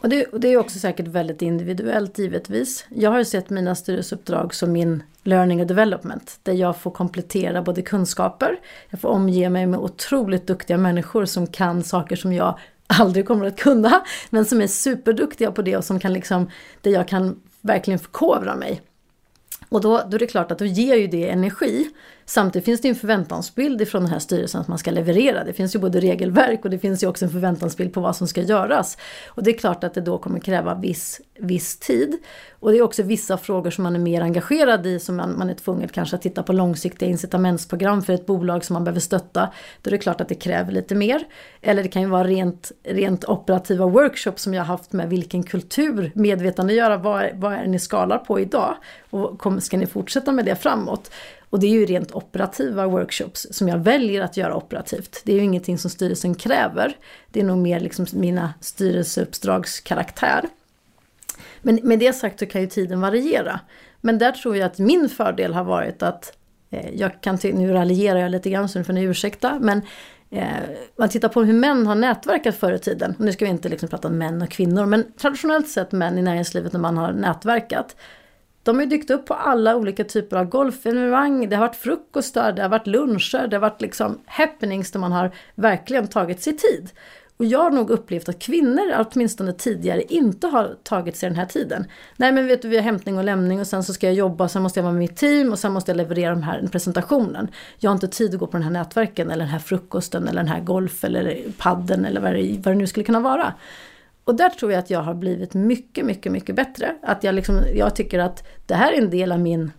Och 0.00 0.08
det, 0.08 0.24
och 0.24 0.40
det, 0.40 0.48
är 0.48 0.56
också 0.56 0.78
säkert 0.78 1.06
väldigt 1.06 1.42
individuellt 1.42 2.18
givetvis. 2.18 2.86
Jag 2.88 3.10
har 3.10 3.24
sett 3.24 3.50
mina 3.50 3.74
styrelseuppdrag 3.74 4.54
som 4.54 4.72
min 4.72 5.02
learning 5.22 5.60
and 5.60 5.68
development. 5.68 6.40
Där 6.42 6.52
jag 6.52 6.76
får 6.76 6.90
komplettera 6.90 7.62
både 7.62 7.82
kunskaper, 7.82 8.60
jag 8.90 9.00
får 9.00 9.08
omge 9.08 9.50
mig 9.50 9.66
med 9.66 9.80
otroligt 9.80 10.46
duktiga 10.46 10.78
människor 10.78 11.24
som 11.24 11.46
kan 11.46 11.82
saker 11.82 12.16
som 12.16 12.32
jag 12.32 12.58
aldrig 12.86 13.26
kommer 13.26 13.46
att 13.46 13.56
kunna. 13.56 14.04
Men 14.30 14.44
som 14.44 14.60
är 14.60 14.66
superduktiga 14.66 15.52
på 15.52 15.62
det 15.62 15.76
och 15.76 15.84
som 15.84 16.00
kan 16.00 16.12
liksom, 16.12 16.50
där 16.80 16.90
jag 16.90 17.08
kan 17.08 17.40
verkligen 17.60 17.98
förkovra 17.98 18.56
mig. 18.56 18.82
Och 19.68 19.80
då, 19.80 20.02
då 20.08 20.14
är 20.14 20.18
det 20.18 20.26
klart 20.26 20.50
att 20.50 20.58
då 20.58 20.64
ger 20.64 20.96
ju 20.96 21.06
det 21.06 21.28
energi. 21.28 21.90
Samtidigt 22.28 22.64
finns 22.64 22.80
det 22.80 22.88
en 22.88 22.94
förväntansbild 22.94 23.80
ifrån 23.80 24.02
den 24.02 24.10
här 24.12 24.18
styrelsen 24.18 24.60
att 24.60 24.68
man 24.68 24.78
ska 24.78 24.90
leverera. 24.90 25.44
Det 25.44 25.52
finns 25.52 25.74
ju 25.74 25.78
både 25.78 26.00
regelverk 26.00 26.64
och 26.64 26.70
det 26.70 26.78
finns 26.78 27.02
ju 27.02 27.06
också 27.06 27.24
en 27.24 27.30
förväntansbild 27.30 27.92
på 27.92 28.00
vad 28.00 28.16
som 28.16 28.28
ska 28.28 28.42
göras. 28.42 28.98
Och 29.28 29.42
det 29.42 29.50
är 29.50 29.58
klart 29.58 29.84
att 29.84 29.94
det 29.94 30.00
då 30.00 30.18
kommer 30.18 30.40
kräva 30.40 30.74
viss, 30.74 31.20
viss 31.38 31.78
tid. 31.78 32.16
Och 32.60 32.72
det 32.72 32.78
är 32.78 32.82
också 32.82 33.02
vissa 33.02 33.38
frågor 33.38 33.70
som 33.70 33.84
man 33.84 33.94
är 33.94 34.00
mer 34.00 34.20
engagerad 34.20 34.86
i 34.86 34.98
som 34.98 35.16
man, 35.16 35.38
man 35.38 35.50
är 35.50 35.54
tvungen 35.54 35.88
kanske 35.88 36.16
att 36.16 36.22
titta 36.22 36.42
på 36.42 36.52
långsiktiga 36.52 37.08
incitamentsprogram 37.08 38.02
för 38.02 38.12
ett 38.12 38.26
bolag 38.26 38.64
som 38.64 38.74
man 38.74 38.84
behöver 38.84 39.00
stötta. 39.00 39.48
Då 39.82 39.88
är 39.88 39.92
det 39.92 39.98
klart 39.98 40.20
att 40.20 40.28
det 40.28 40.34
kräver 40.34 40.72
lite 40.72 40.94
mer. 40.94 41.24
Eller 41.62 41.82
det 41.82 41.88
kan 41.88 42.02
ju 42.02 42.08
vara 42.08 42.24
rent, 42.24 42.72
rent 42.84 43.24
operativa 43.24 43.86
workshops 43.86 44.42
som 44.42 44.54
jag 44.54 44.60
har 44.60 44.66
haft 44.66 44.92
med 44.92 45.10
vilken 45.10 45.42
kultur 45.42 46.12
medvetandegöra 46.14 46.96
vad, 46.96 47.24
vad 47.34 47.52
är 47.52 47.62
det 47.62 47.70
ni 47.70 47.78
skalar 47.78 48.18
på 48.18 48.40
idag 48.40 48.76
och 49.10 49.38
kom, 49.38 49.60
ska 49.60 49.76
ni 49.76 49.86
fortsätta 49.86 50.32
med 50.32 50.44
det 50.44 50.56
framåt. 50.56 51.10
Och 51.56 51.60
det 51.60 51.66
är 51.66 51.70
ju 51.70 51.86
rent 51.86 52.14
operativa 52.14 52.86
workshops 52.86 53.46
som 53.50 53.68
jag 53.68 53.78
väljer 53.78 54.22
att 54.22 54.36
göra 54.36 54.56
operativt. 54.56 55.22
Det 55.24 55.32
är 55.32 55.36
ju 55.36 55.42
ingenting 55.42 55.78
som 55.78 55.90
styrelsen 55.90 56.34
kräver. 56.34 56.96
Det 57.30 57.40
är 57.40 57.44
nog 57.44 57.58
mer 57.58 57.80
liksom 57.80 58.06
mina 58.12 58.54
styrelseuppdrags 58.60 59.80
karaktär. 59.80 60.44
Men 61.62 61.80
med 61.82 61.98
det 61.98 62.12
sagt 62.12 62.38
så 62.38 62.46
kan 62.46 62.60
ju 62.60 62.66
tiden 62.66 63.00
variera. 63.00 63.60
Men 64.00 64.18
där 64.18 64.32
tror 64.32 64.56
jag 64.56 64.66
att 64.66 64.78
min 64.78 65.08
fördel 65.08 65.54
har 65.54 65.64
varit 65.64 66.02
att 66.02 66.36
eh, 66.70 66.94
jag 66.94 67.20
kan, 67.20 67.38
nu 67.42 67.72
raljerar 67.72 68.18
jag 68.18 68.30
lite 68.30 68.50
grann 68.50 68.68
så 68.68 68.78
nu 68.78 68.84
får 68.84 68.92
ni 68.92 69.02
ursäkta, 69.02 69.58
men 69.60 69.82
eh, 70.30 70.46
man 70.98 71.08
tittar 71.08 71.28
på 71.28 71.42
hur 71.42 71.54
män 71.54 71.86
har 71.86 71.94
nätverkat 71.94 72.56
förr 72.56 72.72
i 72.72 72.78
tiden. 72.78 73.14
nu 73.18 73.32
ska 73.32 73.44
vi 73.44 73.50
inte 73.50 73.68
liksom 73.68 73.88
prata 73.88 74.08
om 74.08 74.18
män 74.18 74.42
och 74.42 74.50
kvinnor, 74.50 74.86
men 74.86 75.12
traditionellt 75.12 75.68
sett 75.68 75.92
män 75.92 76.18
i 76.18 76.22
näringslivet 76.22 76.72
när 76.72 76.80
man 76.80 76.96
har 76.96 77.12
nätverkat. 77.12 77.96
De 78.66 78.76
har 78.76 78.82
ju 78.82 78.88
dykt 78.88 79.10
upp 79.10 79.26
på 79.26 79.34
alla 79.34 79.76
olika 79.76 80.04
typer 80.04 80.36
av 80.36 80.44
golfevenemang. 80.44 81.48
Det 81.48 81.56
har 81.56 81.66
varit 81.66 81.76
frukostar, 81.76 82.52
det 82.52 82.62
har 82.62 82.68
varit 82.68 82.86
luncher, 82.86 83.46
det 83.46 83.56
har 83.56 83.60
varit 83.60 83.80
liksom 83.80 84.18
happenings 84.26 84.90
där 84.90 85.00
man 85.00 85.12
har 85.12 85.30
verkligen 85.54 86.08
tagit 86.08 86.42
sig 86.42 86.56
tid. 86.56 86.90
Och 87.36 87.44
jag 87.44 87.58
har 87.58 87.70
nog 87.70 87.90
upplevt 87.90 88.28
att 88.28 88.38
kvinnor, 88.38 89.06
åtminstone 89.10 89.52
tidigare, 89.52 90.02
inte 90.02 90.46
har 90.46 90.76
tagit 90.82 91.16
sig 91.16 91.28
den 91.28 91.38
här 91.38 91.46
tiden. 91.46 91.84
Nej 92.16 92.32
men 92.32 92.46
vet 92.46 92.62
du, 92.62 92.68
vi 92.68 92.76
har 92.76 92.82
hämtning 92.82 93.18
och 93.18 93.24
lämning 93.24 93.60
och 93.60 93.66
sen 93.66 93.82
så 93.82 93.92
ska 93.92 94.06
jag 94.06 94.14
jobba, 94.14 94.48
sen 94.48 94.62
måste 94.62 94.80
jag 94.80 94.84
vara 94.84 94.92
med 94.92 94.98
mitt 94.98 95.16
team 95.16 95.52
och 95.52 95.58
sen 95.58 95.72
måste 95.72 95.90
jag 95.90 95.96
leverera 95.96 96.34
den 96.34 96.42
här 96.42 96.68
presentationen. 96.72 97.48
Jag 97.78 97.90
har 97.90 97.94
inte 97.94 98.08
tid 98.08 98.34
att 98.34 98.40
gå 98.40 98.46
på 98.46 98.56
den 98.56 98.64
här 98.64 98.70
nätverken 98.70 99.30
eller 99.30 99.44
den 99.44 99.52
här 99.52 99.58
frukosten 99.58 100.28
eller 100.28 100.42
den 100.42 100.52
här 100.52 100.60
golf 100.60 101.04
eller 101.04 101.42
padden 101.58 102.04
eller 102.04 102.20
vad 102.20 102.32
det, 102.32 102.60
vad 102.64 102.74
det 102.74 102.78
nu 102.78 102.86
skulle 102.86 103.04
kunna 103.04 103.20
vara. 103.20 103.52
Och 104.26 104.34
där 104.34 104.48
tror 104.48 104.72
jag 104.72 104.78
att 104.78 104.90
jag 104.90 105.00
har 105.00 105.14
blivit 105.14 105.54
mycket, 105.54 106.06
mycket, 106.06 106.32
mycket 106.32 106.54
bättre. 106.54 106.96
Att 107.02 107.24
jag, 107.24 107.34
liksom, 107.34 107.60
jag 107.74 107.96
tycker 107.96 108.18
att 108.18 108.46
det 108.66 108.74
här 108.74 108.92
är 108.92 108.98
en 108.98 109.10
del 109.10 109.32
av 109.32 109.40
min 109.40 109.72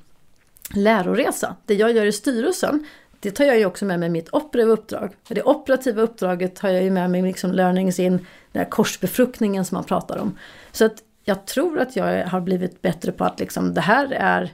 läroresa. 0.75 1.55
Det 1.65 1.73
jag 1.73 1.91
gör 1.91 2.05
i 2.05 2.11
styrelsen, 2.11 2.85
det 3.19 3.31
tar 3.31 3.45
jag 3.45 3.59
ju 3.59 3.65
också 3.65 3.85
med 3.85 3.99
mig 3.99 4.09
mitt 4.09 4.33
operativa 4.33 4.73
uppdrag. 4.73 5.13
För 5.23 5.35
det 5.35 5.43
operativa 5.43 6.01
uppdraget 6.01 6.55
tar 6.55 6.69
jag 6.69 6.83
ju 6.83 6.91
med 6.91 7.11
mig 7.11 7.21
liksom 7.21 7.51
learnings 7.51 7.99
in, 7.99 8.11
den 8.51 8.61
här 8.63 8.69
korsbefruktningen 8.69 9.65
som 9.65 9.75
man 9.75 9.83
pratar 9.83 10.17
om. 10.17 10.37
Så 10.71 10.85
att 10.85 11.03
jag 11.27 11.45
tror 11.45 11.79
att 11.79 11.95
jag 11.95 12.25
har 12.25 12.41
blivit 12.41 12.81
bättre 12.81 13.11
på 13.11 13.23
att 13.23 13.39
liksom, 13.39 13.73
det 13.73 13.81
här 13.81 14.11
är 14.11 14.51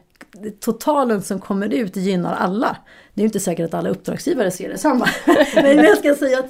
totalen 0.59 1.21
som 1.21 1.39
kommer 1.39 1.73
ut 1.73 1.95
gynnar 1.95 2.33
alla. 2.33 2.77
Det 3.13 3.21
är 3.21 3.25
inte 3.25 3.39
säkert 3.39 3.65
att 3.65 3.73
alla 3.73 3.89
uppdragsgivare 3.89 4.51
ser 4.51 4.69
detsamma. 4.69 5.09
Men 5.55 5.77
jag 5.77 5.97
ska 5.97 6.15
säga 6.15 6.39
att 6.39 6.45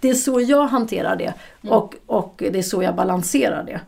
det 0.00 0.10
är 0.10 0.14
så 0.14 0.40
jag 0.40 0.66
hanterar 0.66 1.16
det 1.16 1.34
mm. 1.62 1.74
och, 1.74 1.94
och 2.06 2.42
det 2.52 2.58
är 2.58 2.62
så 2.62 2.82
jag 2.82 2.94
balanserar 2.94 3.64
det. 3.64 3.80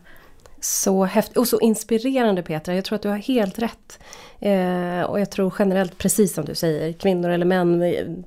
Så 0.61 1.05
häftigt 1.05 1.37
och 1.37 1.49
så 1.49 1.61
inspirerande 1.61 2.43
Petra, 2.43 2.75
jag 2.75 2.85
tror 2.85 2.97
att 2.97 3.03
du 3.03 3.09
har 3.09 3.17
helt 3.17 3.59
rätt. 3.59 3.99
Eh, 4.41 5.03
och 5.03 5.21
jag 5.21 5.31
tror 5.31 5.55
generellt, 5.59 5.99
precis 5.99 6.35
som 6.35 6.45
du 6.45 6.55
säger, 6.55 6.93
kvinnor 6.93 7.31
eller 7.31 7.47
män, 7.47 7.81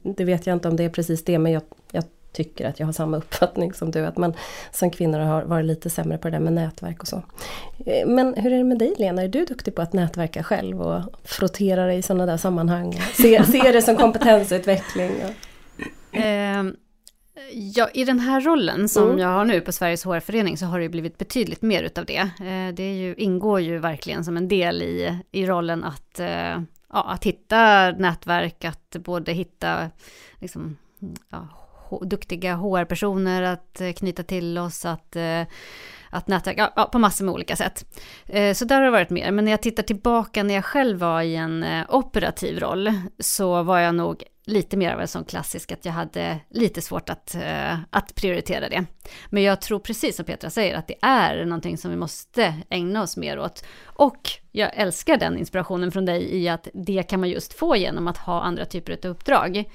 det 0.04 0.24
vet 0.24 0.48
jag 0.48 0.56
inte 0.56 0.68
om 0.68 0.76
det 0.76 0.84
är 0.84 0.90
precis 0.90 1.24
det, 1.24 1.40
men 1.40 1.52
jag 1.52 1.62
tycker 2.32 2.68
att 2.68 2.80
jag 2.80 2.88
har 2.88 2.94
samma 2.94 3.18
uppfattning 3.24 3.74
som 3.74 3.92
du, 3.92 4.06
att 4.06 4.18
man 4.18 4.34
som 4.72 4.92
kvinnor 4.92 5.20
har 5.20 5.44
varit 5.44 5.66
lite 5.66 5.90
sämre 5.90 6.18
på 6.18 6.28
det 6.28 6.36
där 6.36 6.40
med 6.40 6.54
nätverk 6.54 7.02
och 7.02 7.08
så. 7.08 7.24
Eh, 7.86 8.08
men 8.08 8.34
hur 8.34 8.54
är 8.54 8.58
det 8.58 8.64
med 8.64 8.80
dig 8.80 8.94
Lena, 8.98 9.22
är 9.22 9.28
du 9.28 9.46
duktig 9.46 9.76
på 9.76 9.82
att 9.82 9.94
nätverka 9.94 10.44
själv 10.44 10.82
och 10.82 11.02
frottera 11.24 11.86
dig 11.86 11.98
i 11.98 12.02
sådana 12.02 12.26
där 12.26 12.38
sammanhang? 12.38 13.02
Se, 13.14 13.44
se 13.52 13.72
det 13.72 13.82
som 13.82 13.96
kompetensutveckling? 13.96 15.12
Eh, 16.12 16.64
ja, 17.52 17.90
I 17.94 18.06
den 18.06 18.20
här 18.20 18.42
rollen 18.42 18.90
som 18.90 19.04
mm. 19.04 19.20
jag 19.20 19.28
har 19.28 19.46
nu 19.46 19.62
på 19.62 19.72
Sveriges 19.72 20.06
HR-förening 20.06 20.58
så 20.58 20.66
har 20.66 20.80
det 20.80 20.90
blivit 20.90 21.18
betydligt 21.18 21.62
mer 21.62 21.84
utav 21.84 22.06
det. 22.06 22.20
Eh, 22.20 22.74
det 22.74 22.94
ju, 22.94 23.16
ingår 23.16 23.60
ju 23.60 23.80
verkligen 23.80 24.26
som 24.26 24.38
en 24.38 24.48
del 24.48 24.82
i, 24.82 25.20
i 25.32 25.46
rollen 25.46 25.84
att, 25.84 26.20
eh, 26.20 26.62
ja, 26.94 27.04
att 27.08 27.24
hitta 27.24 27.92
nätverk, 27.92 28.66
att 28.66 28.96
både 29.00 29.32
hitta 29.32 29.90
liksom, 30.40 30.78
ja, 31.30 31.48
duktiga 31.98 32.56
HR-personer 32.56 33.42
att 33.42 33.82
eh, 33.82 33.92
knyta 33.92 34.24
till 34.24 34.58
oss, 34.58 34.86
att, 34.86 35.16
eh, 35.16 35.42
att 36.10 36.28
nätverka, 36.28 36.72
ja, 36.76 36.84
på 36.84 37.00
massor 37.00 37.26
med 37.26 37.34
olika 37.34 37.56
sätt. 37.56 37.86
Eh, 38.26 38.54
så 38.54 38.66
där 38.66 38.76
har 38.76 38.84
det 38.84 38.92
varit 38.92 39.10
mer, 39.10 39.32
men 39.32 39.46
när 39.46 39.52
jag 39.52 39.62
tittar 39.62 39.84
tillbaka 39.84 40.44
när 40.44 40.54
jag 40.54 40.66
själv 40.66 41.00
var 41.00 41.22
i 41.22 41.36
en 41.36 41.66
operativ 41.90 42.60
roll, 42.60 42.94
så 43.20 43.64
var 43.64 43.80
jag 43.80 43.96
nog 43.96 44.24
lite 44.46 44.78
mer 44.78 44.94
av 44.94 45.02
en 45.02 45.08
sån 45.08 45.24
klassisk 45.24 45.72
att 45.72 45.86
jag 45.86 45.92
hade 45.92 46.40
lite 46.50 46.82
svårt 46.82 47.10
att, 47.10 47.36
att 47.90 48.16
prioritera 48.16 48.70
det. 48.70 48.86
Men 49.30 49.44
jag 49.44 49.62
tror 49.62 49.80
precis 49.80 50.16
som 50.16 50.26
Petra 50.26 50.50
säger 50.50 50.76
att 50.76 50.88
det 50.88 50.96
är 51.02 51.46
någonting 51.46 51.78
som 51.78 51.92
vi 51.92 51.98
måste 51.98 52.56
ägna 52.70 53.02
oss 53.02 53.18
mer 53.18 53.40
åt. 53.40 53.66
Och 53.84 54.30
jag 54.52 54.72
älskar 54.74 55.18
den 55.18 55.38
inspirationen 55.38 55.92
från 55.92 56.06
dig 56.06 56.36
i 56.36 56.50
att 56.50 56.68
det 56.74 57.04
kan 57.04 57.20
man 57.20 57.30
just 57.30 57.54
få 57.54 57.76
genom 57.76 58.08
att 58.08 58.18
ha 58.18 58.42
andra 58.42 58.66
typer 58.66 58.98
av 59.06 59.12
uppdrag. 59.12 59.66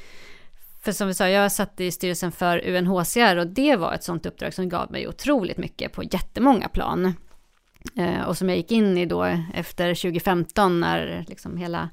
För 0.84 0.92
som 0.92 1.08
vi 1.08 1.14
sa, 1.14 1.28
jag 1.28 1.52
satt 1.52 1.80
i 1.80 1.90
styrelsen 1.90 2.32
för 2.32 2.68
UNHCR 2.68 3.36
och 3.36 3.46
det 3.46 3.76
var 3.76 3.92
ett 3.92 4.04
sånt 4.04 4.26
uppdrag 4.26 4.54
som 4.54 4.68
gav 4.68 4.92
mig 4.92 5.08
otroligt 5.08 5.58
mycket 5.58 5.92
på 5.92 6.02
jättemånga 6.02 6.68
plan. 6.68 7.14
Eh, 7.96 8.22
och 8.22 8.36
som 8.36 8.48
jag 8.48 8.58
gick 8.58 8.72
in 8.72 8.98
i 8.98 9.06
då 9.06 9.24
efter 9.54 9.94
2015 9.94 10.80
när 10.80 11.24
liksom 11.28 11.56
hela 11.56 11.90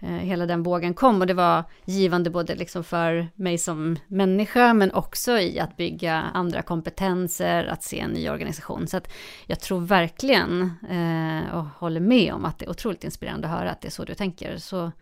eh, 0.00 0.08
hela 0.08 0.46
den 0.46 0.62
vågen 0.62 0.94
kom 0.94 1.20
och 1.20 1.26
det 1.26 1.34
var 1.34 1.64
givande 1.84 2.30
både 2.30 2.54
liksom 2.54 2.84
för 2.84 3.28
mig 3.34 3.58
som 3.58 3.96
människa 4.06 4.74
men 4.74 4.92
också 4.92 5.38
i 5.38 5.60
att 5.60 5.76
bygga 5.76 6.14
andra 6.14 6.62
kompetenser, 6.62 7.64
att 7.64 7.82
se 7.82 8.00
en 8.00 8.10
ny 8.10 8.30
organisation. 8.30 8.86
Så 8.86 8.96
att 8.96 9.12
jag 9.46 9.60
tror 9.60 9.80
verkligen 9.80 10.72
eh, 10.90 11.54
och 11.54 11.64
håller 11.64 12.00
med 12.00 12.34
om 12.34 12.44
att 12.44 12.58
det 12.58 12.64
är 12.64 12.70
otroligt 12.70 13.04
inspirerande 13.04 13.48
att 13.48 13.58
höra 13.58 13.70
att 13.70 13.80
det 13.80 13.88
är 13.88 13.92
så 13.92 14.04
du 14.04 14.14
tänker. 14.14 14.56
Så 14.56 14.92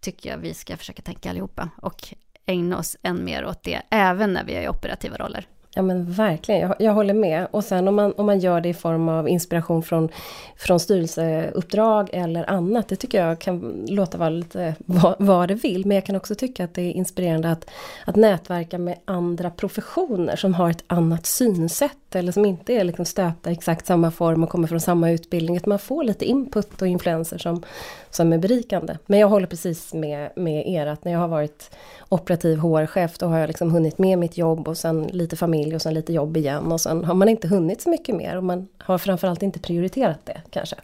tycker 0.00 0.30
jag 0.30 0.38
vi 0.38 0.54
ska 0.54 0.76
försöka 0.76 1.02
tänka 1.02 1.30
allihopa 1.30 1.70
och 1.76 2.14
ägna 2.46 2.78
oss 2.78 2.96
än 3.02 3.24
mer 3.24 3.44
åt 3.44 3.62
det, 3.62 3.82
även 3.90 4.32
när 4.32 4.44
vi 4.44 4.54
är 4.54 4.62
i 4.62 4.68
operativa 4.68 5.16
roller. 5.16 5.46
Ja 5.78 5.82
men 5.82 6.12
verkligen, 6.12 6.60
jag, 6.60 6.76
jag, 6.78 6.92
håller 6.92 7.14
med. 7.14 7.46
Och 7.50 7.64
sen 7.64 7.88
om 7.88 7.94
man, 7.94 8.12
om 8.16 8.26
man 8.26 8.38
gör 8.38 8.60
det 8.60 8.68
i 8.68 8.74
form 8.74 9.08
av 9.08 9.28
inspiration 9.28 9.82
från, 9.82 10.08
från 10.56 10.80
styrelseuppdrag 10.80 12.10
eller 12.12 12.50
annat, 12.50 12.88
det 12.88 12.96
tycker 12.96 13.26
jag 13.26 13.38
kan 13.38 13.84
låta 13.88 14.18
vara 14.18 14.30
lite 14.30 14.74
vad, 14.78 15.14
vad 15.18 15.48
det 15.48 15.54
vill. 15.54 15.86
Men 15.86 15.94
jag 15.94 16.04
kan 16.04 16.16
också 16.16 16.34
tycka 16.34 16.64
att 16.64 16.74
det 16.74 16.82
är 16.82 16.92
inspirerande 16.92 17.50
att, 17.50 17.70
att 18.04 18.16
nätverka 18.16 18.78
med 18.78 18.98
andra 19.04 19.50
professioner 19.50 20.36
som 20.36 20.54
har 20.54 20.70
ett 20.70 20.84
annat 20.86 21.26
synsätt 21.26 22.14
eller 22.14 22.32
som 22.32 22.44
inte 22.44 22.72
är 22.72 22.84
liksom 22.84 23.04
stöpta 23.04 23.50
i 23.50 23.52
exakt 23.52 23.86
samma 23.86 24.10
form 24.10 24.42
och 24.42 24.48
kommer 24.48 24.68
från 24.68 24.80
samma 24.80 25.10
utbildning. 25.10 25.56
Att 25.56 25.66
man 25.66 25.78
får 25.78 26.04
lite 26.04 26.24
input 26.24 26.82
och 26.82 26.88
influenser 26.88 27.38
som, 27.38 27.62
som 28.10 28.32
är 28.32 28.38
berikande. 28.38 28.98
Men 29.06 29.18
jag 29.18 29.28
håller 29.28 29.46
precis 29.46 29.94
med, 29.94 30.30
med 30.36 30.68
er 30.68 30.86
att 30.86 31.04
när 31.04 31.12
jag 31.12 31.18
har 31.18 31.28
varit 31.28 31.70
operativ 32.08 32.58
HR-chef 32.58 33.18
då 33.18 33.26
har 33.26 33.38
jag 33.38 33.46
liksom 33.46 33.70
hunnit 33.70 33.98
med 33.98 34.18
mitt 34.18 34.38
jobb 34.38 34.68
och 34.68 34.78
sen 34.78 35.02
lite 35.12 35.36
familj 35.36 35.65
och 35.74 35.82
sen 35.82 35.94
lite 35.94 36.12
jobb 36.12 36.36
igen 36.36 36.72
och 36.72 36.80
sen 36.80 37.04
har 37.04 37.14
man 37.14 37.28
inte 37.28 37.48
hunnit 37.48 37.80
så 37.80 37.90
mycket 37.90 38.14
mer 38.14 38.36
och 38.36 38.44
man 38.44 38.68
har 38.78 38.98
framförallt 38.98 39.42
inte 39.42 39.58
prioriterat 39.58 40.26
det 40.26 40.42
kanske. 40.50 40.76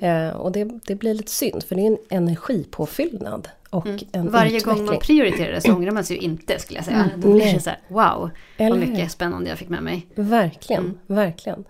Eh, 0.00 0.28
och 0.28 0.52
det, 0.52 0.64
det 0.86 0.94
blir 0.94 1.14
lite 1.14 1.30
synd 1.30 1.62
för 1.62 1.74
det 1.74 1.82
är 1.82 1.86
en 1.86 1.98
energipåfyllnad 2.08 3.48
och 3.70 3.86
mm. 3.86 3.98
en 4.12 4.30
Varje 4.30 4.56
utveckling. 4.56 4.76
gång 4.76 4.86
man 4.86 4.98
prioriterar 4.98 5.52
det 5.52 5.60
så 5.60 5.72
ångrar 5.72 5.90
man 5.90 6.04
sig 6.04 6.16
ju 6.16 6.22
inte 6.22 6.58
skulle 6.58 6.78
jag 6.78 6.84
säga. 6.84 6.96
Mm. 6.96 7.20
Då 7.20 7.32
blir 7.32 7.54
det 7.54 7.60
så 7.60 7.70
här, 7.70 7.78
wow, 7.88 8.30
Eller 8.56 8.70
vad 8.70 8.88
mycket 8.88 9.12
spännande 9.12 9.48
jag 9.48 9.58
fick 9.58 9.68
med 9.68 9.82
mig. 9.82 10.06
Verkligen, 10.14 10.82
mm. 10.82 10.98
verkligen. 11.06 11.64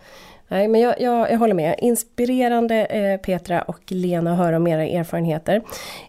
Nej, 0.49 0.69
men 0.69 0.81
jag, 0.81 1.01
jag, 1.01 1.31
jag 1.31 1.39
håller 1.39 1.55
med. 1.55 1.75
Inspirerande 1.79 2.85
eh, 2.85 3.21
Petra 3.21 3.63
och 3.63 3.81
Lena 3.89 4.33
att 4.33 4.39
höra 4.39 4.57
om 4.57 4.67
era 4.67 4.85
erfarenheter. 4.85 5.63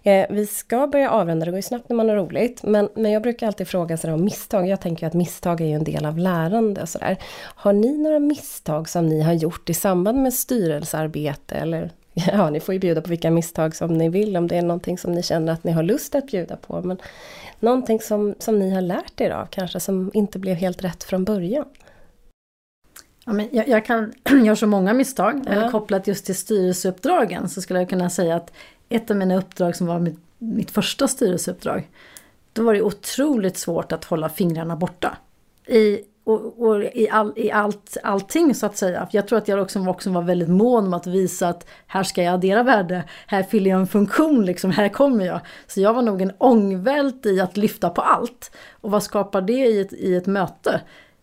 Eh, 0.04 0.26
vi 0.30 0.48
ska 0.48 0.88
börja 0.88 1.10
avrunda, 1.10 1.46
det 1.46 1.52
går 1.52 1.58
ju 1.58 1.62
snabbt 1.62 1.90
när 1.90 1.96
man 1.96 2.10
har 2.10 2.16
roligt. 2.16 2.64
Men, 2.64 2.90
men 2.96 3.12
jag 3.12 3.22
brukar 3.22 3.48
alltid 3.48 3.68
fråga 3.68 3.98
sådär 3.98 4.14
om 4.14 4.24
misstag. 4.24 4.68
Jag 4.68 4.82
tänker 4.82 5.08
att 5.08 5.14
misstag 5.14 5.62
är 5.62 5.66
ju 5.66 5.74
en 5.74 5.84
del 5.84 6.06
av 6.06 6.18
lärande 6.18 6.82
och 6.82 6.90
sådär. 6.90 7.18
Har 7.42 7.74
ni 7.74 7.98
några 7.98 8.20
misstag 8.20 8.90
som 8.90 9.10
ni 9.10 9.22
har 9.22 9.34
gjort 9.34 9.70
i 9.70 9.74
samband 9.74 10.24
med 10.24 10.34
styrelsearbete 10.34 11.56
eller 11.56 11.90
Ja, 12.34 12.50
ni 12.50 12.60
får 12.60 12.74
ju 12.74 12.80
bjuda 12.80 13.02
på 13.02 13.10
vilka 13.10 13.32
misstag 13.32 13.76
som 13.76 13.94
ni 13.94 14.10
vill 14.10 14.38
om 14.38 14.48
det 14.48 14.58
är 14.58 14.62
någonting 14.62 14.98
som 14.98 15.12
ni 15.12 15.24
känner 15.24 15.54
att 15.54 15.64
ni 15.64 15.72
har 15.72 15.84
lust 15.84 16.16
att 16.16 16.28
bjuda 16.28 16.56
på. 16.56 16.82
Men 16.82 16.98
någonting 17.60 18.00
som, 18.00 18.36
som 18.40 18.60
ni 18.60 18.70
har 18.70 18.82
lärt 18.82 19.22
er 19.22 19.32
av 19.32 19.46
kanske 19.46 19.80
som 19.80 20.12
inte 20.14 20.40
blev 20.40 20.56
helt 20.56 20.84
rätt 20.84 21.04
från 21.04 21.24
början. 21.24 21.66
Ja, 23.30 23.34
men 23.34 23.50
jag, 23.52 23.68
jag 23.68 23.86
kan 23.86 24.14
göra 24.46 24.56
så 24.56 24.68
många 24.68 24.94
misstag. 24.94 25.44
Ja. 25.46 25.52
Eller 25.52 25.72
kopplat 25.72 26.08
just 26.08 26.26
till 26.26 26.36
styrelseuppdragen 26.36 27.50
så 27.50 27.62
skulle 27.62 27.80
jag 27.80 27.90
kunna 27.90 28.10
säga 28.10 28.36
att 28.36 28.54
ett 28.90 29.12
av 29.12 29.18
mina 29.18 29.38
uppdrag 29.38 29.76
som 29.76 29.88
var 29.88 30.00
mitt, 30.00 30.20
mitt 30.38 30.72
första 30.72 31.08
styrelseuppdrag. 31.08 31.90
Då 32.54 32.64
var 32.64 32.74
det 32.74 32.82
otroligt 32.82 33.58
svårt 33.58 33.92
att 33.92 34.06
hålla 34.06 34.30
fingrarna 34.30 34.76
borta. 34.76 35.18
I, 35.68 36.00
och, 36.24 36.62
och 36.62 36.84
i, 36.84 37.10
all, 37.10 37.34
i 37.36 37.52
allt, 37.52 37.98
allting 38.04 38.56
så 38.56 38.66
att 38.66 38.78
säga. 38.78 39.08
Jag 39.12 39.28
tror 39.28 39.38
att 39.38 39.48
jag 39.48 39.62
också, 39.62 39.88
också 39.88 40.10
var 40.10 40.22
väldigt 40.22 40.50
mån 40.50 40.86
om 40.86 40.94
att 40.94 41.08
visa 41.08 41.48
att 41.48 41.68
här 41.88 42.04
ska 42.04 42.24
jag 42.24 42.34
addera 42.34 42.64
värde, 42.64 43.04
här 43.28 43.44
fyller 43.44 43.72
jag 43.72 43.80
en 43.80 43.88
funktion, 43.88 44.46
liksom, 44.46 44.72
här 44.72 44.90
kommer 44.90 45.26
jag. 45.26 45.40
Så 45.68 45.82
jag 45.82 45.94
var 45.94 46.02
nog 46.02 46.22
en 46.22 46.32
ångvält 46.38 47.26
i 47.26 47.40
att 47.40 47.58
lyfta 47.58 47.90
på 47.90 48.02
allt. 48.02 48.52
Och 48.82 48.92
vad 48.92 49.04
skapar 49.04 49.42
det 49.42 49.68
i 49.68 49.82
ett, 49.82 49.94
i 49.94 50.16
ett 50.16 50.28
möte? 50.28 50.82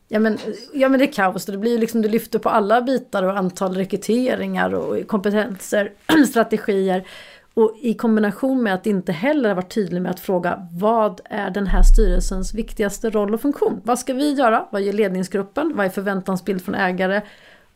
Ja 0.09 0.19
men, 0.19 0.39
ja 0.73 0.89
men 0.89 0.99
det 0.99 1.05
är 1.05 1.13
kaos, 1.13 1.47
det 1.47 1.59
blir 1.59 1.79
liksom, 1.79 2.03
du 2.03 2.09
lyfter 2.09 2.39
på 2.39 2.49
alla 2.49 2.83
bitar 2.83 3.23
och 3.23 3.39
antal 3.39 3.75
rekryteringar 3.75 4.75
och 4.75 5.07
kompetenser, 5.07 5.93
strategier. 6.29 7.09
Och 7.55 7.77
i 7.81 7.95
kombination 7.95 8.63
med 8.63 8.75
att 8.75 8.87
inte 8.87 9.13
heller 9.13 9.55
vara 9.55 9.67
tydlig 9.67 10.03
med 10.03 10.11
att 10.11 10.21
fråga 10.21 10.69
vad 10.73 11.21
är 11.25 11.51
den 11.51 11.67
här 11.67 11.83
styrelsens 11.83 12.55
viktigaste 12.55 13.11
roll 13.11 13.35
och 13.35 13.41
funktion? 13.41 13.81
Vad 13.85 13.99
ska 13.99 14.15
vi 14.15 14.33
göra? 14.33 14.67
Vad 14.71 14.83
gör 14.83 14.93
ledningsgruppen? 14.93 15.73
Vad 15.77 15.87
är 15.87 15.91
förväntansbild 15.91 16.65
från 16.65 16.75
ägare? 16.75 17.23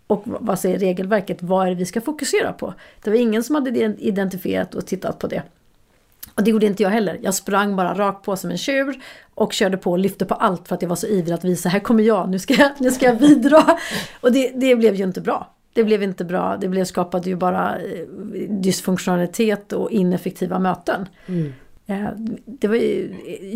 Och 0.07 0.23
vad 0.25 0.59
säger 0.59 0.79
regelverket? 0.79 1.43
Vad 1.43 1.67
är 1.67 1.71
det 1.71 1.77
vi 1.77 1.87
ska 1.87 2.01
fokusera 2.01 2.53
på? 2.53 2.75
Det 3.03 3.11
var 3.11 3.17
ingen 3.17 3.43
som 3.43 3.55
hade 3.55 3.71
identifierat 3.99 4.75
och 4.75 4.87
tittat 4.87 5.19
på 5.19 5.27
det. 5.27 5.43
Och 6.41 6.45
det 6.45 6.51
gjorde 6.51 6.67
inte 6.67 6.83
jag 6.83 6.91
heller. 6.91 7.19
Jag 7.23 7.35
sprang 7.35 7.77
bara 7.77 7.95
rakt 7.95 8.25
på 8.25 8.37
som 8.37 8.51
en 8.51 8.59
tjur 8.59 9.01
och 9.35 9.53
körde 9.53 9.77
på 9.77 9.91
och 9.91 9.99
lyfte 9.99 10.27
på 10.27 10.35
allt 10.35 10.69
för 10.69 10.75
att 10.75 10.83
jag 10.83 10.89
var 10.89 10.97
så 10.97 11.07
ivrig 11.07 11.33
att 11.35 11.45
visa 11.45 11.69
här 11.69 11.81
kommer 11.81 12.03
jag, 12.03 12.31
nu 12.31 12.39
ska 12.39 12.55
jag, 12.55 12.71
nu 12.79 12.91
ska 12.91 13.07
jag 13.07 13.19
bidra. 13.19 13.79
Och 14.21 14.33
det, 14.33 14.53
det 14.55 14.77
blev 14.77 14.95
ju 14.95 15.05
inte 15.05 15.21
bra. 15.21 15.55
Det 15.73 15.85
blev 15.85 16.03
inte 16.03 16.25
bra, 16.25 16.57
det 16.61 16.69
blev, 16.69 16.85
skapade 16.85 17.29
ju 17.29 17.37
bara 17.37 17.77
eh, 17.79 18.07
dysfunktionalitet 18.49 19.73
och 19.73 19.91
ineffektiva 19.91 20.59
möten. 20.59 21.09
Mm. 21.27 21.53
Eh, 21.91 22.09
det 22.47 22.69
var 22.69 22.77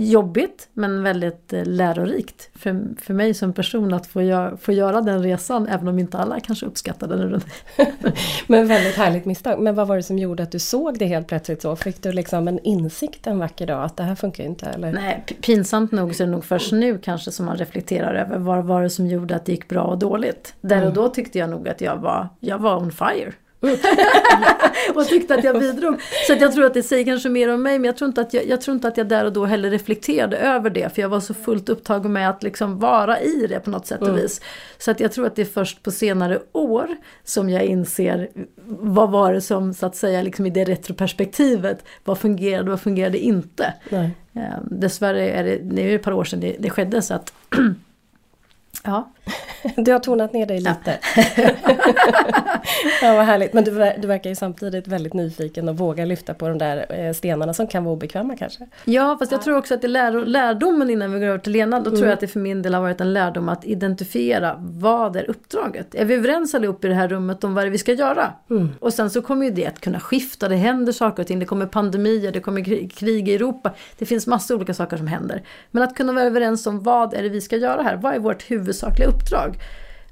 jobbigt 0.01 0.68
men 0.72 1.03
väldigt 1.03 1.53
eh, 1.53 1.64
lärorikt 1.64 2.51
för, 2.55 3.01
för 3.01 3.14
mig 3.14 3.35
som 3.35 3.53
person 3.53 3.95
att 3.95 4.07
få, 4.07 4.22
gör, 4.22 4.57
få 4.57 4.72
göra 4.72 5.01
den 5.01 5.22
resan 5.22 5.68
även 5.68 5.89
om 5.89 5.99
inte 5.99 6.18
alla 6.18 6.41
kanske 6.41 6.66
uppskattade 6.66 7.16
den. 7.16 7.41
men 8.47 8.68
väldigt 8.68 8.97
härligt 8.97 9.24
misstag. 9.24 9.61
Men 9.61 9.74
vad 9.74 9.89
var 9.89 9.97
det 9.97 10.03
som 10.03 10.18
gjorde 10.18 10.43
att 10.43 10.53
du 10.53 10.59
såg 10.59 10.99
det 10.99 11.07
helt 11.07 11.26
plötsligt 11.26 11.62
så? 11.62 11.76
Fick 11.76 12.03
du 12.03 12.12
liksom 12.12 12.49
en 12.49 12.59
insikt 12.59 13.26
en 13.26 13.39
vacker 13.39 13.66
dag 13.66 13.85
att 13.85 13.97
det 13.97 14.03
här 14.03 14.14
funkar 14.14 14.45
inte? 14.45 14.66
Eller? 14.66 14.93
Nej, 14.93 15.24
pinsamt 15.41 15.93
nog 15.93 16.14
så 16.14 16.22
är 16.22 16.26
det 16.26 16.32
nog 16.32 16.45
först 16.45 16.72
nu 16.72 16.99
kanske 16.99 17.30
som 17.30 17.47
man 17.47 17.57
reflekterar 17.57 18.14
över 18.14 18.39
vad 18.39 18.64
var 18.64 18.82
det 18.82 18.91
som 18.91 19.07
gjorde 19.07 19.37
att 19.37 19.45
det 19.45 19.53
gick 19.53 19.68
bra 19.68 19.82
och 19.82 19.99
dåligt. 19.99 20.55
Där 20.61 20.76
och 20.76 20.82
mm. 20.82 20.95
då 20.95 21.09
tyckte 21.09 21.39
jag 21.39 21.51
nog 21.51 21.68
att 21.68 21.80
jag 21.80 21.97
var, 21.97 22.28
jag 22.41 22.59
var 22.59 22.76
on 22.76 22.91
fire. 22.91 23.32
och 24.95 25.07
tyckte 25.07 25.35
att 25.35 25.45
jag 25.45 25.59
bidrog. 25.59 26.01
Så 26.27 26.33
att 26.33 26.41
jag 26.41 26.53
tror 26.53 26.65
att 26.65 26.75
det 26.75 26.83
säger 26.83 27.05
kanske 27.05 27.29
mer 27.29 27.55
om 27.55 27.62
mig 27.62 27.79
men 27.79 27.85
jag 27.85 27.97
tror, 27.97 28.09
inte 28.09 28.21
att 28.21 28.35
jag, 28.35 28.47
jag 28.47 28.61
tror 28.61 28.75
inte 28.75 28.89
att 28.89 28.97
jag 28.97 29.09
där 29.09 29.25
och 29.25 29.33
då 29.33 29.45
heller 29.45 29.71
reflekterade 29.71 30.37
över 30.37 30.71
det 30.71 30.95
för 30.95 31.03
jag 31.03 31.09
var 31.09 31.21
så 31.21 31.35
fullt 31.35 31.69
upptagen 31.69 32.12
med 32.12 32.31
att 32.31 32.43
liksom 32.43 32.79
vara 32.79 33.21
i 33.21 33.47
det 33.47 33.61
på 33.61 33.71
något 33.71 33.87
sätt 33.87 34.01
och 34.01 34.09
mm. 34.09 34.21
vis. 34.21 34.41
Så 34.79 34.91
att 34.91 35.01
jag 35.01 35.12
tror 35.12 35.27
att 35.27 35.37
det 35.37 35.43
är 35.43 35.47
först 35.47 35.83
på 35.83 35.91
senare 35.91 36.39
år 36.53 36.97
som 37.25 37.51
jag 37.51 37.65
inser 37.65 38.29
vad 38.67 39.11
var 39.11 39.33
det 39.33 39.41
som 39.41 39.75
så 39.75 39.87
att 39.87 39.97
säga 39.97 40.23
liksom 40.23 40.47
i 40.47 40.51
det 40.51 40.65
retroperspektivet, 40.65 41.85
vad 42.05 42.19
fungerade 42.19 42.62
och 42.62 42.69
vad 42.69 42.81
fungerade 42.81 43.19
inte. 43.19 43.75
Nej. 43.89 44.11
Eh, 44.33 44.59
dessvärre 44.71 45.31
är 45.31 45.45
det, 45.45 45.59
det 45.62 45.83
är 45.83 45.97
ett 45.97 46.03
par 46.03 46.12
år 46.12 46.25
sedan 46.25 46.41
det, 46.41 46.57
det 46.59 46.71
skedde 46.71 47.03
så 47.03 47.15
att 47.15 47.33
Ja. 48.85 49.12
Du 49.77 49.93
har 49.93 49.99
tonat 49.99 50.33
ner 50.33 50.47
dig 50.47 50.59
lite. 50.59 50.99
ja, 53.03 53.14
vad 53.14 53.25
härligt. 53.25 53.53
Men 53.53 53.64
du, 53.64 53.93
du 53.99 54.09
verkar 54.09 54.31
ju 54.31 54.37
samtidigt 54.37 54.89
väldigt 54.89 55.14
nyfiken 55.14 55.68
och 55.68 55.79
vågar 55.79 56.07
lyfta 56.07 56.35
på 56.35 56.49
de 56.49 56.59
där 56.59 56.87
eh, 56.89 57.12
stenarna 57.12 57.55
som 57.55 57.66
kan 57.66 57.85
vara 57.85 57.93
obekväma 57.95 58.37
kanske. 58.37 58.66
Ja, 58.85 59.16
fast 59.18 59.33
jag 59.33 59.43
tror 59.43 59.57
också 59.57 59.75
att 59.75 59.81
det 59.81 59.87
är 59.87 59.89
lär, 59.89 60.12
lärdomen 60.12 60.91
innan 60.91 61.12
vi 61.12 61.20
går 61.20 61.27
över 61.27 61.39
till 61.39 61.53
Lena. 61.53 61.81
Då 61.81 61.87
mm. 61.87 61.93
tror 61.93 62.07
jag 62.07 62.14
att 62.14 62.20
det 62.20 62.29
för 62.29 62.41
min 62.41 62.62
del 62.62 62.75
har 62.75 62.81
varit 62.81 63.01
en 63.01 63.12
lärdom 63.12 63.49
att 63.49 63.64
identifiera 63.64 64.57
vad 64.59 65.16
är 65.16 65.31
uppdraget? 65.31 65.95
Är 65.95 66.05
vi 66.05 66.14
överens 66.14 66.55
allihop 66.55 66.85
i 66.85 66.89
det 66.89 66.95
här 66.95 67.09
rummet 67.09 67.45
om 67.45 67.55
vad 67.55 67.64
det 67.64 67.68
är 67.68 67.70
vi 67.70 67.79
ska 67.79 67.93
göra? 67.93 68.33
Mm. 68.51 68.68
Och 68.81 68.95
sen 68.95 69.11
så 69.11 69.22
kommer 69.22 69.47
ju 69.47 69.53
det 69.53 69.66
att 69.66 69.81
kunna 69.81 70.01
skifta. 70.01 70.49
Det 70.49 70.57
händer 70.57 70.93
saker 70.93 71.22
och 71.22 71.27
ting. 71.27 71.39
Det 71.39 71.47
kommer 71.47 71.66
pandemier, 71.66 72.33
det 72.33 72.41
kommer 72.41 72.89
krig 72.89 73.29
i 73.29 73.35
Europa. 73.35 73.72
Det 73.99 74.07
finns 74.07 74.27
massa 74.27 74.55
olika 74.55 74.75
saker 74.75 74.97
som 74.97 75.07
händer. 75.07 75.43
Men 75.70 75.83
att 75.83 75.97
kunna 75.97 76.12
vara 76.12 76.25
överens 76.25 76.66
om 76.66 76.83
vad 76.83 77.14
är 77.14 77.22
det 77.22 77.29
vi 77.29 77.41
ska 77.41 77.57
göra 77.57 77.83
här? 77.83 77.97
Vad 77.97 78.14
är 78.14 78.18
vårt 78.18 78.51
huvud 78.51 78.64
huvudsakliga 78.64 79.09
uppdrag 79.09 79.14
uppdrag. 79.15 79.59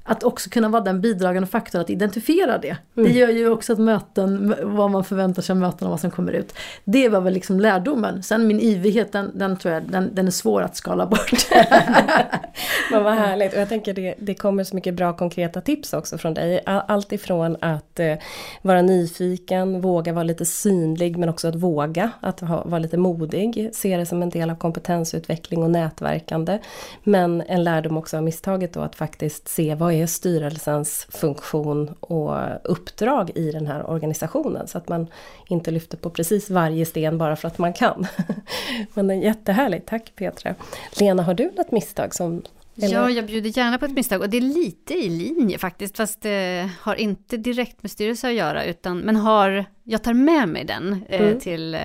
Att 0.05 0.23
också 0.23 0.49
kunna 0.49 0.69
vara 0.69 0.83
den 0.83 1.01
bidragande 1.01 1.47
faktorn 1.47 1.81
att 1.81 1.89
identifiera 1.89 2.57
det. 2.57 2.77
Mm. 2.97 3.11
Det 3.11 3.19
gör 3.19 3.29
ju 3.29 3.49
också 3.49 3.73
att 3.73 3.79
möten, 3.79 4.55
vad 4.63 4.91
man 4.91 5.03
förväntar 5.03 5.41
sig 5.41 5.53
av 5.53 5.57
möten 5.57 5.87
och 5.87 5.91
vad 5.91 5.99
som 5.99 6.11
kommer 6.11 6.31
ut. 6.31 6.53
Det 6.83 7.09
var 7.09 7.21
väl 7.21 7.33
liksom 7.33 7.59
lärdomen. 7.59 8.23
Sen 8.23 8.47
min 8.47 8.59
yvighet 8.59 9.11
den, 9.11 9.31
den 9.35 9.57
tror 9.57 9.73
jag 9.73 9.83
den, 9.83 10.15
den 10.15 10.27
är 10.27 10.31
svår 10.31 10.61
att 10.61 10.75
skala 10.75 11.05
bort. 11.05 11.31
Men 12.91 13.03
vad 13.03 13.13
härligt 13.13 13.53
och 13.53 13.59
jag 13.59 13.69
tänker 13.69 13.93
det, 13.93 14.15
det 14.17 14.33
kommer 14.33 14.63
så 14.63 14.75
mycket 14.75 14.93
bra 14.93 15.13
konkreta 15.13 15.61
tips 15.61 15.93
också 15.93 16.17
från 16.17 16.33
dig. 16.33 16.61
Allt 16.65 17.11
ifrån 17.11 17.57
att 17.61 17.99
eh, 17.99 18.15
vara 18.61 18.81
nyfiken, 18.81 19.81
våga 19.81 20.13
vara 20.13 20.23
lite 20.23 20.45
synlig 20.45 21.17
men 21.17 21.29
också 21.29 21.47
att 21.47 21.55
våga, 21.55 22.11
att 22.19 22.39
ha, 22.39 22.63
vara 22.63 22.79
lite 22.79 22.97
modig. 22.97 23.69
Se 23.73 23.97
det 23.97 24.05
som 24.05 24.21
en 24.21 24.29
del 24.29 24.49
av 24.49 24.55
kompetensutveckling 24.55 25.63
och 25.63 25.69
nätverkande. 25.69 26.59
Men 27.03 27.41
en 27.41 27.63
lärdom 27.63 27.97
också 27.97 28.17
av 28.17 28.23
misstaget 28.23 28.73
då 28.73 28.81
att 28.81 28.95
faktiskt 28.95 29.47
se 29.47 29.75
vad 29.75 29.92
är 30.01 30.07
styrelsens 30.07 31.07
funktion 31.09 31.89
och 31.99 32.37
uppdrag 32.63 33.31
i 33.35 33.51
den 33.51 33.67
här 33.67 33.89
organisationen. 33.89 34.67
Så 34.67 34.77
att 34.77 34.89
man 34.89 35.07
inte 35.47 35.71
lyfter 35.71 35.97
på 35.97 36.09
precis 36.09 36.49
varje 36.49 36.85
sten 36.85 37.17
bara 37.17 37.35
för 37.35 37.47
att 37.47 37.57
man 37.57 37.73
kan. 37.73 38.07
Men 38.93 39.07
det 39.07 39.13
är 39.13 39.17
jättehärligt, 39.17 39.87
tack 39.87 40.15
Petra. 40.15 40.55
Lena, 40.99 41.23
har 41.23 41.33
du 41.33 41.51
något 41.57 41.71
misstag 41.71 42.15
som, 42.15 42.41
Eller? 42.75 42.93
Ja, 42.93 43.09
jag 43.09 43.25
bjuder 43.25 43.57
gärna 43.57 43.77
på 43.77 43.85
ett 43.85 43.91
misstag 43.91 44.21
och 44.21 44.29
det 44.29 44.37
är 44.37 44.41
lite 44.41 44.93
i 44.93 45.09
linje 45.09 45.57
faktiskt, 45.57 45.97
fast 45.97 46.21
det 46.21 46.69
har 46.79 46.95
inte 46.95 47.37
direkt 47.37 47.83
med 47.83 47.91
styrelse 47.91 48.27
att 48.27 48.33
göra, 48.33 48.65
utan, 48.65 48.99
men 48.99 49.15
har, 49.15 49.65
jag 49.83 50.03
tar 50.03 50.13
med 50.13 50.49
mig 50.49 50.65
den 50.65 51.03
eh, 51.09 51.21
mm. 51.21 51.39
till 51.39 51.75
eh, 51.75 51.81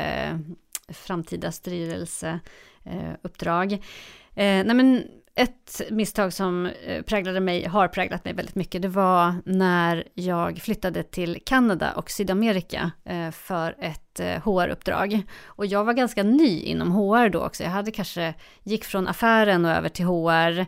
framtida 0.88 1.52
styrelseuppdrag. 1.52 3.72
Eh, 3.72 3.78
nej 4.34 4.74
men 4.74 5.04
ett 5.38 5.80
misstag 5.90 6.32
som 6.32 6.66
eh, 6.66 7.02
präglade 7.02 7.40
mig, 7.40 7.66
har 7.66 7.88
präglat 7.88 8.24
mig 8.24 8.34
väldigt 8.34 8.54
mycket, 8.54 8.82
det 8.82 8.88
var 8.88 9.34
när 9.44 10.08
jag 10.14 10.58
flyttade 10.58 11.02
till 11.02 11.38
Kanada 11.46 11.92
och 11.92 12.10
Sydamerika 12.10 12.90
eh, 13.04 13.30
för 13.30 13.76
ett 13.78 14.20
eh, 14.20 14.26
HR-uppdrag. 14.26 15.22
Och 15.44 15.66
jag 15.66 15.84
var 15.84 15.92
ganska 15.92 16.22
ny 16.22 16.60
inom 16.60 16.92
HR 16.92 17.28
då 17.28 17.40
också. 17.40 17.62
Jag 17.62 17.70
hade 17.70 17.90
kanske, 17.90 18.34
gick 18.62 18.84
från 18.84 19.08
affären 19.08 19.64
och 19.64 19.70
över 19.70 19.88
till 19.88 20.04
HR. 20.04 20.66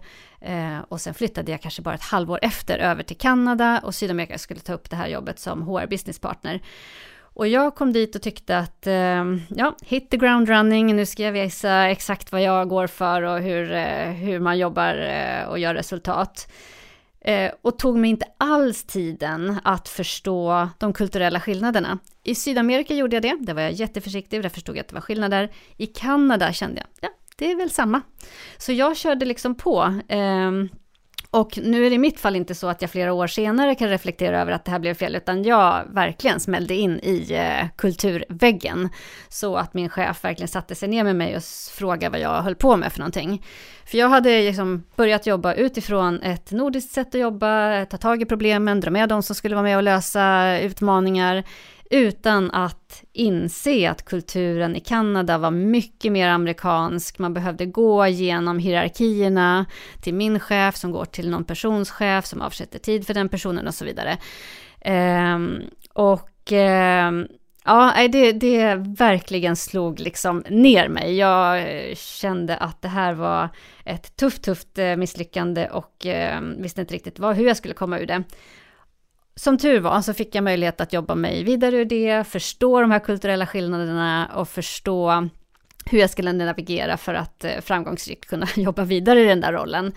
Och 0.88 1.00
sen 1.00 1.14
flyttade 1.14 1.50
jag 1.52 1.60
kanske 1.60 1.82
bara 1.82 1.94
ett 1.94 2.02
halvår 2.02 2.38
efter 2.42 2.78
över 2.78 3.02
till 3.02 3.16
Kanada 3.16 3.80
och 3.84 3.94
Sydamerika 3.94 4.38
skulle 4.38 4.60
ta 4.60 4.72
upp 4.72 4.90
det 4.90 4.96
här 4.96 5.08
jobbet 5.08 5.38
som 5.38 5.62
HR 5.62 5.86
business 5.86 6.18
partner. 6.18 6.60
Och 7.34 7.48
jag 7.48 7.74
kom 7.74 7.92
dit 7.92 8.16
och 8.16 8.22
tyckte 8.22 8.58
att, 8.58 8.86
eh, 8.86 9.24
ja, 9.48 9.76
hit 9.82 10.10
the 10.10 10.16
ground 10.16 10.48
running, 10.48 10.96
nu 10.96 11.06
ska 11.06 11.22
jag 11.22 11.32
visa 11.32 11.88
exakt 11.88 12.32
vad 12.32 12.42
jag 12.42 12.68
går 12.68 12.86
för 12.86 13.22
och 13.22 13.38
hur, 13.38 13.72
eh, 13.72 14.10
hur 14.10 14.40
man 14.40 14.58
jobbar 14.58 14.94
eh, 14.94 15.48
och 15.48 15.58
gör 15.58 15.74
resultat. 15.74 16.52
Eh, 17.20 17.52
och 17.62 17.78
tog 17.78 17.98
mig 17.98 18.10
inte 18.10 18.26
alls 18.38 18.84
tiden 18.84 19.58
att 19.64 19.88
förstå 19.88 20.68
de 20.78 20.92
kulturella 20.92 21.40
skillnaderna. 21.40 21.98
I 22.22 22.34
Sydamerika 22.34 22.94
gjorde 22.94 23.16
jag 23.16 23.22
det, 23.22 23.36
där 23.40 23.54
var 23.54 23.62
jag 23.62 23.72
jätteförsiktig, 23.72 24.42
där 24.42 24.48
förstod 24.48 24.76
jag 24.76 24.80
att 24.80 24.88
det 24.88 24.94
var 24.94 25.00
skillnader. 25.00 25.52
I 25.76 25.86
Kanada 25.86 26.52
kände 26.52 26.80
jag, 26.80 27.10
ja, 27.10 27.16
det 27.36 27.50
är 27.50 27.56
väl 27.56 27.70
samma. 27.70 28.02
Så 28.58 28.72
jag 28.72 28.96
körde 28.96 29.24
liksom 29.26 29.54
på. 29.54 30.00
Eh, 30.08 30.50
och 31.32 31.58
nu 31.62 31.86
är 31.86 31.90
det 31.90 31.96
i 31.96 31.98
mitt 31.98 32.20
fall 32.20 32.36
inte 32.36 32.54
så 32.54 32.68
att 32.68 32.82
jag 32.82 32.90
flera 32.90 33.12
år 33.12 33.26
senare 33.26 33.74
kan 33.74 33.88
reflektera 33.88 34.40
över 34.40 34.52
att 34.52 34.64
det 34.64 34.70
här 34.70 34.78
blev 34.78 34.94
fel, 34.94 35.16
utan 35.16 35.44
jag 35.44 35.84
verkligen 35.90 36.40
smällde 36.40 36.74
in 36.74 37.00
i 37.02 37.26
eh, 37.32 37.68
kulturväggen. 37.76 38.88
Så 39.28 39.56
att 39.56 39.74
min 39.74 39.88
chef 39.88 40.24
verkligen 40.24 40.48
satte 40.48 40.74
sig 40.74 40.88
ner 40.88 41.04
med 41.04 41.16
mig 41.16 41.36
och 41.36 41.42
frågade 41.72 42.10
vad 42.10 42.20
jag 42.20 42.42
höll 42.42 42.54
på 42.54 42.76
med 42.76 42.92
för 42.92 42.98
någonting. 42.98 43.44
För 43.84 43.98
jag 43.98 44.08
hade 44.08 44.42
liksom 44.42 44.84
börjat 44.96 45.26
jobba 45.26 45.54
utifrån 45.54 46.22
ett 46.22 46.50
nordiskt 46.50 46.92
sätt 46.92 47.14
att 47.14 47.20
jobba, 47.20 47.84
ta 47.84 47.96
tag 47.96 48.22
i 48.22 48.24
problemen, 48.24 48.80
dra 48.80 48.90
med 48.90 49.08
de 49.08 49.22
som 49.22 49.36
skulle 49.36 49.54
vara 49.54 49.64
med 49.64 49.76
och 49.76 49.82
lösa 49.82 50.58
utmaningar 50.58 51.44
utan 51.90 52.50
att 52.50 53.04
inse 53.12 53.90
att 53.90 54.04
kulturen 54.04 54.76
i 54.76 54.80
Kanada 54.80 55.38
var 55.38 55.50
mycket 55.50 56.12
mer 56.12 56.28
amerikansk. 56.28 57.18
Man 57.18 57.34
behövde 57.34 57.66
gå 57.66 58.06
igenom 58.06 58.58
hierarkierna 58.58 59.66
till 60.00 60.14
min 60.14 60.40
chef 60.40 60.76
som 60.76 60.92
går 60.92 61.04
till 61.04 61.30
någon 61.30 61.44
persons 61.44 61.90
chef 61.90 62.26
som 62.26 62.40
avsätter 62.40 62.78
tid 62.78 63.06
för 63.06 63.14
den 63.14 63.28
personen 63.28 63.66
och 63.66 63.74
så 63.74 63.84
vidare. 63.84 64.18
Um, 65.34 65.62
och 65.92 66.52
um, 66.52 67.28
ja, 67.64 68.08
det, 68.12 68.32
det 68.32 68.74
verkligen 68.74 69.56
slog 69.56 70.00
liksom 70.00 70.44
ner 70.48 70.88
mig. 70.88 71.16
Jag 71.16 71.66
kände 71.96 72.56
att 72.56 72.82
det 72.82 72.88
här 72.88 73.14
var 73.14 73.48
ett 73.84 74.16
tufft, 74.16 74.42
tufft 74.42 74.78
eh, 74.78 74.96
misslyckande 74.96 75.68
och 75.68 76.06
um, 76.38 76.62
visste 76.62 76.80
inte 76.80 76.94
riktigt 76.94 77.18
vad, 77.18 77.36
hur 77.36 77.46
jag 77.46 77.56
skulle 77.56 77.74
komma 77.74 77.98
ur 77.98 78.06
det 78.06 78.24
som 79.36 79.58
tur 79.58 79.80
var 79.80 80.00
så 80.00 80.14
fick 80.14 80.34
jag 80.34 80.44
möjlighet 80.44 80.80
att 80.80 80.92
jobba 80.92 81.14
mig 81.14 81.44
vidare 81.44 81.76
ur 81.76 81.84
det, 81.84 82.24
förstå 82.26 82.80
de 82.80 82.90
här 82.90 82.98
kulturella 82.98 83.46
skillnaderna 83.46 84.30
och 84.34 84.48
förstå 84.48 85.28
hur 85.84 85.98
jag 85.98 86.10
skulle 86.10 86.32
navigera 86.32 86.96
för 86.96 87.14
att 87.14 87.44
eh, 87.44 87.60
framgångsrikt 87.60 88.26
kunna 88.26 88.46
jobba 88.56 88.84
vidare 88.84 89.20
i 89.20 89.24
den 89.24 89.40
där 89.40 89.52
rollen. 89.52 89.92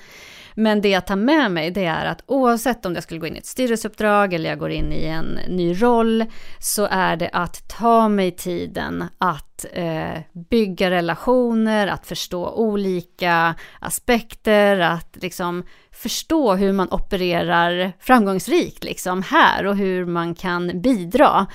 Men 0.55 0.81
det 0.81 0.89
jag 0.89 1.07
tar 1.07 1.15
med 1.15 1.51
mig 1.51 1.71
det 1.71 1.86
är 1.86 2.05
att 2.05 2.23
oavsett 2.25 2.86
om 2.86 2.93
jag 2.93 3.03
skulle 3.03 3.19
gå 3.19 3.27
in 3.27 3.36
i 3.36 3.39
ett 3.39 3.45
styrelseuppdrag 3.45 4.34
eller 4.34 4.49
jag 4.49 4.59
går 4.59 4.71
in 4.71 4.93
i 4.93 5.05
en 5.05 5.39
ny 5.47 5.73
roll 5.73 6.25
så 6.59 6.88
är 6.91 7.15
det 7.15 7.29
att 7.34 7.69
ta 7.69 8.09
mig 8.09 8.31
tiden 8.31 9.03
att 9.17 9.65
eh, 9.73 10.19
bygga 10.49 10.89
relationer, 10.91 11.88
att 11.88 12.07
förstå 12.07 12.49
olika 12.49 13.55
aspekter, 13.79 14.79
att 14.79 15.17
liksom 15.21 15.63
förstå 15.91 16.55
hur 16.55 16.73
man 16.73 16.88
opererar 16.91 17.93
framgångsrikt 17.99 18.84
liksom 18.84 19.23
här 19.23 19.65
och 19.65 19.77
hur 19.77 20.05
man 20.05 20.36
kan 20.36 20.81
bidra. 20.81 21.47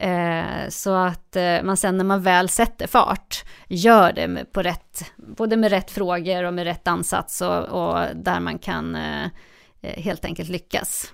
Eh, 0.00 0.68
så 0.68 0.94
att 0.94 1.36
eh, 1.36 1.62
man 1.62 1.76
sen 1.76 1.96
när 1.96 2.04
man 2.04 2.22
väl 2.22 2.48
sätter 2.48 2.86
fart 2.86 3.44
gör 3.68 4.12
det 4.12 4.28
med, 4.28 4.52
på 4.52 4.62
rätt, 4.62 5.12
både 5.16 5.56
med 5.56 5.70
rätt 5.70 5.90
frågor 5.90 6.44
och 6.44 6.54
med 6.54 6.64
rätt 6.64 6.88
ansats 6.88 7.40
och, 7.40 7.64
och 7.64 8.06
där 8.14 8.40
man 8.40 8.58
kan 8.58 8.94
eh, 8.94 9.24
eh 9.80 10.02
helt 10.02 10.24
enkelt 10.24 10.48
lyckas. 10.48 11.12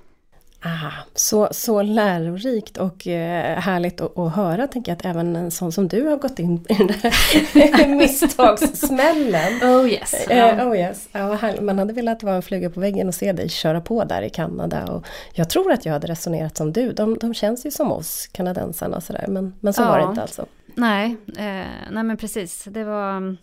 Aha, 0.67 0.93
så, 1.15 1.49
så 1.51 1.83
lärorikt 1.83 2.77
och 2.77 3.07
eh, 3.07 3.59
härligt 3.59 4.01
att, 4.01 4.19
att 4.19 4.35
höra, 4.35 4.67
tänker 4.67 4.93
jag, 4.93 4.97
att 4.97 5.05
även 5.05 5.37
en 5.37 5.51
sån 5.51 5.73
som 5.73 5.89
du 5.89 6.07
har 6.07 6.17
gått 6.17 6.39
in 6.39 6.67
i 6.69 6.75
den 6.75 6.89
här 6.89 7.89
misstagssmällen. 7.97 9.53
Oh 9.63 9.89
yes. 9.89 10.15
Eh, 10.15 10.69
oh 10.69 10.77
yes. 10.77 11.09
Ja, 11.13 11.39
man 11.61 11.79
hade 11.79 11.93
velat 11.93 12.23
vara 12.23 12.37
en 12.37 12.43
fluga 12.43 12.71
på 12.71 12.81
väggen 12.81 13.09
och 13.09 13.15
se 13.15 13.33
dig 13.33 13.49
köra 13.49 13.81
på 13.81 14.05
där 14.05 14.23
i 14.23 14.31
Kanada. 14.31 14.85
Och 14.85 15.07
jag 15.33 15.51
tror 15.51 15.73
att 15.73 15.87
jag 15.87 15.93
hade 15.93 16.07
resonerat 16.07 16.57
som 16.57 16.73
du, 16.73 16.93
de, 16.93 17.19
de 17.19 17.35
känns 17.35 17.67
ju 17.67 17.71
som 17.71 17.93
oss, 17.93 18.29
kanadensarna 18.33 19.01
sådär, 19.01 19.25
men, 19.29 19.55
men 19.61 19.73
så 19.73 19.83
ja. 19.83 19.89
var 19.89 19.99
det 19.99 20.05
inte 20.05 20.23
alltså. 20.23 20.47
Nej, 20.75 21.17
eh, 21.29 21.67
nej 21.91 22.03
men 22.03 22.17
precis, 22.17 22.65
det 22.65 22.85
var 22.85 23.37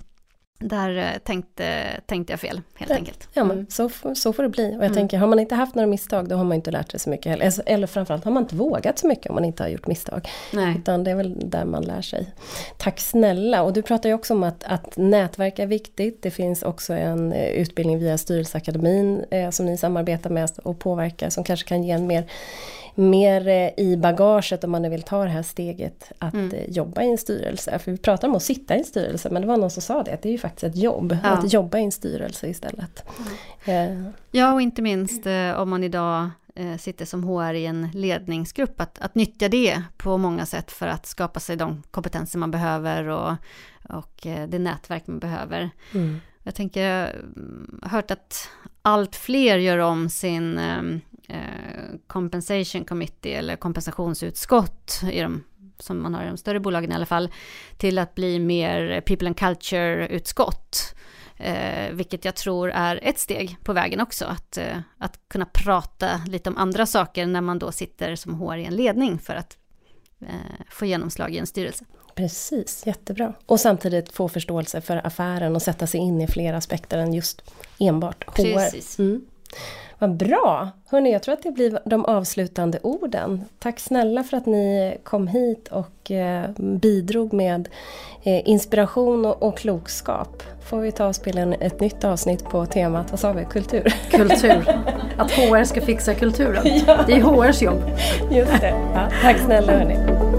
där 0.64 0.98
eh, 0.98 1.20
tänkte, 1.24 1.88
tänkte 2.06 2.34
jag 2.34 2.40
fel, 2.40 2.62
helt 2.76 2.90
det, 2.90 2.96
enkelt. 2.96 3.28
Ja, 3.34 3.44
men 3.44 3.58
mm. 3.58 3.68
så, 3.70 3.90
så 4.16 4.34
får 4.34 4.44
det 4.44 4.50
bli. 4.50 4.68
Och 4.68 4.74
jag 4.74 4.84
mm. 4.84 4.94
tänker, 4.94 5.18
har 5.18 5.28
man 5.28 5.40
inte 5.40 5.56
haft 5.56 5.76
några 5.76 5.88
misstag, 5.88 6.30
då 6.30 6.36
har 6.36 6.44
man 6.44 6.56
inte 6.56 6.72
lärt 6.72 6.92
sig 6.92 7.00
så 7.00 7.10
mycket 7.10 7.26
heller. 7.26 7.46
Alltså, 7.46 7.62
eller 7.66 7.88
framförallt 7.88 8.24
har 8.24 8.32
man 8.32 8.44
inte 8.44 8.56
vågat 8.56 9.00
så 9.00 9.08
mycket 9.08 9.30
om 9.30 9.36
man 9.36 9.46
inte 9.46 9.64
har 9.64 9.70
gjort 9.70 9.88
misstag. 9.88 10.30
Nej. 10.54 10.76
Utan 10.78 11.04
det 11.04 11.12
är 11.12 11.16
väl 11.16 11.50
där 11.50 11.66
man 11.66 11.84
lär 11.84 12.02
sig. 12.02 12.34
Tack 12.78 13.00
snälla! 13.00 13.64
Och 13.64 13.74
du 13.74 13.82
pratar 13.82 14.10
ju 14.10 14.16
också 14.16 14.34
om 14.34 14.44
att, 14.44 14.64
att 14.64 14.98
nätverk 14.98 15.60
är 15.60 15.68
viktigt. 15.68 16.22
Det 16.22 16.32
finns 16.32 16.64
också 16.64 16.94
en 16.94 17.34
eh, 17.34 17.48
utbildning 17.48 18.00
via 18.00 18.18
Styrelseakademin 18.18 19.26
eh, 19.32 19.50
som 19.50 19.66
ni 19.66 19.78
samarbetar 19.78 20.30
med 20.30 20.50
och 20.64 20.80
påverkar, 20.80 21.30
som 21.30 21.44
kanske 21.44 21.68
kan 21.68 21.84
ge 21.84 21.92
en 21.92 22.08
mer 22.08 22.26
mer 22.96 23.48
eh, 23.48 23.86
i 23.86 23.98
bagaget 23.98 24.64
om 24.64 24.72
man 24.72 24.90
vill 24.90 25.04
ta 25.04 25.24
det 25.24 25.30
här 25.30 25.44
steget 25.44 26.12
att 26.20 26.34
mm. 26.34 26.52
Eh, 26.52 26.70
jobba 26.70 27.04
i 27.04 27.12
en 27.12 27.18
styrelse. 27.18 27.80
För 27.80 27.92
vi 27.92 27.98
pratar 27.98 28.28
om 28.28 28.36
att 28.36 28.44
sitta 28.44 28.76
i 28.76 28.78
en 28.78 28.86
styrelse 28.86 29.30
men 29.30 29.42
det 29.42 29.48
var 29.48 29.58
någon 29.58 29.72
som 29.72 29.82
sa 29.82 30.04
det, 30.04 30.14
att 30.14 30.22
det 30.22 30.30
är 30.30 30.32
ju 30.32 30.38
faktiskt 30.38 30.64
ett 30.64 30.76
jobb 30.76 31.18
ja. 31.24 31.30
att 31.30 31.54
jobba 31.54 31.78
i 31.78 31.84
en 31.84 31.92
styrelse 31.92 32.48
istället. 32.48 33.04
Mm. 33.66 34.14
Ja 34.32 34.54
och 34.54 34.62
inte 34.62 34.82
minst 34.82 35.28
om 35.56 35.70
man 35.70 35.84
idag 35.84 36.30
sitter 36.80 37.06
som 37.06 37.24
HR 37.24 37.54
i 37.54 37.66
en 37.66 37.90
ledningsgrupp, 37.94 38.82
att, 38.82 39.00
att 39.00 39.16
nyttja 39.16 39.50
det 39.50 39.82
på 39.98 40.18
många 40.18 40.46
sätt 40.46 40.72
för 40.72 40.88
att 40.88 41.06
skapa 41.06 41.40
sig 41.40 41.56
de 41.56 41.84
kompetenser 41.92 42.40
man 42.40 42.52
behöver 42.52 43.08
och, 43.08 43.34
och 43.90 44.20
det 44.24 44.60
nätverk 44.60 45.08
man 45.08 45.20
behöver. 45.20 45.70
Mm. 45.94 46.20
Jag 46.44 46.56
tänker, 46.56 46.82
jag 46.82 47.10
har 47.82 47.90
hört 47.90 48.12
att 48.12 48.50
allt 48.82 49.16
fler 49.16 49.58
gör 49.58 49.78
om 49.78 50.10
sin 50.10 50.60
compensation 52.08 52.86
committee 52.86 53.34
eller 53.34 53.56
kompensationsutskott 53.56 55.02
i 55.12 55.22
de, 55.22 55.44
som 55.80 56.02
man 56.02 56.14
har 56.14 56.24
i 56.24 56.28
de 56.28 56.38
större 56.38 56.60
bolagen 56.60 56.92
i 56.92 56.96
alla 56.96 57.06
fall, 57.06 57.30
till 57.78 57.98
att 57.98 58.16
bli 58.16 58.40
mer 58.40 59.02
people 59.02 59.28
and 59.28 59.38
culture-utskott. 59.38 60.96
Eh, 61.38 61.92
vilket 61.92 62.26
jag 62.26 62.36
tror 62.36 62.72
är 62.72 63.00
ett 63.04 63.20
steg 63.20 63.58
på 63.64 63.74
vägen 63.74 64.02
också, 64.02 64.26
att, 64.26 64.58
eh, 64.58 64.78
att 64.98 65.20
kunna 65.28 65.46
prata 65.46 66.22
lite 66.28 66.50
om 66.50 66.58
andra 66.58 66.86
saker 66.86 67.26
när 67.26 67.42
man 67.42 67.60
då 67.60 67.72
sitter 67.72 68.16
som 68.16 68.34
HR 68.34 68.58
i 68.58 68.66
en 68.66 68.76
ledning 68.76 69.20
för 69.20 69.36
att 69.36 69.58
eh, 70.22 70.66
få 70.70 70.86
genomslag 70.86 71.36
i 71.36 71.38
en 71.38 71.48
styrelse. 71.48 71.86
Precis, 72.16 72.84
jättebra. 72.86 73.34
Och 73.46 73.60
samtidigt 73.60 74.12
få 74.12 74.30
förståelse 74.30 74.82
för 74.82 75.08
affären 75.08 75.56
och 75.56 75.62
sätta 75.62 75.88
sig 75.88 76.00
in 76.00 76.22
i 76.22 76.28
fler 76.28 76.54
aspekter 76.54 76.98
än 76.98 77.14
just 77.14 77.42
enbart 77.80 78.24
HR. 78.24 78.44
Precis. 78.44 79.00
Mm. 79.00 79.26
Vad 80.00 80.16
bra! 80.16 80.70
Hörni, 80.90 81.12
jag 81.12 81.24
tror 81.24 81.34
att 81.34 81.44
det 81.44 81.52
blir 81.52 81.80
de 81.86 82.06
avslutande 82.06 82.80
orden. 82.84 83.44
Tack 83.60 83.80
snälla 83.80 84.24
för 84.24 84.38
att 84.38 84.46
ni 84.46 84.98
kom 85.04 85.28
hit 85.28 85.68
och 85.68 86.12
eh, 86.12 86.50
bidrog 86.58 87.34
med 87.34 87.70
eh, 88.24 88.50
inspiration 88.50 89.26
och, 89.26 89.58
klokskap. 89.58 90.44
Får 90.70 90.80
vi 90.80 90.92
ta 90.92 91.08
och 91.08 91.16
spela 91.16 91.56
ett 91.56 91.80
nytt 91.80 92.04
avsnitt 92.04 92.44
på 92.44 92.66
temat, 92.66 93.12
vad 93.12 93.20
sa 93.20 93.34
vi, 93.34 93.46
kultur? 93.46 93.94
Kultur. 94.12 94.66
Att 95.18 95.32
HR 95.32 95.64
ska 95.64 95.82
fixa 95.82 96.14
kulturen. 96.14 96.64
Ja. 96.88 97.04
Det 97.08 97.14
är 97.14 97.22
HRs 97.22 97.62
jobb. 97.62 97.84
Just 98.32 98.62
det. 98.62 98.92
Ja, 98.94 99.08
tack 99.22 99.38
snälla 99.38 99.72
hörni. 99.72 100.33